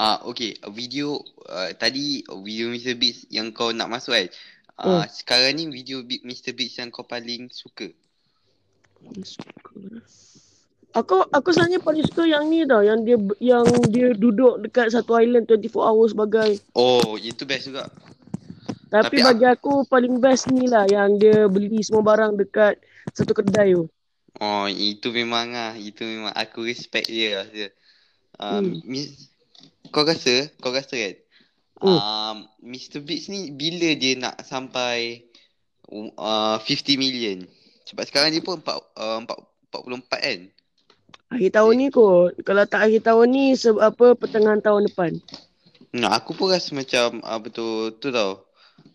[0.00, 4.32] Ah uh, okay video uh, tadi video Mr Beast yang kau nak masuk kan
[4.80, 6.56] Uh, Sekarang ni video Mr.
[6.56, 7.92] Beats yang kau paling suka.
[10.96, 15.20] Aku aku sebenarnya paling suka yang ni tau yang dia yang dia duduk dekat satu
[15.20, 17.92] island 24 hours sebagai Oh, itu best juga.
[18.88, 22.80] tapi, Tapi bagi aku paling best ni lah yang dia beli semua barang dekat
[23.12, 23.84] satu kedai tu.
[24.38, 27.48] Oh, itu memang ah, itu memang aku respect dia lah.
[27.50, 27.68] Dia.
[28.38, 28.62] Hmm.
[28.62, 29.28] Um, mis-
[29.90, 31.16] kau rasa, kau rasa kan?
[31.80, 31.98] Hmm.
[31.98, 33.02] Um, Mr.
[33.02, 35.26] Beats ni bila dia nak sampai
[35.90, 37.48] uh, 50 million?
[37.90, 38.70] Sebab sekarang dia pun 4,
[39.00, 39.34] uh, 4,
[39.74, 40.40] 44 kan?
[41.30, 42.38] Akhir tahun ni kot.
[42.42, 45.12] Kalau tak akhir tahun ni se- apa pertengahan tahun depan.
[45.94, 48.46] Nah, aku pun rasa macam uh, betul tu tau.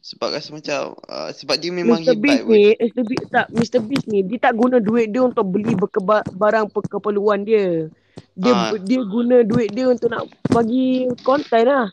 [0.05, 2.13] Sebab rasa macam uh, sebab dia memang Mr.
[2.13, 3.03] hebat Beast ni, Mr.
[3.09, 3.79] Beast tak, Mr.
[3.81, 7.89] Beast ni dia tak guna duit dia untuk beli berkeba, barang keperluan dia.
[8.37, 8.77] Dia Ah.
[8.77, 11.89] dia guna duit dia untuk nak bagi konten lah.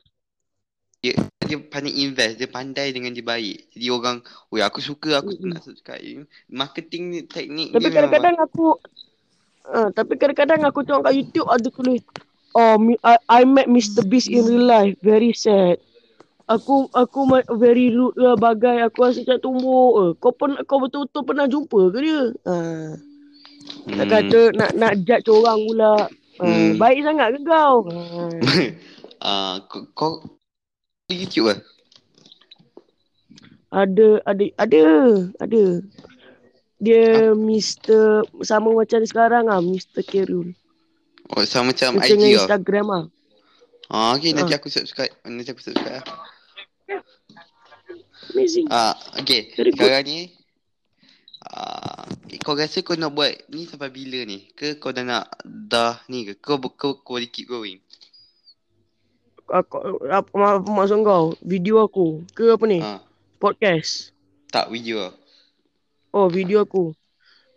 [1.00, 1.16] Dia,
[1.48, 3.72] dia pandai invest, dia pandai dengan dia baik.
[3.74, 4.20] Jadi orang,
[4.52, 5.56] oi aku suka, aku Mm-mm.
[5.56, 6.28] nak subscribe.
[6.52, 8.76] Marketing ni teknik Tapi dia kadang-kadang aku
[9.72, 12.04] uh, tapi kadang-kadang aku tengok kat YouTube ada tulis
[12.52, 14.04] Oh, I, I met Mr.
[14.04, 15.00] Beast in real life.
[15.00, 15.80] Very sad.
[16.52, 17.20] Aku aku
[17.54, 19.92] very rude lah bagai aku rasa macam tumbuk.
[19.96, 22.22] Eh, kau pernah kau betul-betul pernah jumpa ke dia?
[22.44, 22.54] Ha.
[23.82, 25.94] memang- Tak kata nak nak judge orang pula.
[26.34, 26.74] Ha, Hmm.
[26.76, 27.74] baik sangat ke kau?
[27.86, 28.00] Ha.
[29.22, 30.12] Ah, kau, kau
[31.06, 31.56] di YouTube ke?
[33.70, 34.82] Ada ada ada
[35.38, 35.64] ada.
[36.76, 38.26] Dia Mr.
[38.42, 40.02] sama macam sekarang ah Mr.
[40.02, 40.58] Kerul.
[41.30, 42.30] Oh, sama macam Macam IG lah.
[42.34, 43.04] Instagram ah.
[43.86, 44.58] Ah, okay, nanti Ah.
[44.58, 45.14] aku subscribe.
[45.22, 46.02] Nanti aku subscribe.
[46.02, 46.31] lah.
[48.30, 48.70] Amazing.
[48.70, 49.50] Ah, okay.
[49.58, 49.82] Very good.
[49.82, 50.20] Sekarang ni,
[51.50, 52.06] ah,
[52.46, 54.46] kau rasa kau nak buat ni sampai bila ni?
[54.54, 56.38] Ke kau dah nak dah ni ke?
[56.38, 57.82] Kau kau kau boleh keep going?
[59.50, 61.34] Aku, apa, apa maksud kau?
[61.42, 62.78] Video aku ke apa ni?
[62.78, 63.02] Ah,
[63.42, 64.14] Podcast.
[64.52, 65.10] tak video.
[66.14, 66.94] Oh, video aku.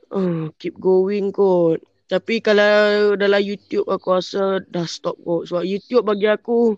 [0.09, 1.83] Oh, keep going kot.
[2.05, 5.49] Tapi kalau dalam YouTube aku rasa dah stop kot.
[5.49, 6.77] Sebab YouTube bagi aku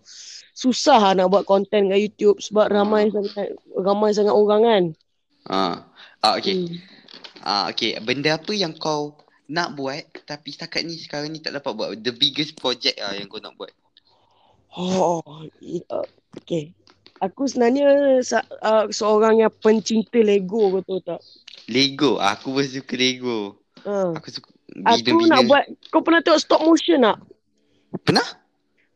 [0.55, 4.83] susah lah nak buat konten kat YouTube sebab ramai sangat ramai sangat orang kan.
[5.51, 5.75] Ah,
[6.23, 6.55] ah okay.
[6.55, 6.79] Hmm.
[7.43, 7.99] Ah, okay.
[7.99, 9.19] Benda apa yang kau
[9.51, 11.89] nak buat tapi setakat ni sekarang ni tak dapat buat?
[11.99, 13.71] The biggest project lah yang kau nak buat.
[14.79, 16.07] Oh, uh,
[16.39, 16.71] okay.
[17.19, 18.21] Aku sebenarnya
[18.61, 21.19] uh, seorang yang pencinta Lego betul tak?
[21.67, 22.15] Lego.
[22.21, 23.59] Aku pun suka Lego.
[23.83, 24.15] Uh.
[24.15, 27.17] Aku suka Aku nak buat Kau pernah tengok stop motion tak?
[28.03, 28.27] Pernah?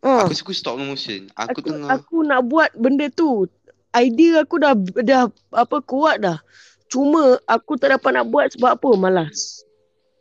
[0.01, 0.25] Ha.
[0.25, 1.29] Aku suka stop motion.
[1.37, 3.45] Aku, Aku, tengah aku nak buat benda tu.
[3.93, 4.73] Idea aku dah
[5.05, 6.41] dah apa kuat dah.
[6.89, 8.89] Cuma aku tak dapat nak buat sebab apa?
[8.97, 9.61] Malas.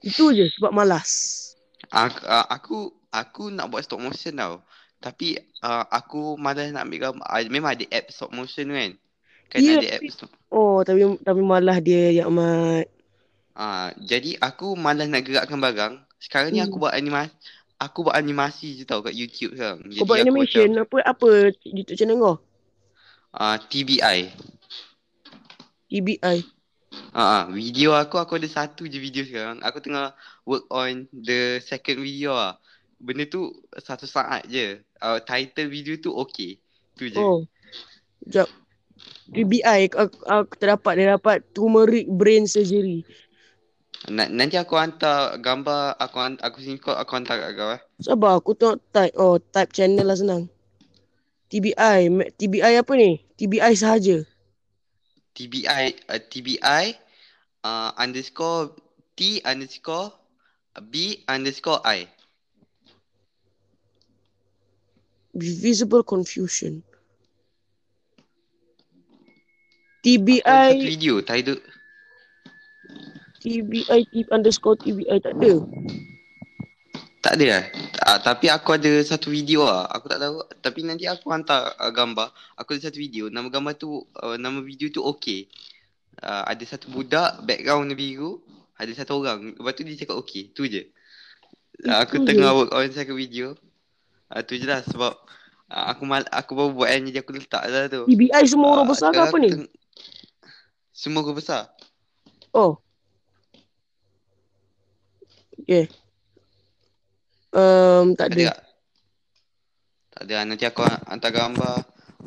[0.05, 1.11] Itu je sebab malas.
[1.91, 2.79] Aku, aku
[3.11, 4.61] aku nak buat stop motion tau.
[5.01, 7.27] Tapi uh, aku malas nak ambil gambar.
[7.49, 8.91] Memang ada app stop motion kan.
[9.49, 10.31] Kan Ya, ada app stop.
[10.53, 12.85] Oh, tapi tapi malas dia ya Mat.
[13.61, 16.01] Uh, jadi aku malas nak gerakkan barang.
[16.17, 16.73] Sekarang ni Hmm.
[16.73, 17.29] aku buat animasi.
[17.77, 19.85] Aku buat animasi je tau kat YouTube sekarang.
[19.85, 21.29] Jadi Kau buat animation Macam, apa apa
[21.69, 22.37] YouTube channel kau?
[23.37, 24.33] uh, TBI.
[25.89, 26.39] TBI.
[27.13, 29.61] Ah, uh, video aku aku ada satu je video sekarang.
[29.61, 32.57] Aku tengah work on the second video lah.
[32.97, 34.81] Benda tu satu saat je.
[35.01, 36.59] Uh, title video tu okay.
[36.97, 37.21] Tu je.
[37.21, 37.45] Oh.
[38.25, 38.49] Sekejap.
[39.31, 43.07] TBI aku, aku terdapat dia dapat turmeric brain surgery.
[44.09, 47.81] Na- nanti aku hantar gambar aku hantar, aku screenshot aku hantar kat kau eh.
[48.01, 49.13] Sabar aku tengok type.
[49.21, 50.49] Oh, type channel lah senang.
[51.53, 52.09] TBI.
[52.41, 53.21] TBI apa ni?
[53.37, 54.25] TBI sahaja.
[55.37, 56.85] TBI uh, TBI
[57.61, 58.73] uh, underscore
[59.21, 60.17] T underscore
[60.89, 62.09] B underscore I.
[65.37, 66.81] Visible confusion.
[70.01, 71.61] Aku satu TBI video title
[73.41, 75.53] TBI tip underscore TBI tak ada.
[77.21, 77.65] tak ada lah.
[78.01, 79.85] Uh, tapi aku ada satu video lah.
[79.89, 80.41] Aku tak tahu.
[80.57, 82.29] Tapi nanti aku hantar uh, gambar.
[82.55, 83.29] Aku ada satu video.
[83.29, 85.49] Nama gambar tu, uh, nama video tu okay.
[86.17, 88.41] Uh, ada satu budak, background biru.
[88.75, 89.53] Ada satu orang.
[89.53, 90.49] Lepas tu dia cakap okay.
[90.51, 90.83] Tu je.
[91.83, 92.29] Uh, aku Itu je.
[92.31, 93.53] tengah work on second video.
[94.27, 95.13] Uh, tu je lah sebab
[95.67, 98.05] uh, aku mal aku baru buat kan jadi aku letak lah tu.
[98.07, 99.49] TBI semua orang Ah, besar ke apa ni?
[99.51, 99.73] teng-
[100.91, 101.69] Semua orang besar.
[102.51, 102.81] Oh.
[105.61, 105.85] Okay.
[107.51, 108.47] Um, tak Tak ada ada.
[108.47, 108.59] tak?
[110.21, 110.37] Ada.
[110.45, 111.77] Nanti aku hantar gambar.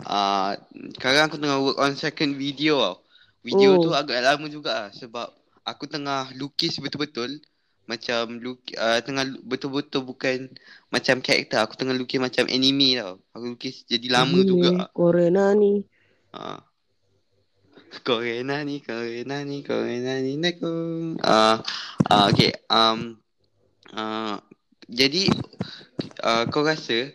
[0.04, 0.52] Uh,
[0.98, 2.96] sekarang aku tengah work on second video tau.
[3.44, 3.82] Video Oh.
[3.82, 5.28] tu agak lama juga lah sebab
[5.62, 7.40] aku tengah lukis betul-betul.
[7.84, 10.48] Macam luk, uh, tengah lu- betul-betul bukan
[10.88, 11.60] macam karakter.
[11.60, 13.20] Aku tengah lukis macam anime tau.
[13.36, 14.70] Aku lukis jadi lama Gila, juga.
[14.92, 15.84] Corona ni.
[16.34, 16.58] Uh.
[18.02, 20.66] Kore nani, kore nani, kore nani, neko.
[21.22, 21.62] Ah,
[22.10, 22.50] ah, okay.
[22.66, 23.22] Um,
[23.94, 24.36] uh,
[24.90, 25.32] jadi,
[26.26, 27.14] uh, kau rasa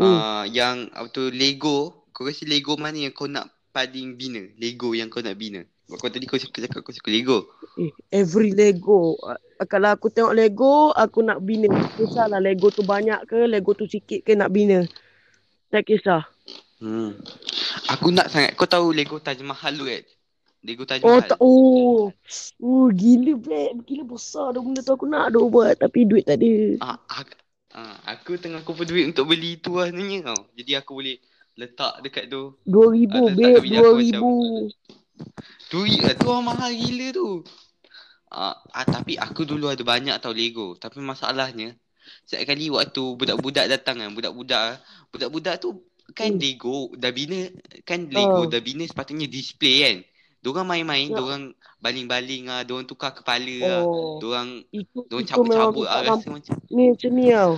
[0.00, 4.42] uh, yang apa tu Lego, kau rasa Lego mana yang kau nak paling bina?
[4.56, 5.66] Lego yang kau nak bina?
[5.84, 7.44] Sebab kau tadi kau cakap, cakap kau suka Lego.
[7.76, 9.20] Eh, every Lego.
[9.20, 9.36] Uh,
[9.68, 11.68] kalau aku tengok Lego, aku nak bina.
[11.98, 14.86] Kisahlah Lego tu banyak ke, Lego tu sikit ke nak bina.
[15.68, 16.24] Tak kisah.
[16.80, 17.18] Hmm.
[17.92, 18.56] Aku nak sangat.
[18.56, 20.02] Kau tahu Lego Taj Mahal tu kan?
[20.64, 21.28] Lego Taj Oh, Mahal.
[21.28, 21.38] tak.
[21.38, 22.08] Oh.
[22.58, 23.84] Oh, gila, Brad.
[23.84, 25.76] Gila besar dah benda tu aku nak dah buat.
[25.76, 26.52] Tapi duit tak ada.
[26.80, 27.32] Ah, aku,
[27.70, 30.40] ah, aku tengah kumpul duit untuk beli tu lah sebenarnya tau.
[30.56, 31.16] Jadi aku boleh
[31.54, 32.56] letak dekat tu.
[32.64, 33.52] Dua ribu, Ada tak babe.
[33.52, 34.32] kat bilik Dua aku ribu.
[35.68, 35.78] Tu,
[36.16, 37.28] tu orang mahal gila tu.
[38.26, 40.74] Ah, ah, tapi aku dulu ada banyak tau Lego.
[40.74, 41.76] Tapi masalahnya,
[42.24, 46.40] setiap kali waktu budak-budak datang kan, budak-budak, budak-budak tu kan Hmm.
[46.40, 47.48] Lego dah bina,
[47.82, 48.46] kan Lego Oh.
[48.46, 49.96] dah bina sepatutnya display kan.
[50.44, 51.16] Diorang main-main, Ya.
[51.16, 51.42] diorang
[51.80, 53.80] baling-baling ah, diorang tukar kepala ah.
[53.80, 54.20] Oh.
[54.20, 56.12] Diorang Itu, diorang cabut-cabut ah mampu.
[56.12, 56.54] rasa macam.
[56.68, 57.52] Ni macam ni tau.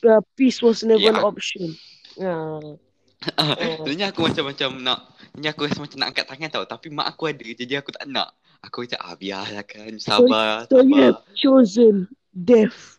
[0.00, 1.12] Uh, peace was never Ya.
[1.12, 1.68] an option.
[2.16, 2.32] Ya.
[2.32, 2.80] Oh.
[3.84, 5.00] Sebenarnya aku macam-macam nak
[5.36, 8.08] Ni aku rasa macam nak angkat tangan tau Tapi mak aku ada Jadi aku tak
[8.08, 8.32] nak
[8.64, 12.96] Aku macam ah biarlah kan Sabar So you have chosen death.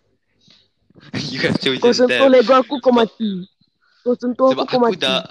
[1.33, 3.49] You have chosen Kau sentuh them Lego aku kau mati.
[4.05, 5.01] Kau sentuh Sebab aku kau aku mati.
[5.01, 5.25] dah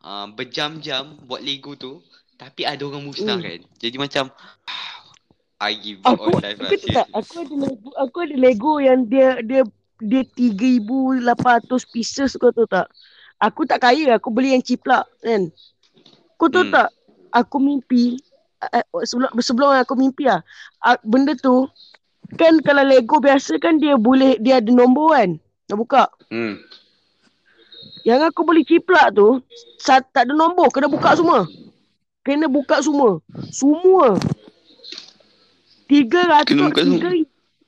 [0.00, 2.00] uh, Berjam-jam Buat Lego tu
[2.34, 3.46] Tapi ada orang musnah Hmm.
[3.46, 4.24] kan Jadi macam
[5.64, 8.72] I give up Aku on life lah aku tak aku ada Lego aku ada Lego
[8.78, 9.62] yang dia dia
[10.02, 11.22] dia 3800
[11.88, 12.90] pieces kau tahu tak?
[13.38, 15.48] Aku tak kaya, aku beli yang ciplak kan.
[16.34, 16.74] Kau tahu Hmm.
[16.74, 16.88] tak?
[17.30, 18.18] Aku mimpi
[18.60, 20.42] uh, sebelum sebelum aku mimpi ah.
[20.82, 21.70] Uh, benda tu
[22.36, 25.30] kan kalau Lego biasa kan dia boleh dia ada nombor kan.
[25.70, 26.04] Nak buka.
[26.28, 26.58] hmm.
[28.04, 29.40] Yang aku beli ciplak tu
[29.80, 31.48] tak ada nombor, kena buka semua.
[32.24, 33.20] Kena buka semua.
[33.52, 34.16] Semua.
[35.84, 36.96] Tiga ratus Kena buka semua.
[36.96, 37.10] tiga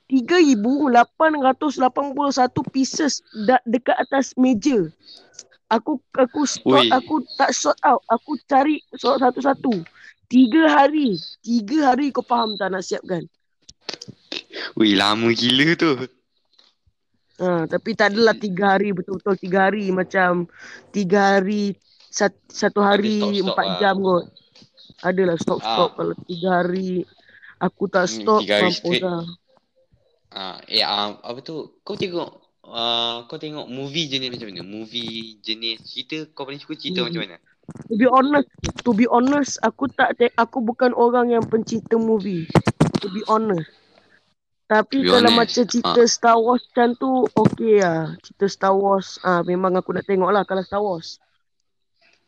[0.07, 4.89] tiga ribu lapan ratus lapan puluh satu pieces da, dekat atas meja.
[5.69, 6.89] Aku aku sort Ui.
[6.89, 8.01] aku tak sort out.
[8.09, 9.85] Aku cari sort satu-satu.
[10.27, 11.21] Tiga hari.
[11.45, 13.29] Tiga hari kau faham tak nak siapkan.
[14.75, 15.93] Wih lama gila tu
[17.37, 20.49] Ha, tapi tak adalah tiga hari betul-betul tiga hari macam
[20.89, 21.77] tiga hari
[22.09, 23.77] sat, satu hari empat lah.
[23.77, 24.25] jam kot.
[25.01, 25.95] Adalah stop-stop Ah.
[25.95, 27.05] kalau tiga hari
[27.59, 29.23] aku tak Hmm, stop tiga hari mampus lah.
[30.31, 31.81] Ah, eh um, apa tu?
[31.81, 32.31] Kau tengok
[32.63, 34.63] uh, kau tengok movie jenis macam mana?
[34.63, 37.09] Movie jenis cerita kau paling suka cerita Hmm.
[37.09, 37.37] macam mana?
[37.67, 38.49] To be honest,
[38.81, 42.47] to be honest, aku tak te- aku bukan orang yang pencinta movie.
[43.03, 43.67] To be honest.
[44.67, 48.15] Tapi be kalau honest, macam cerita Star Wars macam tu, okey lah.
[48.19, 51.19] Cerita Star Wars, ah memang aku nak tengok lah kalau Star Wars.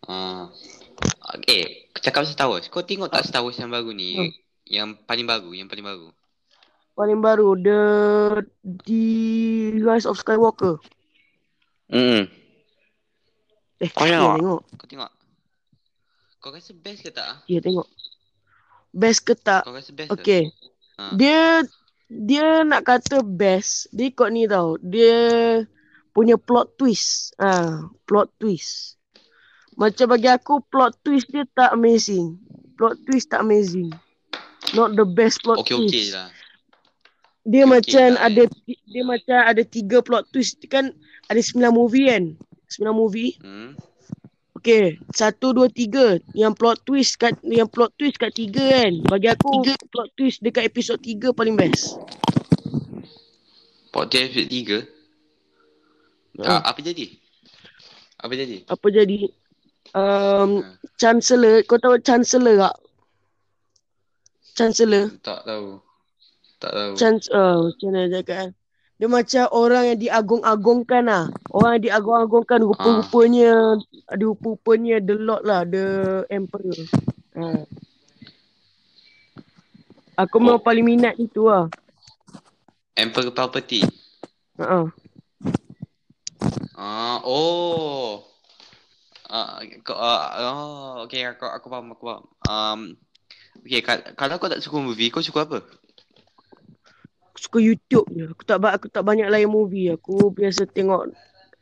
[0.05, 0.51] Ah.
[1.39, 2.67] Okay, cakap pasal Star Wars.
[2.67, 4.17] Kau tengok tak Star Wars yang baru ni?
[4.17, 4.33] Hmm.
[4.69, 6.09] Yang paling baru, yang paling baru.
[6.99, 7.81] Paling baru, The
[8.65, 9.05] The
[9.87, 10.83] Rise of Skywalker.
[11.89, 12.27] Hmm.
[13.79, 14.35] Eh, Kau tengok?
[14.43, 14.63] tengok.
[14.75, 15.11] Kau tengok.
[16.43, 17.27] Kau rasa best ke tak?
[17.31, 17.39] ah?
[17.47, 17.87] Dia tengok.
[18.91, 19.63] Best ke tak?
[19.63, 20.19] Kau rasa best ke?
[20.19, 20.43] Okay.
[20.99, 21.15] Ha.
[21.15, 21.63] Dia
[22.11, 24.75] dia nak kata best, dia ikut ni tau.
[24.83, 25.63] Dia
[26.11, 27.37] punya plot twist.
[27.39, 28.98] Ah, plot twist.
[29.79, 32.35] Macam bagi aku plot twist dia tak amazing.
[32.75, 33.95] Plot twist tak amazing.
[34.75, 35.95] Not the best plot Okey twist.
[35.95, 36.29] okey lah.
[37.47, 38.43] Dia Okey, macam okey lah, ada
[38.91, 40.91] dia macam ada tiga plot twist kan
[41.31, 42.25] ada sembilan movie kan.
[42.67, 43.33] Sembilan movie.
[43.39, 43.73] Hmm.
[44.59, 46.19] Okay, satu, dua, tiga.
[46.35, 49.07] Yang plot twist kat yang plot twist kat tiga kan.
[49.07, 49.63] Bagi aku
[49.95, 51.95] plot twist dekat episod tiga paling best.
[53.95, 54.51] Podcast episode
[56.37, 56.43] 3.
[56.43, 56.59] Ha.
[56.59, 57.07] Ah, apa jadi?
[58.19, 58.67] Apa jadi?
[58.67, 59.31] Apa jadi?
[59.97, 60.69] Um, Ha.
[60.99, 62.77] Chancellor, kau tahu Chancellor tak?
[64.59, 65.15] Chancellor.
[65.23, 65.79] Tak tahu.
[66.59, 66.93] Tak tahu.
[66.99, 68.51] Chance, uh, macam mana cakap kan?
[68.99, 71.25] Dia macam orang yang diagung-agungkan lah.
[71.55, 73.79] Orang yang diagung-agungkan rupa-rupanya,
[74.11, 75.87] ada rupa-rupanya the Lord lah, the
[76.35, 76.75] Emperor.
[77.39, 77.63] Ha.
[80.19, 80.67] Aku memang Oh.
[80.67, 81.71] paling minat itu lah.
[82.99, 83.87] Emperor Palpatine.
[84.59, 84.91] Ha.
[86.75, 88.27] Ah, oh.
[89.29, 92.25] Ah, kau ah, oh, okey aku aku faham aku faham.
[92.49, 92.81] Um,
[93.69, 95.61] okey ka- kalau kau tak suka movie, kau suka apa?
[97.29, 98.25] Aku suka YouTube je.
[98.33, 99.93] Aku tak aku tak banyak layan movie.
[99.93, 101.13] Aku biasa tengok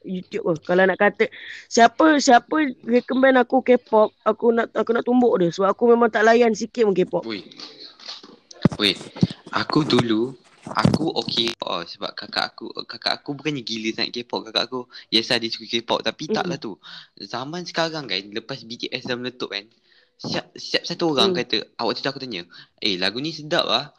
[0.06, 0.56] YouTube lah.
[0.62, 1.26] Kalau nak kata
[1.66, 6.22] siapa siapa recommend aku K-pop, aku nak aku nak tumbuk dia sebab aku memang tak
[6.22, 7.26] layan sikit pun K-pop.
[7.26, 7.42] Woi.
[8.78, 8.94] Woi,
[9.50, 14.64] aku dulu aku okey oh, sebab kakak aku kakak aku bukannya gila sangat K-pop kakak
[14.66, 14.80] aku
[15.14, 16.34] yes lah dia suka K-pop tapi Mm.
[16.34, 16.72] taklah tu
[17.22, 19.64] zaman sekarang kan lepas BTS dah meletup kan
[20.16, 21.38] siap, siap satu orang Hmm.
[21.44, 22.40] kata, ah, waktu tu aku tanya,
[22.80, 23.92] eh lagu ni sedap lah.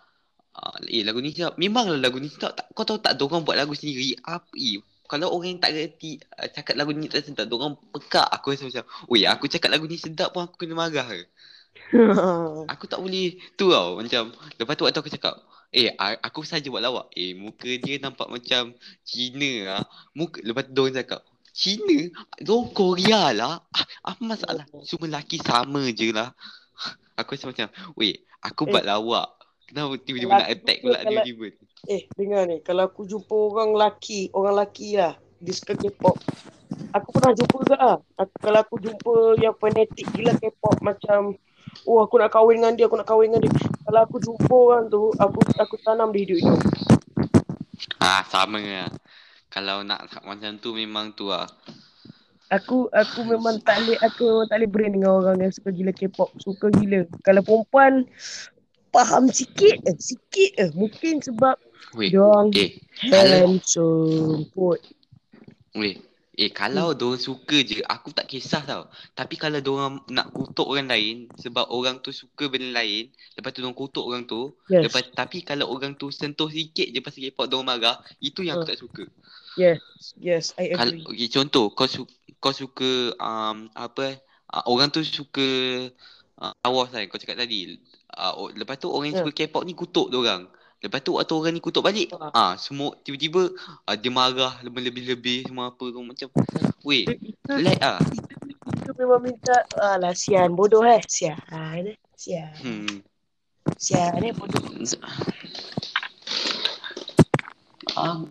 [0.58, 1.54] Ah, eh lagu ni sedap.
[1.62, 2.58] Memanglah lagu ni sedap.
[2.58, 4.18] Tak, kau tahu tak dorang buat lagu sendiri.
[4.26, 4.50] Apa?
[4.58, 8.26] Eh, kalau orang yang tak kerti uh, cakap lagu ni tak sedap, dorang pekak.
[8.34, 11.22] Aku rasa macam, oi aku cakap lagu ni sedap pun aku kena marah ke?
[12.74, 15.40] Aku tak boleh tu tau macam lepas tu waktu aku cakap
[15.70, 17.12] eh aku saja buat lawak.
[17.14, 18.72] Eh muka dia nampak macam
[19.04, 19.84] Cina lah.
[20.14, 22.14] Muka lepas tu dia cakap Cina?
[22.38, 23.66] Dorang Korea lah.
[23.74, 24.66] Ah, apa masalah?
[24.86, 26.32] Semua lelaki sama je lah.
[27.20, 27.66] Aku rasa macam,
[27.98, 28.14] weh,
[28.46, 28.78] aku Eh.
[28.78, 29.28] buat lawak.
[29.66, 31.46] Kenapa tiba-tiba nak attack pula kalau- tiba-tiba?
[31.90, 32.58] Eh, dengar ni.
[32.62, 35.18] Kalau aku jumpa orang lelaki, orang lelaki lah.
[35.42, 36.14] Dia suka K-pop.
[36.94, 37.98] Aku pernah jumpa juga lah.
[38.16, 41.34] Aku, kalau aku jumpa yang fanatik gila K-pop macam
[41.88, 43.54] Oh aku nak kahwin dengan dia, aku nak kahwin dengan dia.
[43.88, 46.60] Kalau aku jumpa orang tu, aku aku tanam dia hidup-hidup.
[48.04, 48.92] Ah, sama lah.
[49.48, 51.48] Kalau nak macam tu memang tu lah.
[52.48, 55.92] Aku aku memang tak boleh aku memang tak boleh brain dengan orang yang suka gila
[55.92, 57.04] K-pop, suka gila.
[57.24, 58.08] Kalau perempuan
[58.96, 60.70] faham sikit eh, sikit eh.
[60.72, 61.60] Mungkin sebab
[61.96, 64.80] Weh, dia orang eh, kalau handsome kot.
[65.76, 66.00] Weh,
[66.38, 66.98] eh kalau hmm.
[67.00, 68.84] diorang suka je, aku tak kisah tau.
[69.18, 73.04] Tapi kalau diorang nak kutuk orang lain sebab orang tu suka benda lain,
[73.36, 74.84] lepas tu diorang kutuk orang tu, Yes.
[74.86, 78.66] lepas tapi kalau orang tu sentuh sikit je pasal K-pop diorang marah, itu yang aku
[78.66, 78.72] Hmm.
[78.72, 79.04] tak suka.
[79.58, 79.82] Yes.
[80.16, 81.04] Yes, I Kalau agree.
[81.10, 82.06] okay, contoh kau su
[82.44, 82.86] kau suka
[83.18, 84.22] um, apa
[84.54, 85.42] uh, orang tu suka
[86.42, 87.78] uh, awas kan kau cakap tadi.
[88.14, 89.22] Uh, lepas tu orang yang Ya.
[89.22, 90.48] suka K-pop ni kutuk diorang.
[90.78, 92.54] Lepas tu waktu orang ni kutuk balik, ah Ah.
[92.54, 93.50] semua tiba-tiba
[93.90, 96.28] uh, dia marah lebih-lebih semua apa tu macam
[96.86, 97.10] weh,
[97.50, 97.98] lag ah.
[98.78, 101.02] itu, memang minta alah sian bodoh eh.
[101.10, 101.98] Sian eh.
[102.14, 102.54] Sian.
[102.62, 103.02] Hmm.
[103.74, 104.62] Sian eh bodoh.
[107.98, 108.22] Ah,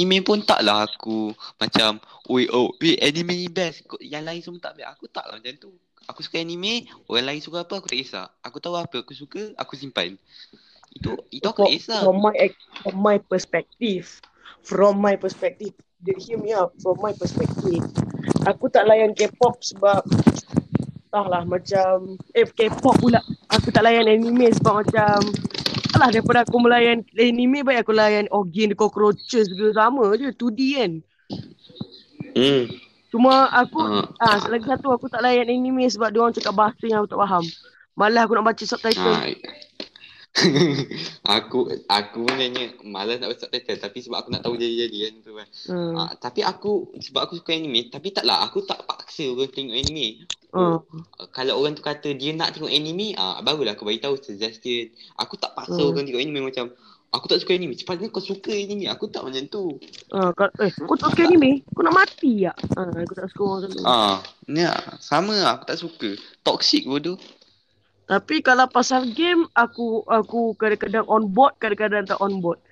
[0.00, 2.00] anime pun taklah aku macam
[2.32, 5.56] oi oh eh anime ni best yang lain semua tak best aku tak lah macam
[5.56, 5.70] tu
[6.08, 9.52] aku suka anime orang lain suka apa aku tak kisah aku tahu apa aku suka
[9.60, 10.16] aku simpan
[10.96, 12.34] itu itu aku For- kisah From my
[12.82, 14.04] from my perspective,
[14.64, 15.76] from my perspective,
[16.16, 16.72] hear me out.
[16.80, 17.84] From my perspective,
[18.48, 20.00] aku tak layan K-pop sebab
[21.08, 23.20] entahlah macam eh K-pop pula.
[23.52, 25.20] Aku tak layan anime sebab macam
[25.96, 30.60] Alah daripada aku melayan anime baik aku layan Ogin the Cockroaches ke sama je 2D
[30.76, 30.92] kan.
[32.36, 32.64] hmm
[33.08, 36.84] Cuma aku uh, ah lagi satu aku tak layan anime sebab dia orang cakap bahasa
[36.84, 37.44] yang aku tak faham.
[37.96, 39.08] Malah aku nak baca subtitle.
[39.08, 39.24] ah,
[41.36, 45.14] aku aku pun nanya malas nak baca subtitle tapi sebab aku nak tahu jadi-jadi kan
[45.24, 45.94] tu kan Hmm.
[45.96, 50.28] ah, tapi aku sebab aku suka anime tapi taklah aku tak paksa orang tengok anime
[50.56, 50.80] Hmm.
[50.80, 54.88] Uh, kalau orang tu kata dia nak tengok anime, ah barulah aku bagi tahu suggestion.
[55.20, 55.92] Aku tak paksa Hmm.
[55.92, 56.72] orang tengok anime macam
[57.12, 57.76] aku tak suka anime.
[57.76, 58.88] Cepatnya kau suka anime.
[58.88, 59.76] Aku tak macam tu.
[60.16, 61.60] Ah, kau, eh, kau tak suka anime?
[61.76, 62.56] Kau nak mati tak?
[62.72, 63.84] Ah, aku tak suka orang tu.
[63.84, 65.60] Ah, ni ah, sama lah.
[65.60, 66.16] Aku tak suka.
[66.40, 67.20] Toxic bodoh.
[68.06, 72.62] Tapi kalau pasal game, aku aku kadang-kadang on board, kadang-kadang tak on board.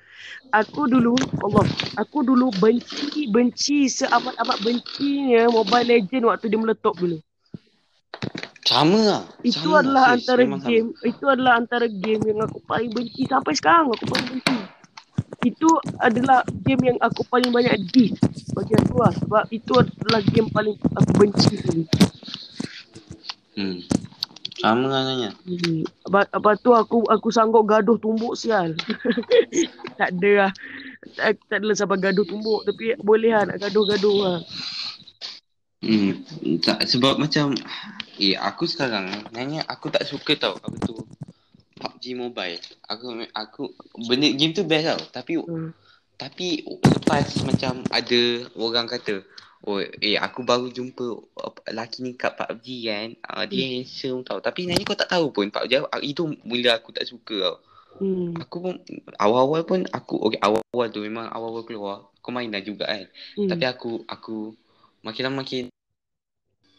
[0.54, 1.66] Aku dulu, Allah,
[1.98, 7.18] aku dulu benci, benci seamat-amat bencinya Mobile Legend waktu dia meletup dulu.
[8.64, 9.22] Sama lah.
[9.42, 10.14] Itu sama adalah sis.
[10.22, 10.70] antara Memang sama.
[10.70, 14.56] game, itu adalah antara game yang aku paling benci sampai sekarang aku paling benci.
[15.44, 15.68] Itu
[16.00, 18.16] adalah game yang aku paling banyak diss
[18.54, 19.12] bagi aku lah.
[19.18, 21.82] Sebab itu adalah game paling aku benci dulu.
[23.58, 23.78] Hmm.
[24.64, 25.28] Sama nanya.
[25.44, 25.84] Hmm.
[25.84, 28.72] Lepas, lepas tu aku aku sanggup gaduh tumbuk sial.
[30.00, 30.50] tak ada lah.
[31.20, 32.64] Tak, tak adalah sampai gaduh tumbuk.
[32.64, 34.38] Tapi boleh lah nak gaduh-gaduh lah.
[35.84, 36.24] Hmm.
[36.64, 37.52] Tak, sebab macam
[38.16, 40.96] eh aku sekarang nanya aku tak suka tau apa tu
[41.76, 42.64] PUBG Mobile.
[42.88, 43.68] Aku aku
[44.08, 45.00] benda game tu best tau.
[45.12, 45.76] Tapi Hmm.
[46.14, 48.20] Tapi lepas macam ada
[48.54, 49.26] orang kata
[49.64, 51.06] Oh eh aku baru jumpa
[51.40, 55.32] uh, lelaki ni kat PUBG kan uh, Dia handsome tau Tapi sebenarnya kau tak tahu
[55.32, 57.58] pun PUBG uh, Itu mula aku tak suka tau
[57.94, 58.34] Hmm.
[58.42, 58.74] Aku pun
[59.22, 63.06] awal-awal pun aku Okay awal-awal tu memang awal-awal keluar Kau main dah juga kan
[63.38, 63.46] Hmm.
[63.46, 64.50] Tapi aku aku
[65.00, 65.70] makin lama makin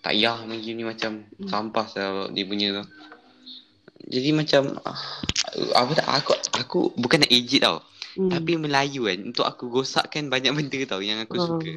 [0.04, 1.48] Tak yah main game ni macam Hmm.
[1.48, 2.84] sampah lah dia punya tu
[4.12, 5.02] Jadi macam uh,
[5.72, 7.80] apa tak aku aku bukan nak ejit tau
[8.16, 8.32] Hmm.
[8.32, 11.48] tapi Melayu kan Untuk aku gosakkan banyak benda tau Yang aku Ah.
[11.48, 11.72] suka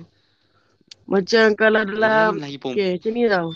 [1.08, 3.48] Macam kalau dalam Okay, macam ni tau.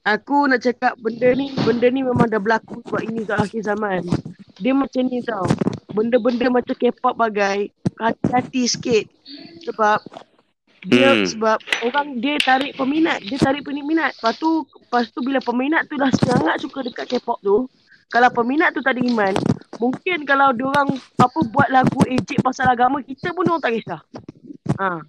[0.00, 4.00] Aku nak cakap benda ni, benda ni memang dah berlaku sebab ini kat akhir zaman.
[4.56, 5.44] Dia macam ni tau.
[5.92, 7.68] Benda-benda macam K-pop bagai,
[8.00, 9.04] hati-hati sikit.
[9.68, 10.00] Sebab
[10.88, 11.28] dia Hmm.
[11.28, 14.16] sebab orang dia tarik peminat, dia tarik peminat.
[14.16, 17.68] Lepas tu, lepas tu bila peminat tu dah sangat suka dekat K-pop tu,
[18.08, 19.36] kalau peminat tu tak ada iman,
[19.76, 20.88] mungkin kalau diorang
[21.20, 24.00] apa buat lagu ejek pasal agama kita pun orang tak kisah.
[24.80, 25.04] Ha.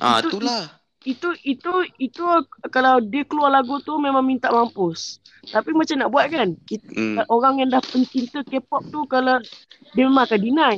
[0.00, 2.24] Ah Itu- itulah itu itu itu
[2.68, 5.18] kalau dia keluar lagu tu memang minta mampus.
[5.42, 6.54] Tapi macam nak buat kan?
[6.60, 7.18] Kita, Hmm.
[7.26, 9.42] orang yang dah pencinta K-pop tu kalau
[9.92, 10.76] dia memang akan deny.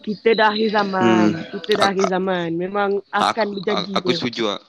[0.00, 1.04] Kita dah akhir zaman.
[1.30, 1.44] Hmm.
[1.50, 2.48] Kita dah akhir zaman.
[2.54, 3.92] Memang akan aku, berjanji.
[3.92, 4.16] aku dia.
[4.16, 4.60] setuju lah.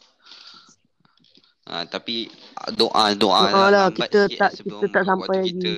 [1.64, 5.52] Ah, tapi ah, doa doa Doa lah, lambat kita tak- kita tak sampai lagi.
[5.56, 5.72] kita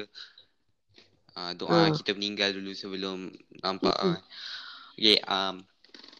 [1.35, 1.89] ah, doa Ah.
[1.91, 3.29] kita meninggal dulu sebelum
[3.61, 3.93] nampak.
[4.93, 5.61] Okay, um,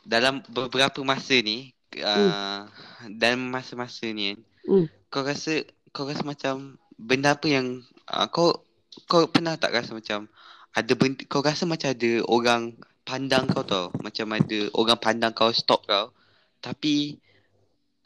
[0.04, 2.68] dalam beberapa masa ni uh,
[3.08, 4.88] dalam masa-masa ni kan Hmm.
[5.12, 8.64] kau rasa kau rasa macam benda apa yang uh, kau
[9.12, 10.32] kau pernah tak rasa macam
[10.72, 12.72] ada benda, kau rasa macam ada orang
[13.04, 16.16] pandang kau tau macam ada orang pandang kau stop kau
[16.64, 17.20] tapi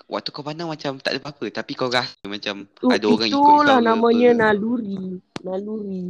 [0.10, 3.38] waktu kau pandang macam tak ada apa-apa tapi kau rasa macam Tu, ada orang ikut
[3.38, 4.40] itulah kau ke namanya apa.
[4.42, 5.02] naluri.
[5.46, 6.04] Naluri.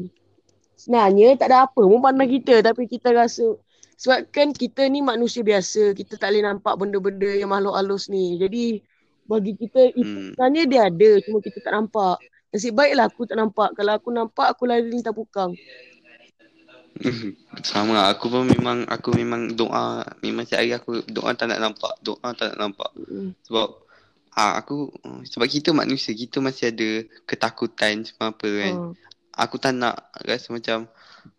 [0.80, 3.52] Sebenarnya tak ada apa pun pandang kita tapi kita rasa
[3.98, 5.98] sebab kan kita ni manusia biasa.
[5.98, 8.38] Kita tak boleh nampak benda-benda yang makhluk halus ni.
[8.38, 8.78] Jadi
[9.26, 10.38] bagi kita hmm.
[10.38, 12.22] sebenarnya dia ada cuma kita tak nampak.
[12.54, 13.74] Nasib baiklah aku tak nampak.
[13.74, 15.58] Kalau aku nampak aku lari lintah pukang.
[17.62, 18.06] sama lah.
[18.10, 22.34] aku pun memang aku memang doa memang setiap hari aku doa tak nak nampak doa
[22.34, 23.38] tak nak nampak Mm.
[23.46, 23.70] sebab
[24.34, 24.90] ah aku
[25.30, 26.90] sebab kita manusia kita masih ada
[27.30, 29.46] ketakutan semua apa kan Ha.
[29.46, 30.90] aku tak nak rasa macam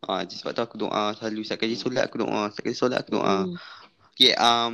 [0.02, 3.10] ah sebab tu aku doa selalu setiap kali solat aku doa setiap kali solat aku
[3.16, 3.54] doa Mm.
[4.10, 4.72] okay um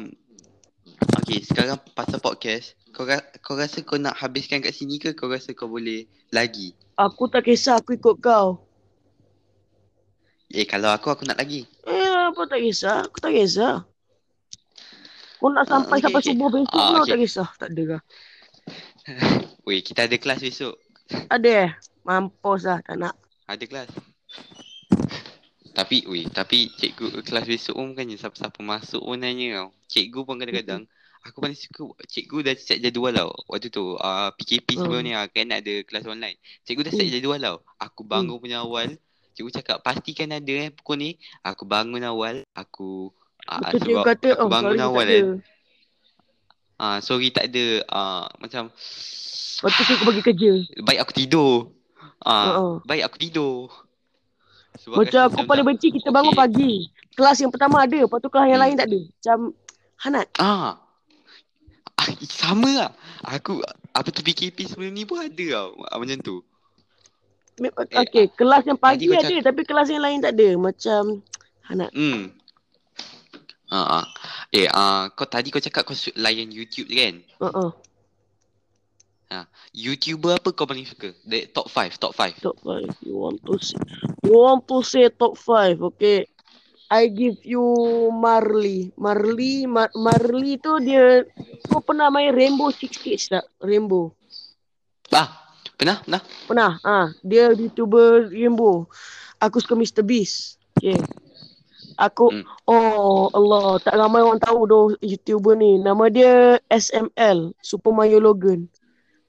[1.16, 5.26] okay sekarang pasal podcast kau ra- kau rasa kau nak habiskan kat sini ke kau
[5.26, 8.62] rasa kau boleh lagi Aku tak kisah aku ikut kau.
[10.48, 13.02] eh kalau aku aku nak lagi Eh apa tak kisah.
[13.04, 13.82] Aku tak kisah.
[15.36, 16.30] Kau nak Ah, sampai okay, sampai okay.
[16.30, 17.10] subuh besok Ah, pun aku okay.
[17.10, 17.48] tak kisah.
[17.58, 18.02] Tak ada kah?
[19.66, 20.78] Weh kita ada kelas besok
[21.28, 21.70] Ada eh?
[22.00, 23.14] Mampus lah tak nak.
[23.44, 23.90] Ada kelas.
[25.74, 29.68] Tapi, weh, tapi cikgu kelas besok pun bukannya siapa-siapa masuk pun nanya tau.
[29.90, 30.82] Cikgu pun kadang-kadang,
[31.20, 33.34] aku paling suka, cikgu dah set jadual tau.
[33.50, 35.06] Waktu tu, uh, PKP sebelum Hmm.
[35.06, 36.38] ni lah, kan ada kelas online.
[36.62, 37.14] Cikgu dah set Hmm.
[37.18, 37.58] jadual tau.
[37.82, 38.94] Aku bangun punya awal,
[39.34, 41.10] cikgu cakap, pastikan ada eh pukul ni.
[41.42, 43.10] Aku bangun awal, aku,
[43.50, 45.26] uh, Betul sebab kata, aku oh bangun sorry awal kan.
[46.74, 48.70] Ah, sorry tak ada, uh, macam,
[49.54, 50.50] Lepas tu cikgu bagi kerja.
[50.82, 51.54] baik aku tidur.
[52.20, 52.74] Ah, Uh-uh.
[52.82, 53.70] baik aku tidur.
[54.74, 56.42] Sebab Macam rasa aku paling benci kita bangun Okey.
[56.42, 56.72] pagi.
[57.14, 58.66] Kelas yang pertama ada, lepas tu kelas yang Hmm.
[58.66, 59.00] lain tak ada.
[59.06, 59.38] Macam
[59.94, 60.26] Hanat.
[60.36, 60.76] Ah.
[61.96, 62.90] ah sama lah.
[63.24, 63.62] Aku
[63.94, 65.70] apa tu PKP sebelum ni pun ada tau.
[65.88, 66.36] Ah, Macam tu.
[67.54, 67.70] Eh,
[68.02, 70.48] Okay, kelas yang pagi kau ada tapi kelas yang lain tak ada.
[70.58, 71.22] Macam
[71.70, 71.90] Hanat.
[71.94, 72.34] Hmm.
[73.70, 74.04] Ah, ah.
[74.50, 77.22] Eh, ah, kau tadi kau cakap kau layan YouTube kan?
[77.40, 77.72] Uh-uh.
[79.74, 81.10] YouTuber apa kau paling suka?
[81.26, 82.38] The top 5, top 5.
[82.38, 82.86] Top 5.
[83.02, 83.78] You want to say
[84.22, 86.30] You want to say top 5, okay.
[86.92, 87.64] I give you
[88.14, 88.94] Marley.
[88.94, 91.26] Marley, Mar Marley tu dia
[91.66, 93.44] kau pernah main Rainbow Six Siege tak?
[93.58, 94.14] Rainbow.
[95.10, 96.04] Ah, pernah?
[96.06, 96.22] Pernah?
[96.46, 96.72] Pernah.
[96.86, 98.86] Ah, dia YouTuber Rainbow.
[99.42, 100.62] Aku suka Mr Beast.
[100.78, 100.94] Okay.
[101.98, 102.46] Aku Hmm.
[102.66, 105.82] oh Allah, tak ramai orang tahu doh YouTuber ni.
[105.82, 106.32] Nama dia
[106.70, 108.70] SML, Super Mario Logan.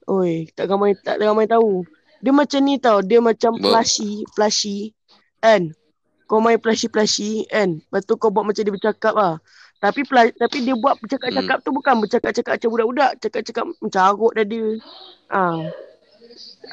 [0.06, 1.82] Oi, tak ramai tak ramai tahu.
[2.22, 4.94] Dia macam ni tau, dia macam flashy, flashy.
[5.42, 5.74] Kan?
[6.26, 7.78] Kau main flashy-flashy kan?
[7.78, 9.38] Lepas tu kau buat macam dia bercakap lah.
[9.78, 13.10] Tapi pla- tapi dia buat bercakap-cakap tu bukan bercakap-cakap macam budak-budak.
[13.22, 14.66] Cakap-cakap mencarut dah dia.
[15.30, 15.60] Ah.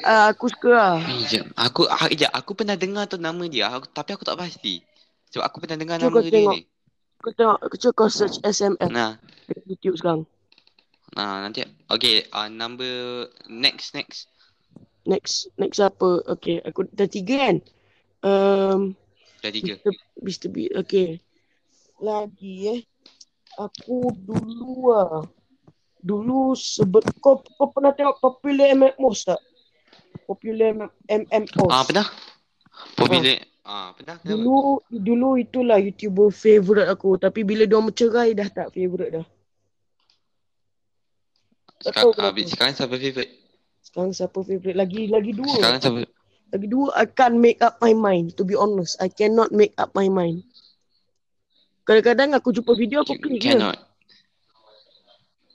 [0.02, 0.96] Ah, aku suka lah.
[1.06, 1.46] Eh, jap.
[1.54, 2.34] Aku, ah, jap.
[2.34, 3.70] Aku pernah dengar tu nama dia.
[3.70, 4.82] Aku, tapi aku tak pasti.
[5.30, 6.54] Sebab aku pernah dengar Cuba nama kau dia tengok.
[6.58, 6.62] ni.
[7.22, 7.58] Kau tengok,
[7.94, 10.26] kau search SML Nah, dekat YouTube sekarang.
[11.14, 11.64] Nah nanti.
[11.88, 14.28] Okay, uh, number next, next.
[15.04, 16.24] Next, next apa?
[16.38, 17.56] Okay, aku dah tiga kan?
[18.24, 18.96] Um,
[19.44, 19.76] Dah tiga.
[19.76, 19.92] Mr.
[20.24, 20.48] Mr.
[20.48, 21.20] Beat, okay.
[22.00, 22.80] Lagi eh.
[23.60, 25.22] Aku dulu ah.
[26.04, 29.40] Dulu sebut kau kau pernah tengok Popular MMOs tak?
[30.24, 31.68] Popular MMOs.
[31.68, 32.06] Ah, pernah?
[32.96, 33.40] Popular.
[33.64, 34.16] Ah, pernah?
[34.20, 34.28] Kenapa?
[34.28, 39.26] Dulu dulu itulah YouTuber favourite aku tapi bila dia bercerai dah tak favourite dah.
[41.84, 42.10] Tak tahu
[42.44, 43.32] Sekarang, siapa favourite?
[43.84, 44.76] Sekarang siapa favourite?
[44.76, 45.52] Lagi lagi dua.
[45.52, 46.00] Sekarang siapa?
[46.50, 48.96] Lagi dua I can't make up my mind to be honest.
[48.98, 50.42] I cannot make up my mind.
[51.84, 53.52] Kadang-kadang aku jumpa video aku klik je.
[53.52, 53.76] Cannot.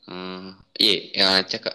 [0.05, 0.53] Hmm.
[0.77, 1.73] Eh, ya, cakap.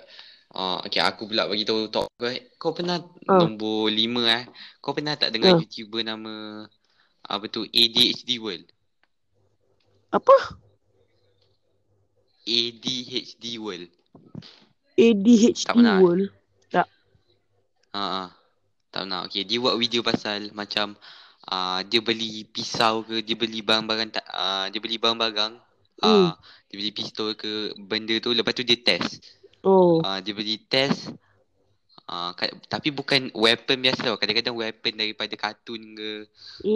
[0.54, 2.30] Ah, okay, aku pula bagi tahu top kau.
[2.30, 2.54] eh.
[2.54, 3.42] Kau pernah Ah.
[3.42, 4.44] nombor lima eh?
[4.78, 5.58] Kau pernah tak dengar Ah.
[5.58, 6.62] YouTuber nama
[7.26, 8.70] apa tu ADHD World?
[10.14, 10.36] Apa?
[12.46, 13.90] ADHD World.
[14.94, 15.98] ADHD Tak pernah?
[15.98, 16.30] World.
[16.74, 16.82] Ha
[17.94, 18.28] ah.
[18.90, 19.26] Tak nak.
[19.30, 20.94] Okay, dia buat video pasal macam
[21.44, 25.60] ah dia beli pisau ke, dia beli barang-barang tak ah dia beli barang-barang
[25.94, 26.34] Hmm.
[26.34, 26.34] Ah,
[26.66, 29.22] dia beli pistol ke benda tu lepas tu dia test.
[29.62, 30.02] Oh.
[30.02, 31.14] Ah, dia beli test
[32.04, 34.18] Ah, ka- tapi bukan weapon biasa tau.
[34.20, 36.28] Kadang-kadang weapon daripada kartun ke.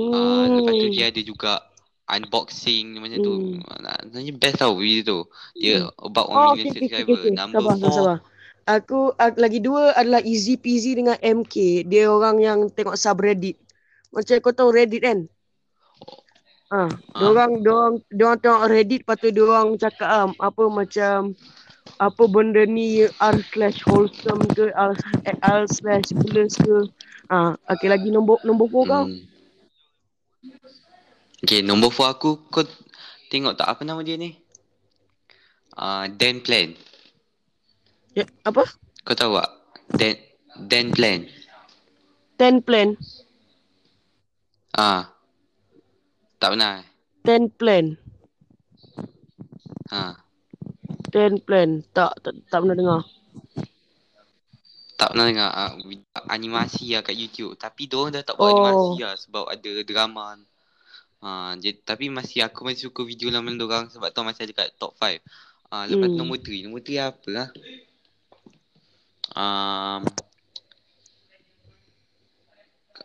[0.08, 0.94] Ah, lepas tu Hmm.
[0.94, 1.60] dia ada juga
[2.08, 3.34] unboxing macam tu.
[3.34, 3.60] Hmm.
[4.08, 5.18] Sebenarnya best tau video tu.
[5.54, 7.18] Dia about 1 Oh, million okay, okay, okay, subscriber.
[7.20, 7.32] okay.
[7.32, 8.18] Number Sabar, sabar, 4 sabar.
[8.68, 11.88] Aku, aku lagi dua adalah Easy Peasy dengan MK.
[11.88, 13.56] Dia orang yang tengok subreddit.
[14.12, 15.18] Macam kau tahu Reddit kan?
[16.68, 16.90] Ah, Ah.
[17.16, 21.32] diorang, diorang, diorang tengok Reddit lepas tu diorang cakap um, apa macam
[21.96, 24.92] apa benda ni r slash wholesome ke r,
[25.40, 26.84] r slash plus ke.
[27.28, 28.84] Ah, okay lagi nombor nombor kau.
[29.08, 29.16] Hmm.
[31.38, 32.66] Okay, nombor 4 aku kau
[33.28, 34.34] tengok tak apa nama dia ni?
[35.72, 36.74] Ah, Dan Plan.
[38.12, 38.66] Ya, apa?
[39.04, 39.50] Kau tahu tak?
[39.88, 40.14] Dan
[40.58, 41.20] Dan Plan.
[42.34, 42.94] Ten plan.
[44.70, 45.10] Ah.
[46.38, 46.78] Tak pernah.
[46.78, 46.86] eh?
[47.26, 47.98] Ten plan.
[49.90, 50.14] Ha.
[51.10, 51.82] Ten plan.
[51.90, 53.00] Tak, tak, tak pernah dengar.
[54.94, 55.74] Tak pernah dengar uh,
[56.30, 57.58] animasi lah kat YouTube.
[57.58, 58.58] Tapi diorang dah tak buat Oh.
[58.62, 60.38] animasi lah sebab ada drama.
[61.18, 64.68] Ha, jadi, tapi masih aku masih suka video lama diorang sebab tu masih ada kat
[64.78, 65.18] top 5.
[65.68, 66.20] Uh, lepas tu Hmm.
[66.22, 66.64] nombor 3.
[66.64, 67.48] Nombor 3 apa lah?
[69.34, 70.00] Um,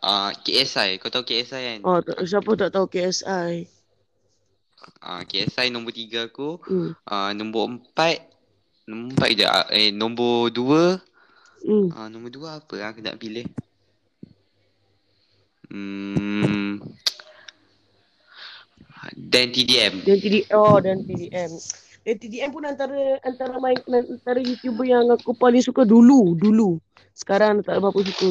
[0.00, 0.96] uh, KSI.
[1.02, 1.80] Kau tahu KSI kan?
[1.82, 3.66] Oh, tak, siapa tak tahu KSI?
[5.04, 6.62] Uh, KSI nombor 3 aku.
[6.64, 6.90] Hmm.
[7.04, 8.22] Uh, nombor 4.
[8.88, 9.44] Nombor 4 je.
[9.44, 11.14] Uh, eh, nombor 2.
[11.64, 11.88] Hmm.
[11.96, 13.48] Ah, nombor dua apa lah aku nak pilih?
[15.72, 16.76] Hmm.
[19.12, 20.04] Dan TDM.
[20.06, 21.50] Dan TD oh dan TDM.
[22.04, 26.80] Dan TDM pun antara antara main antara YouTuber yang aku paling suka dulu, dulu.
[27.16, 28.30] Sekarang tak berapa suka.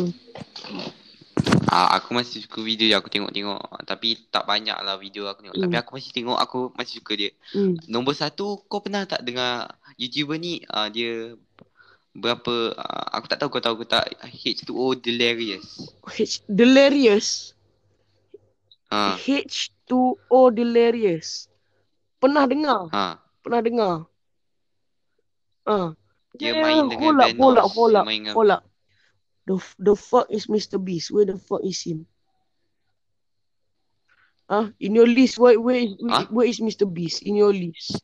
[1.74, 3.82] Ah, aku masih suka video dia aku tengok-tengok.
[3.90, 5.58] Tapi tak banyak lah video aku tengok.
[5.58, 5.66] Hmm.
[5.66, 7.32] Tapi aku masih tengok, aku masih suka dia.
[7.50, 7.74] Hmm.
[7.90, 10.62] Nombor satu, kau pernah tak dengar YouTuber ni?
[10.70, 11.34] Ah, dia
[12.14, 15.90] berapa, ah, aku tak tahu kau tahu ke tak, H2O Delirious.
[16.06, 17.58] H Delirious.
[18.94, 19.18] Ha,
[19.94, 21.46] H2O Delirious.
[22.18, 22.90] Pernah dengar?
[22.90, 23.20] ha.
[23.44, 23.96] Pernah dengar?
[25.64, 25.94] Ah.
[26.34, 27.94] Dia Eh, main dengan hold up, Thanos.
[27.94, 28.64] up, main dengan- hold up.
[29.44, 30.80] The, the fuck is Mr.
[30.80, 31.12] Beast?
[31.12, 32.08] Where the fuck is him?
[34.48, 36.28] Ah, in your list, where where is Huh?
[36.30, 36.84] where is Mr.
[36.84, 37.24] Beast?
[37.24, 37.96] In your list,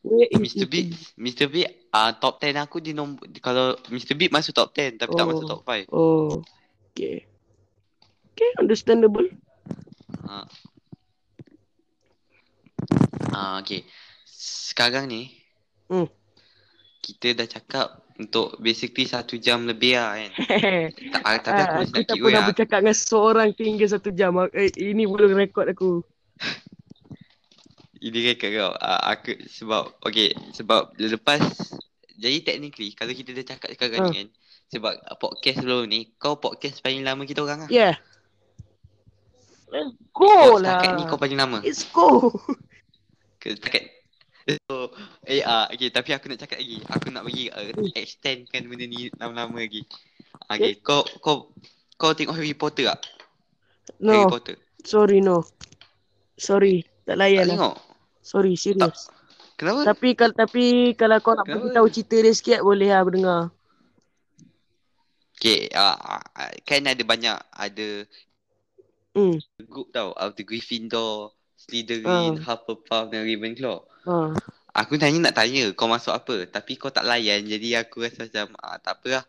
[0.00, 0.64] where is Mr.
[0.64, 1.46] Beat, Mr.
[1.46, 4.14] Beat, ah top 10 aku dia nombor, kalau Mr.
[4.14, 5.28] Beat masuk top 10 tapi tak Oh.
[5.28, 5.84] masuk top 5.
[5.90, 6.30] Oh,
[6.90, 7.26] okay,
[8.32, 9.26] okay, understandable.
[10.24, 10.46] Ha.
[13.38, 13.86] Ah, okay.
[14.26, 15.30] Sekarang ni,
[15.86, 16.10] Hmm.
[17.00, 20.32] kita dah cakap untuk basically satu jam lebih lah kan.
[21.14, 22.46] Tak, ah, tapi aku Ah, masih aku nak keep pernah lah.
[22.46, 24.32] bercakap dengan seorang hingga satu jam.
[24.50, 26.02] Eh, ini belum rekod aku.
[27.98, 28.72] Ini rekod kau.
[28.76, 31.42] Ah, aku sebab, okay, sebab lepas,
[32.14, 34.14] jadi technically kalau kita dah cakap sekarang ni Ah.
[34.14, 34.28] kan,
[34.68, 37.68] sebab podcast sebelum ni, kau podcast paling lama kita orang lah.
[37.68, 37.98] Yeah.
[39.68, 40.78] Let's go lah.
[40.78, 41.58] setakat ni kau paling lama.
[41.60, 42.30] Let's go.
[43.38, 43.84] Ke setakat
[44.48, 44.88] So,
[45.28, 46.80] eh ah okay, tapi aku nak cakap lagi.
[46.88, 49.84] Aku nak bagi uh, extendkan benda ni lama-lama lagi.
[50.48, 51.52] Okay, kau kau
[52.00, 53.04] kau tengok Harry Potter tak?
[54.00, 54.56] Harry No, Potter.
[54.88, 55.44] sorry no.
[56.40, 57.60] Sorry, tak Tak layan lah.
[57.60, 57.76] tengok.
[58.24, 59.12] Sorry, serius.
[59.60, 59.84] Kenapa?
[59.92, 60.64] Tapi kalau tapi
[60.96, 61.60] kalau kau nak Kenapa?
[61.60, 63.40] bagi tahu cerita dia sikit boleh lah aku dengar.
[65.36, 67.88] Okay, uh, uh, kan ada banyak ada
[69.12, 69.36] Hmm.
[69.66, 70.16] group tau.
[70.16, 71.36] Of the Gryffindor,
[71.68, 72.32] Slytherin, Ah.
[72.48, 73.78] Hufflepuff dan Ravenclaw.
[74.08, 74.32] Ha.
[74.74, 76.48] Aku tanya nak tanya kau masuk apa.
[76.48, 77.44] Tapi kau tak layan.
[77.44, 79.24] Jadi aku rasa macam ah, tak apa lah.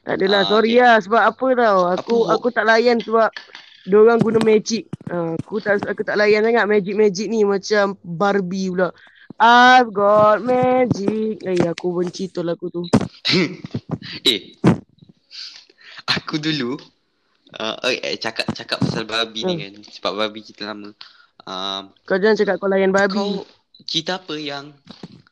[0.00, 0.80] Tak adalah, Ah, sorry okay.
[0.80, 1.78] lah sebab apa tau.
[1.92, 2.32] Aku Apa?
[2.32, 3.28] aku tak layan sebab
[3.84, 4.88] diorang guna magic.
[5.06, 8.94] Ha, aku tak aku tak layan sangat magic-magic ni macam Barbie pula.
[9.36, 11.44] I've got magic.
[11.44, 12.86] Eh, aku benci tu lagu tu.
[14.24, 14.56] eh.
[16.06, 16.78] Aku dulu
[17.52, 19.60] uh, eh, cakap cakap pasal babi ni Hmm.
[19.60, 19.74] kan.
[19.90, 20.94] Sebab babi kita lama.
[21.46, 23.14] Um, Kau jangan cakap kau layan babi.
[23.14, 23.46] kau
[23.86, 24.74] cerita apa yang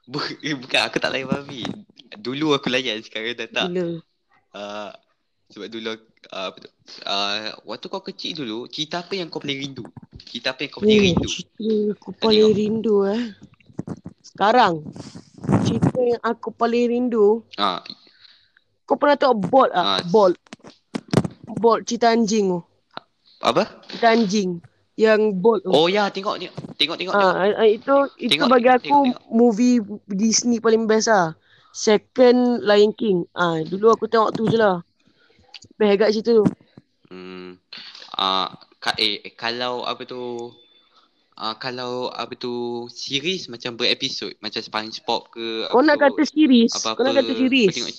[0.46, 1.66] eh, bukan aku tak layan babi.
[2.14, 3.66] Dulu aku layan sekarang dah tak.
[3.68, 3.98] Gila.
[4.54, 4.90] Uh,
[5.50, 5.98] sebab dulu
[6.30, 6.50] uh?
[7.02, 9.82] Uh, waktu kau kecil dulu, cerita apa yang kau paling rindu?
[10.22, 11.26] Cerita apa yang kau paling Oh, rindu?
[11.26, 13.22] cerita aku paling rindu eh.
[14.22, 14.74] Sekarang.
[15.66, 17.42] Cerita yang aku paling rindu.
[17.54, 17.82] Ah,
[18.84, 19.98] Kau pernah tengok Bolt ah?
[19.98, 20.00] Ah.
[20.06, 20.38] Bolt.
[21.48, 22.60] Bolt cerita anjing tu.
[23.40, 23.82] apa?
[23.90, 24.62] Cerita anjing.
[24.94, 25.70] Yang Bolt tu.
[25.74, 27.14] Oh ya, tengok tengok tengok tengok.
[27.14, 29.22] Ah, ah, itu itu Tengok, bagi tengok, aku tengok.
[29.34, 29.76] movie
[30.06, 31.34] Disney paling best lah.
[31.74, 33.26] Second Lion King.
[33.34, 34.86] Ah, dulu aku tengok tu je lah.
[35.74, 36.46] Best kat situ.
[37.10, 37.58] Hmm.
[38.14, 40.54] Ah, ka, eh, eh, kalau apa tu
[41.38, 46.70] uh, kalau apa tu series macam berepisod macam SpongeBob ke Kau nak kata series?
[46.70, 47.74] apa-apa Kau nak kata series?
[47.74, 47.92] tengok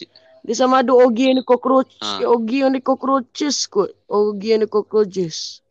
[0.45, 1.97] Dia sama ada Ogie and the Cockroach.
[2.05, 2.21] Ha.
[2.21, 3.89] Ogie and the Cockroaches kot.
[4.05, 5.64] Ogie and the Cockroaches.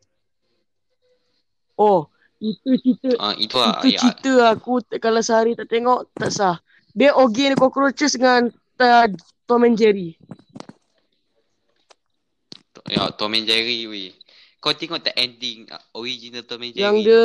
[1.74, 2.06] Oh,
[2.38, 3.10] itu cerita.
[3.18, 6.56] ah itu lah itu ya, cerita aku kalau sehari tak tengok, tak sah.
[6.94, 9.06] Dia and the Cockroaches dengan uh,
[9.50, 10.14] Tom and Jerry.
[12.86, 14.12] ya Tom and Jerry weh.
[14.62, 16.86] Kau tengok tak ending uh, original Tom and Jerry?
[16.86, 17.22] Yang dia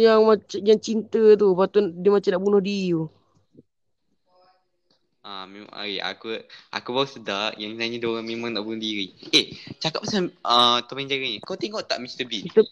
[0.00, 3.04] yang macam yang cinta tu, lepas tu dia macam nak bunuh diri tu.
[5.20, 6.32] Ah, memang ay, aku
[6.72, 9.12] aku baru sedar yang nanya dia orang memang nak bunuh diri.
[9.36, 11.38] Eh, cakap pasal uh, Tom and Jerry ni.
[11.44, 12.48] Kau tengok tak Mr Bean?
[12.48, 12.64] Mr.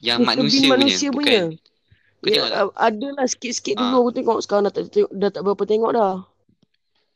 [0.00, 0.74] Yang manusia, Bean punya.
[0.76, 1.40] manusia punya.
[1.44, 1.68] Bukan.
[2.16, 2.58] Kau tengok tak?
[2.58, 3.80] Ya, ada lah sikit-sikit Ah.
[3.82, 6.14] dulu aku tengok sekarang dah tak tengok, dah tak berapa tengok dah.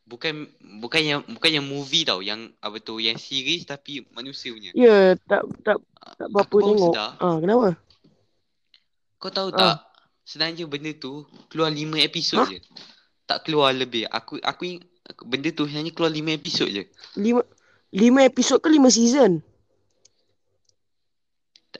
[0.05, 0.33] Bukan
[0.79, 4.69] bukan yang bukan yang movie tau, yang apa tu, yang series tapi manusia punya.
[4.71, 5.77] Ya, tak tak
[6.15, 6.93] tak berapa Aku tengok.
[6.95, 7.67] Ah, kenapa?
[9.17, 9.57] Kau tahu Ah.
[9.57, 9.75] tak?
[10.23, 12.49] Sebenarnya benda tu keluar 5 episod Hah?
[12.49, 12.57] je.
[13.23, 14.05] Tak keluar lebih.
[14.07, 14.85] Aku aku ing-
[15.23, 16.85] benda tu hanya keluar 5 episod je.
[17.15, 17.41] Lima
[17.89, 19.41] lima episod ke lima season?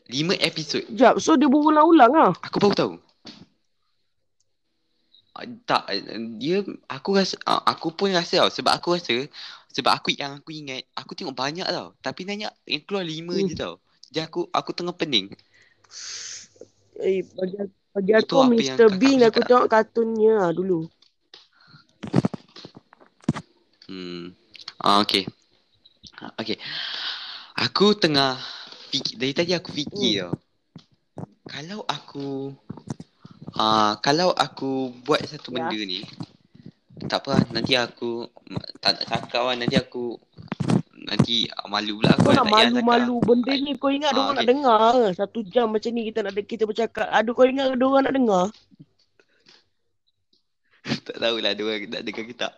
[0.08, 0.82] 5 episod.
[0.86, 2.32] Sekejap, so dia berulang-ulang ah.
[2.44, 2.94] Aku baru tahu.
[5.36, 6.00] Ah, Tak, eh,
[6.40, 9.28] dia aku rasa ah, aku pun rasa tau sebab aku rasa
[9.76, 13.48] sebab aku yang aku ingat aku tengok banyak tau tapi nanya yang keluar 5 Hmm.
[13.52, 13.76] je tau.
[14.08, 15.28] Jadi aku aku tengah pening.
[16.96, 17.56] Eh, bagi
[17.92, 18.88] bagi aku Mr.
[18.96, 19.48] Bean aku cakap.
[19.52, 20.88] tengok kartunnya ah, dulu.
[23.92, 24.32] Hmm.
[24.80, 25.28] Ah okey.
[26.16, 26.56] Ah, Okey.
[27.60, 28.40] Aku tengah
[28.96, 30.34] fikir dari tadi aku fikir tau.
[31.46, 32.56] Kalau aku
[33.56, 35.68] ah kalau aku buat satu Ya.
[35.68, 36.02] benda ni
[37.06, 38.24] tak apa lah, nanti aku
[38.80, 40.16] tak nak cakap lah nanti aku
[41.06, 44.22] nanti malu pula aku Kau nak tak payah malu-malu benda ni kau ingat Ah, dia
[44.24, 45.06] orang nak dengar ke?
[45.14, 47.08] Satu jam macam ni kita nak kita bercakap.
[47.14, 48.46] Aduh kau ingat dia orang nak dengar?
[51.06, 52.54] tak tahulah dia orang nak dengar ke tak.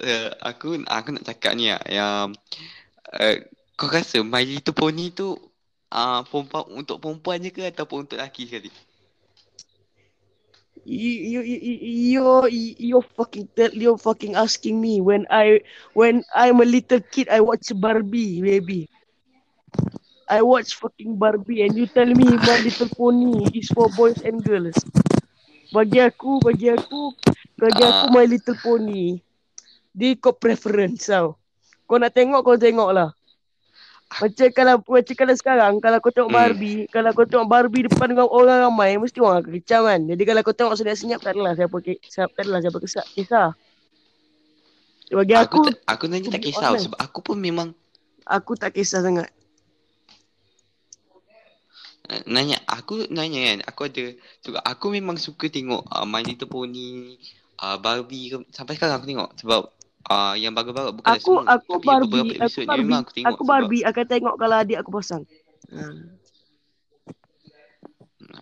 [0.00, 2.32] Uh, aku aku nak cakap ni lah yang
[3.20, 3.36] uh,
[3.76, 5.36] kau rasa My Little Pony tu
[5.92, 8.70] uh, perempuan untuk perempuan je ke ataupun untuk lelaki sekali?
[10.88, 12.24] You you you
[12.80, 15.60] you fucking tell you fucking asking me when I
[15.92, 18.88] when I'm a little kid I watch Barbie baby.
[20.30, 24.38] I watch fucking Barbie and you tell me My Little Pony is for boys and
[24.38, 24.78] girls.
[25.74, 27.10] Bagi aku, bagi aku,
[27.58, 28.14] bagi aku Ah.
[28.14, 29.18] My Little Pony.
[29.90, 31.34] Dia kau preference tau.
[31.90, 33.10] Kau nak tengok kau tengok lah.
[34.10, 36.38] Macam kalau macam kalau sekarang kalau kau tengok Hmm.
[36.42, 40.00] Barbie, kalau kau tengok Barbie depan dengan orang ramai mesti orang akan kecam kan.
[40.10, 43.48] Jadi kalau kau tengok senyap-senyap tak adalah siapa ke, siapa tak adalah siapa kesat kisah.
[45.10, 47.70] Bagi Aku aku, tak, aku tak kisah sebab aku pun memang
[48.26, 49.30] aku tak kisah sangat.
[52.10, 54.04] uh, nanya aku nanya kan aku ada
[54.42, 57.14] sebab aku memang suka tengok uh, My Little Pony
[57.62, 59.62] uh, Barbie ke, sampai sekarang aku tengok sebab
[60.08, 63.00] uh, yang baru-baru bukan Aku semua aku tapi Barbie, beberapa aku episod ni Barbie, memang
[63.04, 65.22] aku tengok aku Barbie akan tengok kalau adik aku pasang.
[65.70, 65.94] Sebab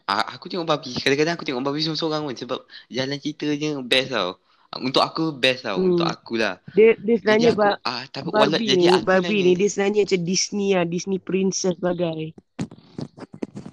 [0.08, 2.60] uh, aku tengok Barbie kadang-kadang aku tengok Barbie seorang-seorang pun sebab
[2.92, 4.30] jalan ceritanya best tau
[4.74, 5.96] uh, untuk aku best tau Hmm.
[5.96, 9.40] untuk akulah Dia dia jadi sebenarnya aku ba- ah tapi Barbie jadi ni, aku Barbie
[9.40, 12.34] nanya ni dia sebenarnya macam Disney lah, Disney princess bagai.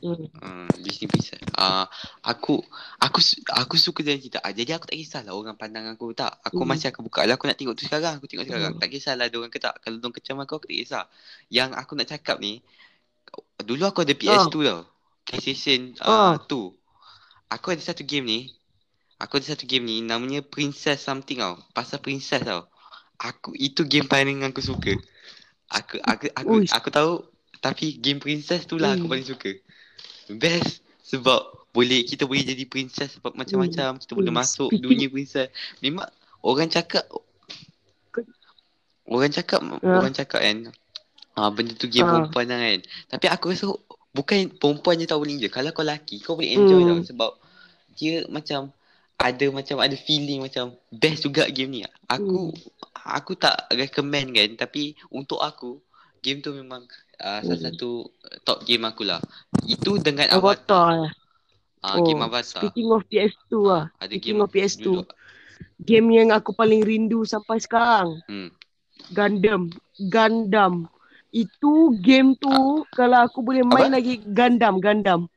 [0.05, 0.69] Hmm.
[0.77, 1.41] Disney Princess.
[1.53, 1.89] Ah,
[2.21, 2.61] aku
[2.97, 3.17] aku
[3.49, 4.37] aku suka jalan cerita.
[4.39, 6.37] Ah, jadi aku tak kisahlah orang pandang aku tak.
[6.45, 6.69] Aku Hmm.
[6.69, 7.35] masih akan buka lah.
[7.35, 8.21] Aku nak tengok tu sekarang.
[8.21, 8.71] Aku tengok sekarang.
[8.75, 8.81] Hmm.
[8.81, 9.73] Tak kisahlah dia orang ke tak.
[9.79, 11.03] Kalau dia orang kecam aku, aku tak kisah.
[11.49, 12.61] Yang aku nak cakap ni,
[13.59, 14.81] dulu aku ada PS2 tau.
[15.25, 16.37] PlayStation Ah.
[16.37, 16.69] uh, 2.
[17.49, 18.39] Aku ada satu game ni.
[19.17, 21.55] Aku ada satu game ni namanya Princess something tau.
[21.71, 22.67] Pasal princess tau.
[23.15, 24.91] Aku itu game paling aku suka.
[25.71, 26.69] Aku aku aku Uish.
[26.69, 27.23] aku tahu
[27.65, 29.17] tapi game princess tu lah aku Hmm.
[29.17, 29.51] paling suka.
[30.29, 31.41] Best sebab
[31.73, 34.39] boleh kita boleh jadi princess sebab macam-macam kita boleh Hmm.
[34.45, 35.49] masuk dunia princess.
[35.81, 36.05] Memang
[36.45, 37.09] orang cakap
[39.05, 39.97] orang cakap Ah.
[39.97, 40.69] orang cakap kan
[41.35, 42.21] ah benda tu game Ah.
[42.21, 42.79] perempuan lah kan.
[43.17, 43.67] Tapi aku rasa
[44.13, 45.49] bukan perempuan je tak boleh je.
[45.49, 46.89] Kalau kau lelaki kau boleh enjoy Hmm.
[46.89, 47.31] tau sebab
[47.97, 48.69] dia macam
[49.15, 51.81] ada macam ada feeling macam best juga game ni.
[52.07, 52.61] Aku Hmm.
[53.05, 55.81] aku tak recommend kan tapi untuk aku
[56.23, 56.81] game tu memang
[57.19, 57.65] uh, salah Hmm.
[57.71, 59.19] satu uh, top game aku lah.
[59.65, 60.41] Itu dengan Avatar.
[60.65, 61.11] Avatar lah.
[61.85, 62.61] Ah game Avatar.
[62.65, 63.83] Speaking of PS2 lah.
[64.01, 64.81] Ada Speaking game of PS2.
[64.89, 65.01] dulu.
[65.79, 68.19] Game yang aku paling rindu sampai sekarang.
[68.25, 68.49] Hmm.
[69.13, 69.69] Gundam.
[70.09, 70.89] Gundam.
[71.29, 72.51] Itu game tu
[72.95, 73.99] kalau aku boleh main Apa?
[73.99, 75.27] lagi Gundam, Gundam.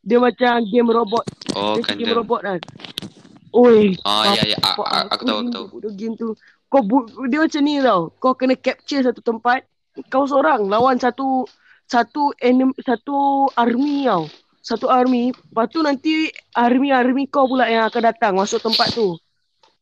[0.00, 1.24] Dia macam game robot.
[1.52, 2.18] Oh dia game Gundam.
[2.24, 2.60] robot kan.
[3.50, 5.66] Oi, Ah ya ya A- Fuck, a- aku tahu aku tahu.
[5.92, 6.32] game tu.
[6.70, 8.14] Kau bu- dia macam ni tau.
[8.22, 9.66] Kau kena capture satu tempat.
[10.08, 11.44] Kau seorang lawan satu
[11.84, 14.30] satu enem, satu army tau.
[14.60, 15.32] satu army.
[15.32, 19.16] Lepas tu nanti army-army kau pula yang akan datang masuk tempat tu.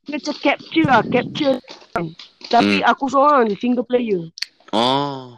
[0.07, 1.59] Dia macam capture lah, capture.
[2.49, 2.87] Tapi Hmm.
[2.87, 4.31] aku seorang je, single player.
[4.71, 5.35] Oh.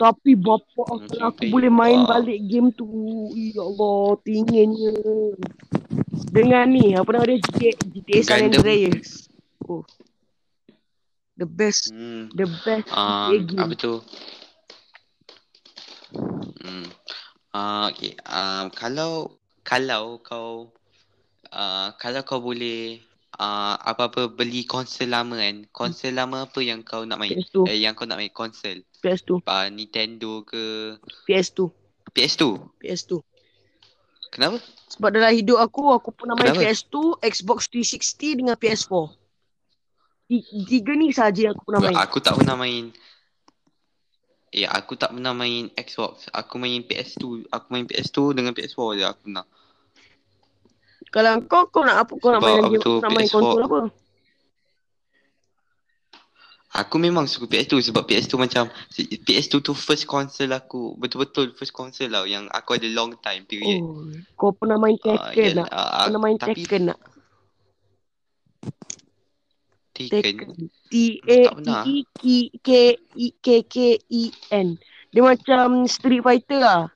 [0.00, 2.08] Tapi bapak aku, Okay, aku boleh main Wow.
[2.08, 2.88] balik game tu.
[3.36, 4.94] Ya Allah, tinginnya.
[6.32, 7.38] Dengan ni, apa nama dia?
[7.38, 8.48] GTA, GTA San.
[8.48, 9.28] Andreas.
[9.68, 9.84] Oh.
[11.38, 12.34] The best, Hmm.
[12.34, 13.60] the best Um, GTA game.
[13.62, 13.94] apa tu?
[16.58, 16.86] Hmm.
[17.52, 18.12] Uh, okay.
[18.24, 19.12] Um, kalau
[19.62, 20.72] kalau kau
[21.52, 22.98] uh, kalau kau boleh
[23.36, 27.32] uh, apa-apa beli konsol lama kan, konsol lama apa yang kau nak main?
[27.32, 28.82] PS2, Eh, yang kau nak main konsol?
[28.98, 30.96] PS2, Uh, Nintendo ke
[31.28, 31.70] PS2,
[32.10, 32.42] PS2?
[32.82, 33.22] PS2.
[34.28, 34.58] Kenapa?
[34.90, 36.66] Sebab dalam hidup aku, aku pernah main Kenapa?
[36.66, 38.92] PS2, Xbox 360 dengan PS4.
[40.28, 41.96] Ti- Tiga ni saja yang aku pernah main.
[41.98, 42.84] Aku tak pernah main
[44.48, 49.04] Eh aku tak pernah main Xbox Aku main PS2 Aku main PS2 dengan PS4 je
[49.04, 49.44] aku pernah
[51.10, 52.12] Kalau kau, kau nak apa?
[52.14, 53.34] Kau nak Sebab main tu, kau nak main PS4.
[53.34, 53.80] konsol apa?
[56.70, 62.08] Aku memang suka PS2 sebab PS2 macam PS2 tu first console aku Betul-betul first console
[62.08, 65.72] lah Yang aku ada long time period Oh, kau pernah main Ah, Tekken yalah, tak?
[65.74, 67.00] ah, Pernah main tapi Tekken tak?
[70.06, 70.70] Taken.
[70.86, 71.88] T-A-E-K-E-K-E-N.
[75.10, 76.86] Dia macam Street Fighter lah.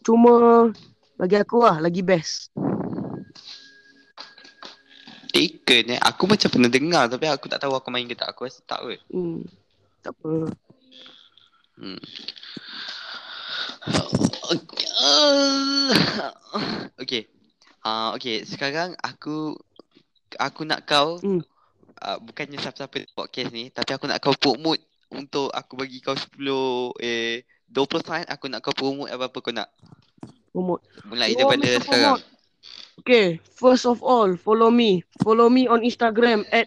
[0.00, 0.72] Cuma
[1.20, 2.48] bagi aku lah lagi best.
[5.36, 8.48] Taken eh Aku macam pernah dengar Tapi aku tak tahu aku main ke tak Aku
[8.48, 9.44] rasa tak kot Hmm.
[10.00, 10.48] Tak apa.
[11.76, 12.00] Hmm.
[14.46, 14.88] Okay.
[14.96, 15.90] Uh,
[17.02, 17.22] okay.
[17.82, 18.46] Uh, okay.
[18.46, 19.58] Sekarang aku
[20.38, 21.42] aku nak kau Hmm.
[22.02, 24.82] Uh, bukannya siapa-siapa podcast ni tapi aku nak kau promote
[25.12, 29.70] untuk aku bagi kau 10 eh 20 saat aku nak kau promote apa-apa kau nak.
[30.54, 30.82] Promote.
[31.06, 31.82] Mulai Oh, daripada Mr.
[31.82, 32.20] sekarang.
[32.96, 35.04] Okay, first of all, follow me.
[35.20, 36.66] Follow me on Instagram at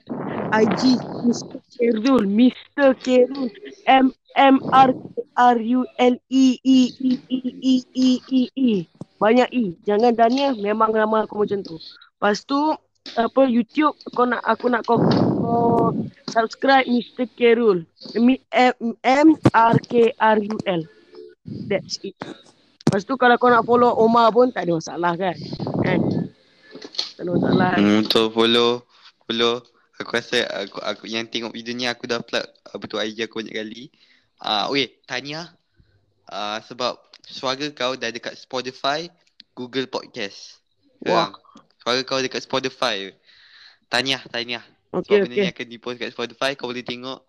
[0.54, 0.96] IG
[1.26, 1.58] Mr.
[1.76, 2.24] Kerul.
[2.30, 2.96] Mr.
[3.02, 3.50] Kerul.
[3.90, 4.94] M M R
[5.36, 8.70] R U L E E E E E E E E.
[9.20, 9.76] Banyak E.
[9.84, 11.76] Jangan Daniel, memang nama aku macam tu.
[11.82, 12.60] Lepas tu
[13.18, 15.96] apa YouTube kau nak aku nak kau, kau
[16.30, 17.26] subscribe Mr.
[17.34, 17.88] Kerul.
[18.14, 18.38] M
[19.02, 20.84] M R K R U L.
[21.66, 22.18] That's it.
[22.86, 25.38] Lepas tu kalau kau nak follow Omar pun tak ada masalah kan.
[25.86, 26.00] Kan?
[27.18, 27.72] Tak ada masalah.
[27.78, 28.86] Hmm, betul follow
[29.26, 29.62] follow.
[30.00, 33.44] Aku rasa aku, aku yang tengok video ni aku dah upload apa tu IG aku
[33.44, 33.84] banyak kali.
[34.40, 35.52] Ah, uh, weh, tanya
[36.32, 36.96] uh, sebab
[37.28, 39.12] suara kau dah dekat Spotify,
[39.54, 40.64] Google Podcast.
[41.04, 41.36] Wah.
[41.36, 41.69] Sekarang.
[41.90, 43.10] Suara kau dekat Spotify.
[43.90, 44.62] Tanya, tanya.
[44.90, 45.46] Okay, Sebab benda okay.
[45.46, 47.22] ni akan dipost kat Spotify Kau boleh tengok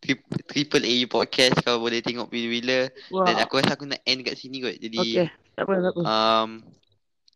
[0.00, 3.28] tri- Triple A podcast Kau boleh tengok bila-bila Wah.
[3.28, 5.28] Dan aku rasa aku nak end kat sini kot Jadi Okay.
[5.52, 6.00] Tak apa, tak apa.
[6.08, 6.50] um,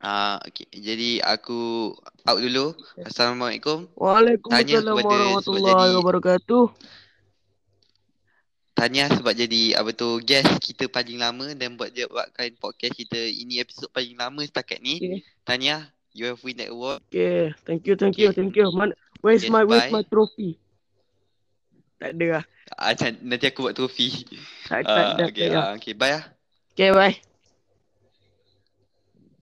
[0.00, 0.64] uh, okay.
[0.72, 1.92] Jadi aku
[2.24, 2.72] out dulu
[3.04, 3.84] Assalamualaikum
[4.48, 6.64] tanya Waalaikumsalam warahmatullahi wabarakatuh.
[8.76, 13.16] Tanya sebab jadi apa tu guest kita paling lama dan buat dia buatkan podcast kita
[13.16, 15.00] ini episod paling lama setakat ni.
[15.00, 15.20] Okay.
[15.48, 17.04] Tanya, you have win that award.
[17.12, 17.52] Okay.
[17.68, 18.72] Thank you, thank you, thank you.
[18.72, 20.00] Man, where's Yes, my where's bye.
[20.00, 20.56] my trophy?
[22.00, 22.44] Tak ada lah.
[22.76, 22.92] Ah,
[23.28, 24.24] nanti aku buat trofi.
[24.66, 26.24] Tak, tak, Ah, tak, okay, tak, ah, okay, bye ah.
[26.72, 27.14] Okay, bye.